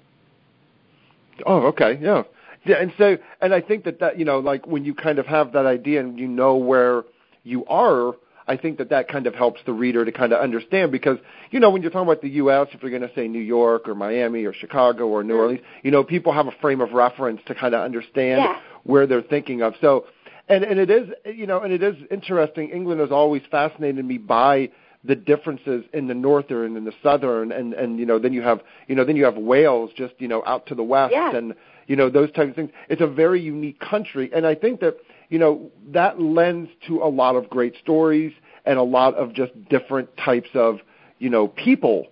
Oh, 1.46 1.66
okay, 1.68 1.98
yeah. 2.00 2.24
Yeah, 2.68 2.76
and 2.76 2.92
so, 2.98 3.16
and 3.40 3.54
I 3.54 3.62
think 3.62 3.84
that 3.84 4.00
that 4.00 4.18
you 4.18 4.26
know, 4.26 4.40
like 4.40 4.66
when 4.66 4.84
you 4.84 4.94
kind 4.94 5.18
of 5.18 5.26
have 5.26 5.52
that 5.52 5.64
idea 5.64 6.00
and 6.00 6.18
you 6.18 6.28
know 6.28 6.56
where 6.56 7.04
you 7.42 7.64
are, 7.64 8.12
I 8.46 8.58
think 8.58 8.76
that 8.76 8.90
that 8.90 9.08
kind 9.08 9.26
of 9.26 9.34
helps 9.34 9.60
the 9.64 9.72
reader 9.72 10.04
to 10.04 10.12
kind 10.12 10.34
of 10.34 10.40
understand 10.40 10.92
because 10.92 11.16
you 11.50 11.60
know 11.60 11.70
when 11.70 11.80
you're 11.80 11.90
talking 11.90 12.06
about 12.06 12.20
the 12.20 12.28
U.S., 12.30 12.68
if 12.72 12.82
you're 12.82 12.90
going 12.90 13.08
to 13.08 13.14
say 13.14 13.26
New 13.26 13.40
York 13.40 13.88
or 13.88 13.94
Miami 13.94 14.44
or 14.44 14.52
Chicago 14.52 15.06
or 15.06 15.24
New 15.24 15.34
mm. 15.34 15.38
Orleans, 15.38 15.60
you 15.82 15.90
know 15.90 16.04
people 16.04 16.32
have 16.34 16.46
a 16.46 16.52
frame 16.60 16.82
of 16.82 16.92
reference 16.92 17.40
to 17.46 17.54
kind 17.54 17.74
of 17.74 17.80
understand 17.82 18.42
yeah. 18.42 18.60
where 18.84 19.06
they're 19.06 19.22
thinking 19.22 19.62
of. 19.62 19.72
So, 19.80 20.04
and 20.46 20.62
and 20.62 20.78
it 20.78 20.90
is 20.90 21.08
you 21.24 21.46
know, 21.46 21.60
and 21.60 21.72
it 21.72 21.82
is 21.82 21.96
interesting. 22.10 22.68
England 22.68 23.00
has 23.00 23.10
always 23.10 23.42
fascinated 23.50 24.04
me 24.04 24.18
by 24.18 24.70
the 25.04 25.14
differences 25.14 25.84
in 25.94 26.06
the 26.08 26.14
northern 26.14 26.76
and 26.76 26.86
the 26.86 26.92
southern 27.02 27.52
and 27.52 27.72
and 27.72 27.98
you 28.00 28.04
know 28.06 28.18
then 28.18 28.32
you 28.32 28.42
have 28.42 28.60
you 28.88 28.94
know 28.96 29.04
then 29.04 29.16
you 29.16 29.24
have 29.24 29.36
Wales 29.36 29.90
just 29.96 30.12
you 30.18 30.26
know 30.26 30.42
out 30.44 30.66
to 30.66 30.74
the 30.74 30.82
west 30.82 31.12
yeah. 31.12 31.36
and 31.36 31.54
you 31.88 31.96
know 31.96 32.08
those 32.08 32.30
types 32.32 32.50
of 32.50 32.54
things 32.54 32.70
it's 32.88 33.02
a 33.02 33.06
very 33.06 33.40
unique 33.40 33.80
country 33.80 34.30
and 34.32 34.46
I 34.46 34.54
think 34.54 34.80
that 34.80 34.96
you 35.28 35.38
know 35.38 35.70
that 35.88 36.20
lends 36.20 36.70
to 36.86 37.02
a 37.02 37.08
lot 37.08 37.34
of 37.34 37.50
great 37.50 37.74
stories 37.82 38.32
and 38.64 38.78
a 38.78 38.82
lot 38.82 39.14
of 39.14 39.32
just 39.32 39.52
different 39.68 40.08
types 40.16 40.50
of 40.54 40.78
you 41.18 41.30
know 41.30 41.48
people 41.48 42.06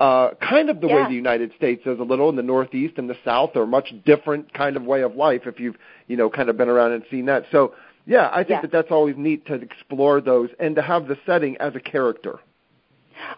uh 0.00 0.30
kind 0.42 0.70
of 0.70 0.80
the 0.80 0.88
yeah. 0.88 0.96
way 0.96 1.08
the 1.08 1.14
United 1.14 1.52
States 1.56 1.82
is 1.86 2.00
a 2.00 2.02
little 2.02 2.28
in 2.28 2.34
the 2.34 2.42
northeast 2.42 2.94
and 2.98 3.08
the 3.08 3.16
south 3.24 3.54
are 3.54 3.66
much 3.66 3.94
different 4.04 4.52
kind 4.52 4.76
of 4.76 4.82
way 4.82 5.02
of 5.02 5.14
life 5.14 5.42
if 5.46 5.60
you've 5.60 5.76
you 6.08 6.16
know 6.16 6.28
kind 6.28 6.48
of 6.48 6.56
been 6.56 6.68
around 6.68 6.92
and 6.92 7.04
seen 7.10 7.26
that 7.26 7.44
so 7.52 7.74
yeah, 8.08 8.30
I 8.32 8.38
think 8.38 8.48
yeah. 8.48 8.60
that 8.62 8.72
that's 8.72 8.90
always 8.90 9.16
neat 9.18 9.46
to 9.48 9.54
explore 9.54 10.22
those 10.22 10.48
and 10.58 10.74
to 10.76 10.82
have 10.82 11.08
the 11.08 11.18
setting 11.26 11.58
as 11.58 11.74
a 11.76 11.80
character. 11.80 12.40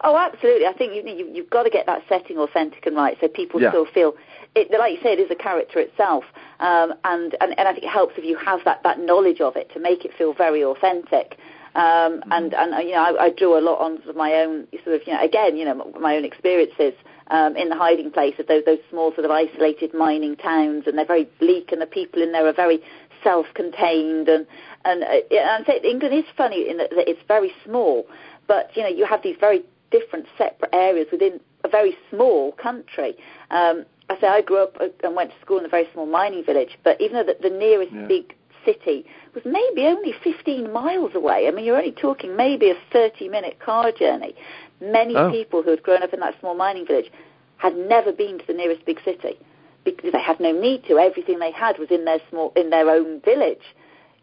Oh, 0.01 0.17
absolutely. 0.17 0.65
I 0.65 0.73
think 0.73 0.93
you, 0.93 1.03
you, 1.11 1.31
you've 1.33 1.49
got 1.49 1.63
to 1.63 1.69
get 1.69 1.85
that 1.85 2.03
setting 2.07 2.37
authentic 2.37 2.85
and 2.85 2.95
right 2.95 3.17
so 3.21 3.27
people 3.27 3.61
yeah. 3.61 3.69
still 3.69 3.85
feel 3.85 4.13
it, 4.55 4.69
like 4.77 4.93
you 4.93 4.99
say, 5.01 5.13
it 5.13 5.19
is 5.19 5.31
a 5.31 5.35
character 5.35 5.79
itself, 5.79 6.25
um, 6.59 6.93
and, 7.05 7.35
and 7.39 7.57
and 7.57 7.67
I 7.67 7.71
think 7.71 7.85
it 7.85 7.89
helps 7.89 8.15
if 8.17 8.25
you 8.25 8.37
have 8.37 8.59
that, 8.65 8.83
that 8.83 8.99
knowledge 8.99 9.39
of 9.39 9.55
it 9.55 9.71
to 9.73 9.79
make 9.79 10.03
it 10.03 10.11
feel 10.17 10.33
very 10.33 10.63
authentic. 10.63 11.37
Um, 11.73 12.19
mm-hmm. 12.19 12.31
And 12.33 12.53
and 12.53 12.87
you 12.87 12.95
know, 12.95 13.15
I, 13.17 13.25
I 13.25 13.29
drew 13.29 13.57
a 13.57 13.63
lot 13.63 13.79
on 13.79 13.97
sort 13.99 14.09
of 14.09 14.15
my 14.17 14.33
own 14.33 14.67
sort 14.83 14.99
of 14.99 15.07
you 15.07 15.13
know 15.13 15.23
again 15.23 15.55
you 15.55 15.63
know 15.63 15.93
my 15.99 16.17
own 16.17 16.25
experiences 16.25 16.93
um, 17.27 17.55
in 17.55 17.69
the 17.69 17.77
hiding 17.77 18.11
place 18.11 18.35
of 18.39 18.47
those 18.47 18.65
those 18.65 18.79
small 18.89 19.13
sort 19.13 19.23
of 19.23 19.31
isolated 19.31 19.93
mining 19.93 20.35
towns, 20.35 20.83
and 20.85 20.97
they're 20.97 21.05
very 21.05 21.29
bleak, 21.39 21.71
and 21.71 21.81
the 21.81 21.85
people 21.85 22.21
in 22.21 22.33
there 22.33 22.45
are 22.45 22.53
very 22.53 22.81
self-contained, 23.23 24.27
and 24.27 24.45
and, 24.83 25.03
uh, 25.03 25.21
and 25.31 25.65
say 25.65 25.79
England 25.83 26.13
is 26.13 26.25
funny 26.35 26.69
in 26.69 26.77
that 26.77 26.89
it's 26.91 27.21
very 27.27 27.53
small, 27.63 28.05
but 28.47 28.69
you 28.75 28.83
know 28.83 28.89
you 28.89 29.05
have 29.05 29.23
these 29.23 29.37
very 29.39 29.63
different 29.91 30.25
separate 30.37 30.73
areas 30.73 31.07
within 31.11 31.39
a 31.63 31.69
very 31.69 31.95
small 32.09 32.53
country. 32.53 33.15
Um, 33.51 33.85
I 34.09 34.19
say 34.19 34.27
I 34.27 34.41
grew 34.41 34.63
up 34.63 34.77
and 35.03 35.15
went 35.15 35.31
to 35.31 35.39
school 35.41 35.59
in 35.59 35.65
a 35.65 35.69
very 35.69 35.87
small 35.93 36.05
mining 36.05 36.43
village, 36.43 36.77
but 36.83 36.99
even 36.99 37.17
though 37.17 37.33
the, 37.33 37.49
the 37.49 37.55
nearest 37.55 37.91
yeah. 37.93 38.07
big 38.07 38.35
city 38.65 39.05
was 39.33 39.43
maybe 39.45 39.87
only 39.87 40.13
15 40.23 40.71
miles 40.71 41.11
away, 41.15 41.47
I 41.47 41.51
mean 41.51 41.65
you're 41.65 41.77
only 41.77 41.93
talking 41.93 42.35
maybe 42.35 42.69
a 42.69 42.75
30-minute 42.95 43.59
car 43.59 43.91
journey. 43.91 44.35
Many 44.81 45.15
oh. 45.15 45.29
people 45.29 45.61
who 45.61 45.69
had 45.69 45.83
grown 45.83 46.03
up 46.03 46.13
in 46.13 46.19
that 46.21 46.39
small 46.39 46.55
mining 46.55 46.85
village 46.85 47.11
had 47.57 47.75
never 47.77 48.11
been 48.11 48.39
to 48.39 48.47
the 48.47 48.53
nearest 48.53 48.85
big 48.85 48.99
city 49.05 49.37
because 49.85 50.11
they 50.11 50.21
had 50.21 50.39
no 50.39 50.51
need 50.51 50.83
to. 50.85 50.97
Everything 50.97 51.39
they 51.39 51.51
had 51.51 51.77
was 51.77 51.89
in 51.91 52.05
their 52.05 52.19
small 52.29 52.51
in 52.55 52.69
their 52.69 52.89
own 52.89 53.21
village. 53.21 53.63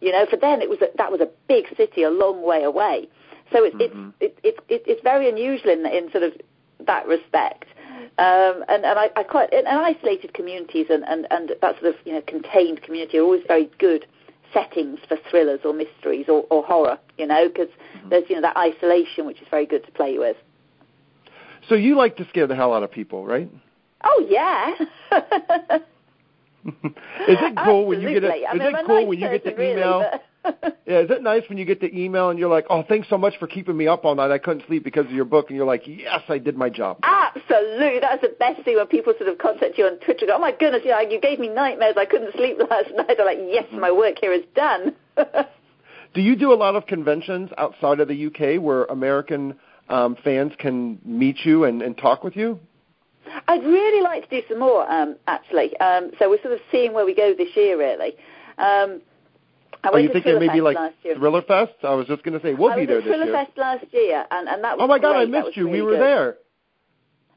You 0.01 0.13
know, 0.13 0.27
for 0.29 0.37
them 0.37 0.61
it 0.61 0.69
was 0.69 0.81
a, 0.81 0.89
that 0.97 1.11
was 1.11 1.21
a 1.21 1.29
big 1.49 1.65
city 1.77 2.03
a 2.03 2.11
long 2.11 2.43
way 2.43 2.63
away. 2.63 3.09
So 3.53 3.65
it's 3.65 3.77
mm-hmm. 3.77 4.11
it's 4.21 4.39
it, 4.43 4.57
it, 4.57 4.65
it, 4.69 4.83
it's 4.87 5.03
very 5.03 5.29
unusual 5.29 5.71
in 5.71 5.87
in 5.87 6.11
sort 6.11 6.25
of 6.25 6.33
that 6.87 7.07
respect. 7.07 7.67
Um, 8.19 8.65
and, 8.69 8.85
and 8.85 8.99
I, 8.99 9.11
I 9.17 9.23
quite 9.23 9.53
and 9.53 9.67
isolated 9.67 10.35
communities 10.35 10.87
and, 10.91 11.05
and, 11.09 11.27
and 11.31 11.53
that 11.61 11.81
sort 11.81 11.95
of 11.95 12.01
you 12.05 12.13
know 12.13 12.23
contained 12.27 12.83
community 12.83 13.19
are 13.19 13.23
always 13.23 13.43
very 13.47 13.71
good 13.79 14.07
settings 14.53 14.99
for 15.07 15.17
thrillers 15.31 15.61
or 15.65 15.73
mysteries 15.73 16.27
or, 16.29 16.47
or 16.51 16.63
horror. 16.63 16.99
You 17.17 17.27
know, 17.27 17.49
because 17.49 17.69
mm-hmm. 17.97 18.09
there's 18.11 18.25
you 18.29 18.37
know 18.37 18.43
that 18.43 18.57
isolation 18.57 19.27
which 19.27 19.41
is 19.41 19.49
very 19.51 19.67
good 19.67 19.85
to 19.87 19.93
play 19.93 20.19
with. 20.19 20.37
So 21.69 21.75
you 21.75 21.97
like 21.97 22.17
to 22.17 22.29
scare 22.29 22.47
the 22.47 22.57
hell 22.57 22.73
out 22.73 22.83
of 22.83 22.91
people, 22.91 23.27
right? 23.27 23.51
Oh 24.05 24.27
yeah. 24.29 24.75
is 26.65 27.39
it 27.41 27.59
cool 27.65 27.87
when 27.87 28.01
you 28.01 28.09
get 28.09 28.25
a, 28.25 28.27
Absolutely. 28.27 28.47
I 28.47 28.53
is 28.53 28.59
mean, 28.59 28.69
it 28.69 28.87
cool 28.87 28.97
nice 28.97 29.07
when 29.09 29.19
you 29.19 29.29
get 29.29 29.45
the 29.45 29.55
really, 29.55 29.73
email? 29.73 30.01
but- 30.11 30.25
yeah, 30.87 31.01
is 31.01 31.11
it 31.11 31.23
nice 31.23 31.43
when 31.49 31.59
you 31.59 31.65
get 31.65 31.81
the 31.81 31.95
email 31.95 32.31
and 32.31 32.39
you're 32.39 32.49
like, 32.49 32.67
"Oh, 32.71 32.85
thanks 32.89 33.09
so 33.09 33.19
much 33.19 33.35
for 33.39 33.47
keeping 33.47 33.77
me 33.77 33.87
up 33.87 34.05
all 34.05 34.15
night. 34.15 34.31
I 34.31 34.39
couldn't 34.39 34.65
sleep 34.67 34.85
because 34.85 35.07
of 35.07 35.13
your 35.13 35.25
book." 35.25 35.47
And 35.49 35.57
you're 35.57 35.67
like, 35.67 35.83
"Yes, 35.87 36.23
I 36.29 36.39
did 36.39 36.57
my 36.57 36.71
job." 36.71 36.99
Absolutely, 37.03 38.01
that's 38.01 38.23
the 38.23 38.35
best 38.39 38.63
thing 38.65 38.77
when 38.77 38.87
people 38.87 39.13
sort 39.19 39.29
of 39.29 39.39
contact 39.39 39.77
you 39.77 39.85
on 39.85 39.99
Twitter. 39.99 40.27
Go, 40.27 40.37
"Oh 40.37 40.39
my 40.39 40.53
goodness, 40.53 40.83
you, 40.85 40.91
know, 40.91 41.01
you 41.01 41.21
gave 41.21 41.39
me 41.39 41.49
nightmares. 41.49 41.95
I 41.97 42.05
couldn't 42.05 42.33
sleep 42.35 42.59
last 42.71 42.91
night." 42.95 43.17
I'm 43.19 43.27
like, 43.27 43.39
"Yes, 43.41 43.67
my 43.73 43.91
work 43.91 44.17
here 44.21 44.33
is 44.33 44.45
done." 44.55 44.95
do 46.15 46.21
you 46.21 46.37
do 46.37 46.53
a 46.53 46.57
lot 46.57 46.77
of 46.77 46.87
conventions 46.87 47.51
outside 47.59 48.01
of 48.01 48.09
the 48.09 48.27
UK 48.27 48.63
where 48.63 48.85
American 48.85 49.59
um, 49.89 50.17
fans 50.23 50.53
can 50.59 50.99
meet 51.05 51.45
you 51.45 51.65
and, 51.65 51.83
and 51.83 51.97
talk 51.99 52.25
with 52.25 52.37
you? 52.37 52.61
I'd 53.47 53.63
really 53.63 54.03
like 54.03 54.29
to 54.29 54.41
do 54.41 54.47
some 54.49 54.59
more, 54.59 54.91
um, 54.91 55.17
actually. 55.27 55.77
Um, 55.79 56.13
so 56.19 56.31
we're 56.31 56.41
sort 56.41 56.55
of 56.55 56.61
seeing 56.71 56.93
where 56.93 57.05
we 57.05 57.15
go 57.15 57.35
this 57.35 57.55
year, 57.55 57.79
really. 57.79 58.15
Um, 58.57 59.03
I 59.85 59.91
oh, 59.93 59.97
you 59.97 60.09
thinking 60.09 60.23
Thriller 60.33 60.41
maybe 60.47 60.61
like. 60.61 60.77
Thriller 61.03 61.43
Fest? 61.43 61.73
I 61.83 61.95
was 61.95 62.07
just 62.07 62.23
going 62.25 62.39
to 62.39 62.45
say 62.45 62.55
we'll 62.55 62.73
I 62.73 62.77
be 62.77 62.87
there 62.87 62.97
this 62.97 63.05
Thriller 63.05 63.27
year. 63.27 63.35
Fest 63.35 63.53
last 63.57 63.85
year, 63.93 64.25
and, 64.31 64.49
and 64.49 64.65
that 64.65 64.77
was 64.77 64.85
oh 64.85 64.89
my 64.89 64.99
God, 64.99 65.15
great. 65.15 65.35
I 65.35 65.43
missed 65.43 65.57
you. 65.57 65.67
Really 65.67 65.81
we 65.81 65.83
were 65.83 65.93
good. 65.93 66.01
there. 66.01 66.37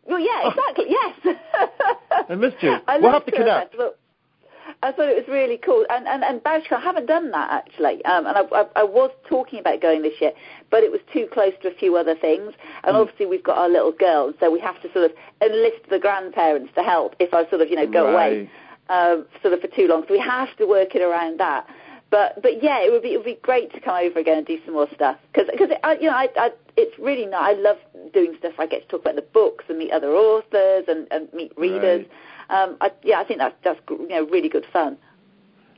Well, 0.05 0.19
yeah, 0.19 0.49
exactly. 0.49 0.85
Yes. 0.89 1.37
I 2.29 2.35
missed 2.35 2.57
you. 2.61 2.75
I 2.87 2.99
we'll 2.99 3.11
have 3.11 3.25
to 3.25 3.31
Thriller 3.31 3.45
connect. 3.45 3.75
Fest. 3.75 3.95
I 4.83 4.91
thought 4.91 5.09
it 5.09 5.15
was 5.15 5.27
really 5.27 5.57
cool, 5.57 5.85
and 5.89 6.07
and 6.07 6.23
and 6.23 6.41
Bouchercon, 6.41 6.77
I 6.77 6.79
haven't 6.79 7.05
done 7.05 7.29
that 7.31 7.51
actually, 7.51 8.03
um, 8.05 8.25
and 8.25 8.35
I, 8.37 8.41
I, 8.51 8.65
I 8.77 8.83
was 8.83 9.11
talking 9.29 9.59
about 9.59 9.79
going 9.81 10.01
this 10.01 10.13
year, 10.19 10.31
but 10.71 10.81
it 10.83 10.91
was 10.91 11.01
too 11.13 11.27
close 11.31 11.51
to 11.61 11.67
a 11.67 11.73
few 11.75 11.95
other 11.97 12.15
things, 12.15 12.53
and 12.83 12.95
Mm. 12.95 13.01
obviously 13.01 13.27
we've 13.27 13.43
got 13.43 13.57
our 13.59 13.69
little 13.69 13.91
girl, 13.91 14.27
and 14.27 14.35
so 14.39 14.49
we 14.49 14.59
have 14.59 14.81
to 14.81 14.91
sort 14.91 15.05
of 15.05 15.11
enlist 15.41 15.87
the 15.89 15.99
grandparents 15.99 16.71
to 16.75 16.81
help 16.83 17.15
if 17.19 17.31
I 17.33 17.47
sort 17.49 17.61
of 17.61 17.69
you 17.69 17.75
know 17.75 17.85
go 17.85 18.07
away, 18.11 18.49
um, 18.89 19.25
sort 19.43 19.53
of 19.53 19.61
for 19.61 19.67
too 19.67 19.87
long. 19.87 20.03
So 20.07 20.13
we 20.13 20.19
have 20.19 20.55
to 20.57 20.65
work 20.65 20.95
it 20.95 21.01
around 21.03 21.39
that. 21.39 21.67
But 22.11 22.41
but 22.41 22.61
yeah, 22.61 22.83
it 22.83 22.91
would 22.91 23.01
be 23.01 23.13
it 23.13 23.17
would 23.17 23.25
be 23.25 23.39
great 23.41 23.73
to 23.73 23.79
come 23.79 23.95
over 23.95 24.19
again 24.19 24.37
and 24.37 24.45
do 24.45 24.59
some 24.65 24.73
more 24.75 24.87
stuff 24.93 25.17
because 25.31 25.49
because 25.49 25.69
you 25.99 26.07
know 26.07 26.15
I, 26.15 26.27
I 26.35 26.49
it's 26.75 26.97
really 26.99 27.25
not 27.25 27.43
I 27.43 27.53
love 27.53 27.77
doing 28.13 28.35
stuff. 28.37 28.53
I 28.59 28.67
get 28.67 28.81
to 28.81 28.87
talk 28.89 29.01
about 29.01 29.15
the 29.15 29.21
books 29.21 29.63
and 29.69 29.79
meet 29.79 29.91
other 29.91 30.11
authors 30.11 30.85
and, 30.89 31.07
and 31.09 31.31
meet 31.33 31.53
readers. 31.57 32.05
Right. 32.49 32.63
Um, 32.63 32.75
I, 32.81 32.91
yeah, 33.03 33.21
I 33.21 33.23
think 33.23 33.39
that's 33.39 33.55
that's 33.63 33.79
you 33.89 34.09
know 34.09 34.25
really 34.25 34.49
good 34.49 34.65
fun. 34.73 34.97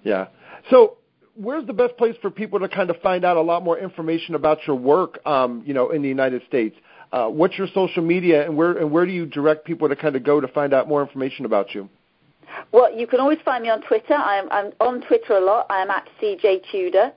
Yeah. 0.02 0.28
So, 0.72 0.98
where's 1.36 1.67
the 1.67 1.74
best 1.74 1.98
place 1.98 2.15
for 2.19 2.32
people 2.32 2.60
to 2.60 2.67
kind 2.67 2.89
of 2.89 3.00
find 3.02 3.24
out 3.24 3.38
a 3.38 3.41
lot 3.41 3.63
more 3.63 3.78
information 3.78 4.34
about 4.34 4.58
your 4.65 4.76
work? 4.76 5.24
Um, 5.28 5.62
you 5.67 5.76
know, 5.76 5.91
in 5.91 6.02
the 6.02 6.10
United 6.10 6.41
States, 6.48 6.76
uh, 7.12 7.28
what's 7.28 7.60
your 7.60 7.67
social 7.76 8.02
media, 8.02 8.43
and 8.43 8.58
where 8.58 8.72
and 8.72 8.89
where 8.91 9.06
do 9.06 9.12
you 9.12 9.28
direct 9.28 9.65
people 9.65 9.88
to 9.88 9.96
kind 9.96 10.15
of 10.15 10.24
go 10.24 10.41
to 10.41 10.48
find 10.48 10.74
out 10.74 10.88
more 10.88 11.04
information 11.04 11.46
about 11.46 11.76
you? 11.76 11.89
Well, 12.72 12.94
you 12.94 13.08
can 13.08 13.20
always 13.20 13.39
find 13.44 13.63
me 13.63 13.70
on 13.70 13.82
Twitter. 13.82 14.13
I'm, 14.13 14.52
I'm 14.52 14.72
on 14.80 15.02
Twitter 15.02 15.34
a 15.34 15.42
lot. 15.42 15.68
I'm 15.70 15.89
at 15.89 16.08
CJ 16.22 16.62
Tudor 16.72 17.12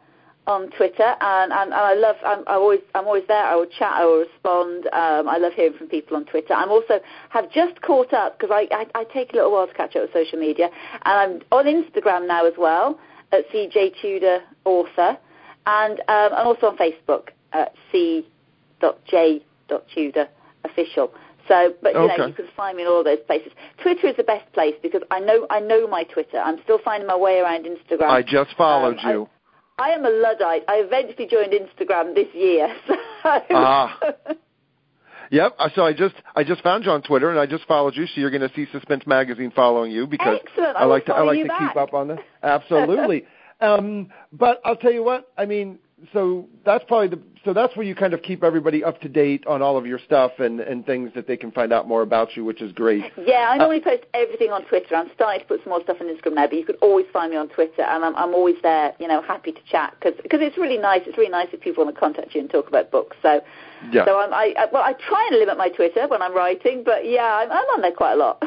on 0.47 0.71
Twitter, 0.71 1.15
and, 1.21 1.53
and, 1.53 1.75
I 1.75 1.95
love. 1.95 2.17
I'm 2.25 2.45
I 2.47 2.53
always 2.53 2.81
I'm 2.95 3.07
always 3.07 3.25
there. 3.27 3.45
I 3.45 3.57
will 3.57 3.67
chat. 3.67 3.93
I 3.95 4.05
will 4.05 4.21
respond. 4.21 4.87
Um, 4.93 5.29
I 5.29 5.39
love 5.39 5.55
hearing 5.55 5.77
from 5.77 5.89
people 5.89 6.17
on 6.17 6.25
Twitter. 6.25 6.55
I'm 6.55 6.71
also 6.71 7.01
have 7.31 7.51
just 7.51 7.83
caught 7.83 8.13
up 8.13 8.39
because 8.39 8.51
I, 8.53 8.69
I 8.71 9.01
I 9.01 9.05
take 9.05 9.33
a 9.33 9.37
little 9.37 9.53
while 9.53 9.67
to 9.67 9.75
catch 9.75 9.97
up 9.97 10.03
with 10.03 10.13
social 10.13 10.39
media, 10.39 10.69
and 11.05 11.43
I'm 11.43 11.43
on 11.51 11.65
Instagram 11.65 12.29
now 12.29 12.47
as 12.47 12.55
well. 12.57 12.99
at 13.33 13.49
CJ 13.51 14.01
Tudor 14.01 14.41
Author, 14.65 15.19
and 15.67 15.99
um, 16.09 16.31
I'm 16.33 16.47
also 16.47 16.69
on 16.69 16.77
Facebook 16.77 17.31
at 17.53 17.75
C. 17.91 18.27
J. 19.11 19.43
Tudor 19.95 20.29
official. 20.65 21.13
So, 21.49 21.75
but 21.83 21.95
you 21.95 22.01
Okay. 22.01 22.17
know, 22.19 22.27
you 22.27 22.33
can 22.35 22.49
find 22.57 22.77
me 22.77 22.83
in 22.83 22.89
all 22.89 23.05
those 23.05 23.21
places. 23.27 23.53
Twitter 23.83 24.09
is 24.09 24.17
the 24.17 24.25
best 24.25 24.51
place 24.53 24.75
because 24.83 25.03
I 25.11 25.21
know 25.21 25.47
I 25.51 25.61
know 25.61 25.87
my 25.87 26.05
Twitter. 26.05 26.39
I'm 26.39 26.61
still 26.65 26.79
finding 26.85 27.07
my 27.07 27.17
way 27.17 27.39
around 27.41 27.67
Instagram. 27.67 28.11
I 28.11 28.23
just 28.23 28.55
followed 28.57 28.99
Um, 29.03 29.11
you. 29.11 29.29
I 29.79 29.91
am 29.91 30.05
a 30.07 30.11
luddite. 30.11 30.63
I 30.69 30.77
eventually 30.77 31.27
joined 31.27 31.53
Instagram 31.53 32.15
this 32.15 32.29
year. 32.35 32.69
So. 33.23 33.41
Ah. 33.51 33.99
Yep. 35.33 35.57
uh, 35.59 35.69
So 35.75 35.85
I 35.85 35.93
just 35.93 36.15
I 36.37 36.45
just 36.45 36.63
found 36.63 36.85
you 36.85 36.93
on 36.93 37.03
Twitter 37.03 37.31
and 37.31 37.39
I 37.41 37.47
just 37.47 37.65
followed 37.67 37.97
you. 37.97 38.07
So 38.07 38.21
you're 38.21 38.31
going 38.31 38.49
to 38.49 38.55
see 38.55 38.67
Suspense 38.71 39.05
Magazine 39.07 39.51
following 39.55 39.91
you 39.91 40.07
because 40.07 40.39
Excellent. 40.45 40.77
I 40.77 40.83
I 40.83 40.85
like 40.85 41.05
to 41.07 41.15
I 41.15 41.23
like 41.23 41.43
to 41.43 41.49
back. 41.49 41.59
keep 41.59 41.77
up 41.77 41.95
on 41.95 42.09
that. 42.09 42.21
Absolutely. 42.43 43.25
um, 43.61 44.09
but 44.33 44.61
I'll 44.65 44.77
tell 44.77 44.93
you 44.93 45.03
what. 45.03 45.33
I 45.37 45.47
mean, 45.47 45.79
that's 46.65 46.85
probably 46.87 47.09
the 47.09 47.21
so 47.45 47.55
that's 47.55 47.75
where 47.77 47.87
you 47.87 47.95
kind 47.95 48.13
of 48.13 48.21
keep 48.23 48.43
everybody 48.43 48.85
up 48.85 49.01
to 49.01 49.09
date 49.09 49.47
on 49.47 49.63
all 49.63 49.79
of 49.79 49.87
your 49.87 49.99
stuff 49.99 50.33
and 50.39 50.61
and 50.61 50.85
things 50.85 51.11
that 51.15 51.27
they 51.27 51.37
can 51.37 51.51
find 51.51 51.73
out 51.73 51.89
more 51.89 52.03
about 52.03 52.37
you, 52.37 52.45
which 52.45 52.61
is 52.61 52.73
great. 52.73 53.05
Yeah, 53.17 53.49
I 53.51 53.57
normally 53.57 53.81
post 53.81 54.03
everything 54.13 54.51
on 54.51 54.65
Twitter. 54.67 54.95
I'm 54.95 55.11
starting 55.15 55.41
to 55.41 55.47
put 55.47 55.61
some 55.63 55.71
more 55.71 55.83
stuff 55.83 55.97
on 56.01 56.09
Instagram 56.09 56.35
now, 56.35 56.47
but 56.47 56.57
you 56.57 56.65
can 56.65 56.75
always 56.77 57.07
find 57.13 57.31
me 57.31 57.37
on 57.37 57.49
Twitter, 57.49 57.83
and 57.83 58.05
I'm, 58.05 58.15
I'm 58.17 58.35
always 58.35 58.57
there, 58.63 58.95
you 58.99 59.09
know, 59.09 59.23
happy 59.23 59.53
to 59.53 59.61
chat 59.71 59.95
because 60.01 60.15
it's 60.23 60.59
really 60.59 60.79
nice. 60.79 61.03
It's 61.07 61.17
really 61.17 61.31
nice 61.31 61.49
if 61.53 61.61
people 61.61 61.85
want 61.85 61.95
to 61.97 62.01
contact 62.01 62.35
you 62.35 62.41
and 62.41 62.51
talk 62.51 62.69
about 62.69 62.91
books. 62.91 63.17
So, 63.23 63.41
Yeah. 63.91 64.05
so 64.05 64.19
I'm, 64.19 64.35
I, 64.35 64.55
I 64.59 64.67
well, 64.73 64.83
I 64.83 64.93
try 64.93 65.29
and 65.31 65.39
limit 65.39 65.57
my 65.57 65.69
Twitter 65.71 66.07
when 66.09 66.21
I'm 66.21 66.35
writing, 66.35 66.83
but 66.85 67.09
yeah, 67.09 67.41
I'm, 67.43 67.51
I'm 67.51 67.65
on 67.75 67.81
there 67.81 67.93
quite 67.93 68.13
a 68.13 68.17
lot. 68.17 68.43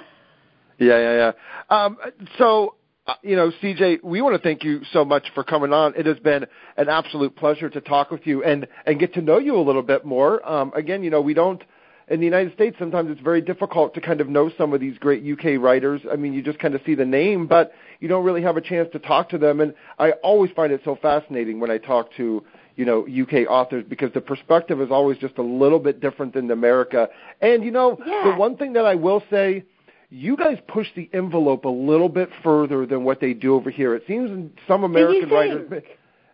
Yeah, 0.78 0.98
yeah, 0.98 1.32
yeah. 1.70 1.76
Um, 1.76 1.98
so, 2.38 2.76
uh, 2.79 2.79
you 3.22 3.36
know, 3.36 3.52
CJ, 3.62 4.04
we 4.04 4.22
want 4.22 4.36
to 4.36 4.42
thank 4.42 4.64
you 4.64 4.82
so 4.92 5.04
much 5.06 5.28
for 5.34 5.44
coming 5.44 5.74
on. 5.74 5.94
It 5.96 6.06
has 6.06 6.20
been 6.20 6.46
an 6.78 6.90
absolute 6.90 7.36
pleasure 7.36 7.70
to 7.70 7.82
talk 7.82 8.12
with 8.12 8.26
you 8.26 8.44
and 8.44 8.68
and 8.86 9.00
get 9.00 9.14
to 9.16 9.22
know 9.22 9.38
you 9.40 9.56
a 9.58 9.62
little 9.62 9.82
bit 9.84 10.06
more. 10.06 10.48
Um, 10.50 10.72
again, 10.76 11.04
you 11.04 11.10
know, 11.10 11.22
we 11.22 11.34
don't 11.34 11.62
in 12.10 12.20
the 12.20 12.26
United 12.26 12.54
States. 12.54 12.76
Sometimes 12.80 13.12
it's 13.12 13.22
very 13.22 13.42
difficult 13.42 13.94
to 13.94 14.02
kind 14.02 14.20
of 14.22 14.28
know 14.30 14.52
some 14.58 14.74
of 14.74 14.80
these 14.82 14.98
great 14.98 15.24
UK 15.24 15.62
writers. 15.62 16.02
I 16.12 16.16
mean, 16.16 16.34
you 16.34 16.42
just 16.42 16.60
kind 16.60 16.74
of 16.76 16.82
see 16.86 16.96
the 16.96 17.06
name, 17.06 17.48
but 17.48 17.72
you 18.00 18.08
don't 18.08 18.26
really 18.26 18.42
have 18.42 18.58
a 18.58 18.62
chance 18.62 18.90
to 18.94 19.00
talk 19.00 19.30
to 19.30 19.38
them. 19.38 19.60
And 19.62 19.74
I 19.98 20.12
always 20.24 20.52
find 20.56 20.72
it 20.74 20.82
so 20.84 20.98
fascinating 21.02 21.60
when 21.60 21.72
I 21.72 21.78
talk 21.78 22.12
to 22.18 22.44
you 22.76 22.86
know 22.86 23.06
UK 23.08 23.50
authors 23.50 23.84
because 23.88 24.12
the 24.14 24.22
perspective 24.22 24.82
is 24.82 24.90
always 24.90 25.18
just 25.18 25.38
a 25.38 25.44
little 25.44 25.80
bit 25.80 26.00
different 26.00 26.34
than 26.34 26.50
America. 26.52 27.10
And 27.42 27.64
you 27.64 27.72
know, 27.72 27.98
Yeah. 28.06 28.32
the 28.32 28.38
one 28.38 28.56
thing 28.58 28.74
that 28.74 28.86
I 28.86 28.96
will 28.96 29.22
say 29.30 29.64
you 30.10 30.36
guys 30.36 30.58
push 30.68 30.88
the 30.96 31.10
envelope 31.14 31.66
a 31.66 31.70
little 31.70 32.10
bit 32.10 32.30
further 32.44 32.86
than 32.86 33.04
what 33.04 33.20
they 33.20 33.34
do 33.34 33.56
over 33.56 33.70
here. 33.70 33.96
It 33.96 34.04
seems 34.08 34.52
some 34.68 34.84
American 34.84 35.30
writers. 35.30 35.84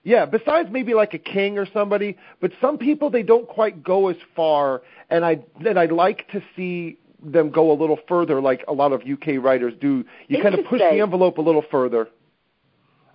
Yeah, 0.04 0.26
besides 0.26 0.70
maybe 0.72 0.94
like 0.94 1.16
a 1.16 1.18
King 1.18 1.58
or 1.58 1.66
somebody, 1.74 2.16
but 2.40 2.52
some 2.62 2.78
people 2.78 3.10
they 3.10 3.24
don't 3.24 3.48
quite 3.48 3.84
go 3.84 4.10
as 4.10 4.16
far, 4.36 4.84
and 5.10 5.26
I 5.26 5.40
and 5.68 5.80
I 5.80 5.86
like 5.86 6.30
to 6.32 6.44
see 6.56 7.00
them 7.24 7.50
go 7.50 7.72
a 7.72 7.74
little 7.74 7.98
further, 8.08 8.40
like 8.40 8.64
a 8.68 8.74
lot 8.74 8.94
of 8.94 9.02
UK 9.02 9.44
writers 9.44 9.74
do. 9.82 10.06
You 10.28 10.44
kind 10.44 10.54
of 10.54 10.66
push 10.68 10.80
the 10.80 11.02
envelope 11.02 11.40
a 11.40 11.42
little 11.42 11.64
further. 11.72 12.08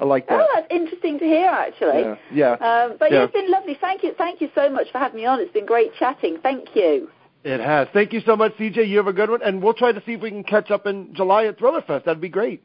I 0.00 0.04
like 0.04 0.28
that. 0.28 0.40
Oh, 0.40 0.48
that's 0.54 0.66
interesting 0.70 1.18
to 1.18 1.24
hear, 1.26 1.48
actually. 1.48 2.00
Yeah, 2.00 2.16
yeah. 2.32 2.52
Um, 2.54 2.96
but 2.98 3.12
Yeah. 3.12 3.18
yeah, 3.18 3.24
it's 3.24 3.32
been 3.34 3.50
lovely. 3.50 3.76
Thank 3.80 4.02
you, 4.02 4.12
thank 4.16 4.40
you 4.40 4.48
so 4.54 4.70
much 4.70 4.90
for 4.90 4.98
having 4.98 5.18
me 5.18 5.26
on. 5.26 5.40
It's 5.40 5.52
been 5.52 5.66
great 5.66 5.94
chatting. 5.94 6.38
Thank 6.42 6.74
you. 6.74 7.10
It 7.42 7.60
has. 7.60 7.88
Thank 7.92 8.12
you 8.12 8.20
so 8.26 8.36
much, 8.36 8.52
CJ. 8.56 8.88
You 8.88 8.98
have 8.98 9.06
a 9.06 9.12
good 9.12 9.30
one, 9.30 9.42
and 9.42 9.62
we'll 9.62 9.74
try 9.74 9.92
to 9.92 10.02
see 10.04 10.12
if 10.12 10.20
we 10.20 10.30
can 10.30 10.44
catch 10.44 10.70
up 10.70 10.86
in 10.86 11.14
July 11.14 11.46
at 11.46 11.58
Thriller 11.58 11.82
Fest. 11.82 12.04
That'd 12.04 12.20
be 12.20 12.28
great. 12.28 12.62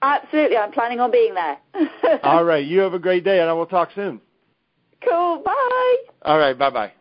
Absolutely, 0.00 0.56
I'm 0.56 0.72
planning 0.72 1.00
on 1.00 1.10
being 1.10 1.34
there. 1.34 1.58
All 2.22 2.44
right. 2.44 2.64
You 2.64 2.80
have 2.80 2.94
a 2.94 2.98
great 2.98 3.24
day, 3.24 3.40
and 3.40 3.50
I 3.50 3.52
will 3.52 3.66
talk 3.66 3.90
soon. 3.94 4.20
Cool. 5.06 5.42
Bye. 5.44 5.96
All 6.22 6.38
right. 6.38 6.58
Bye 6.58 6.70
bye. 6.70 6.92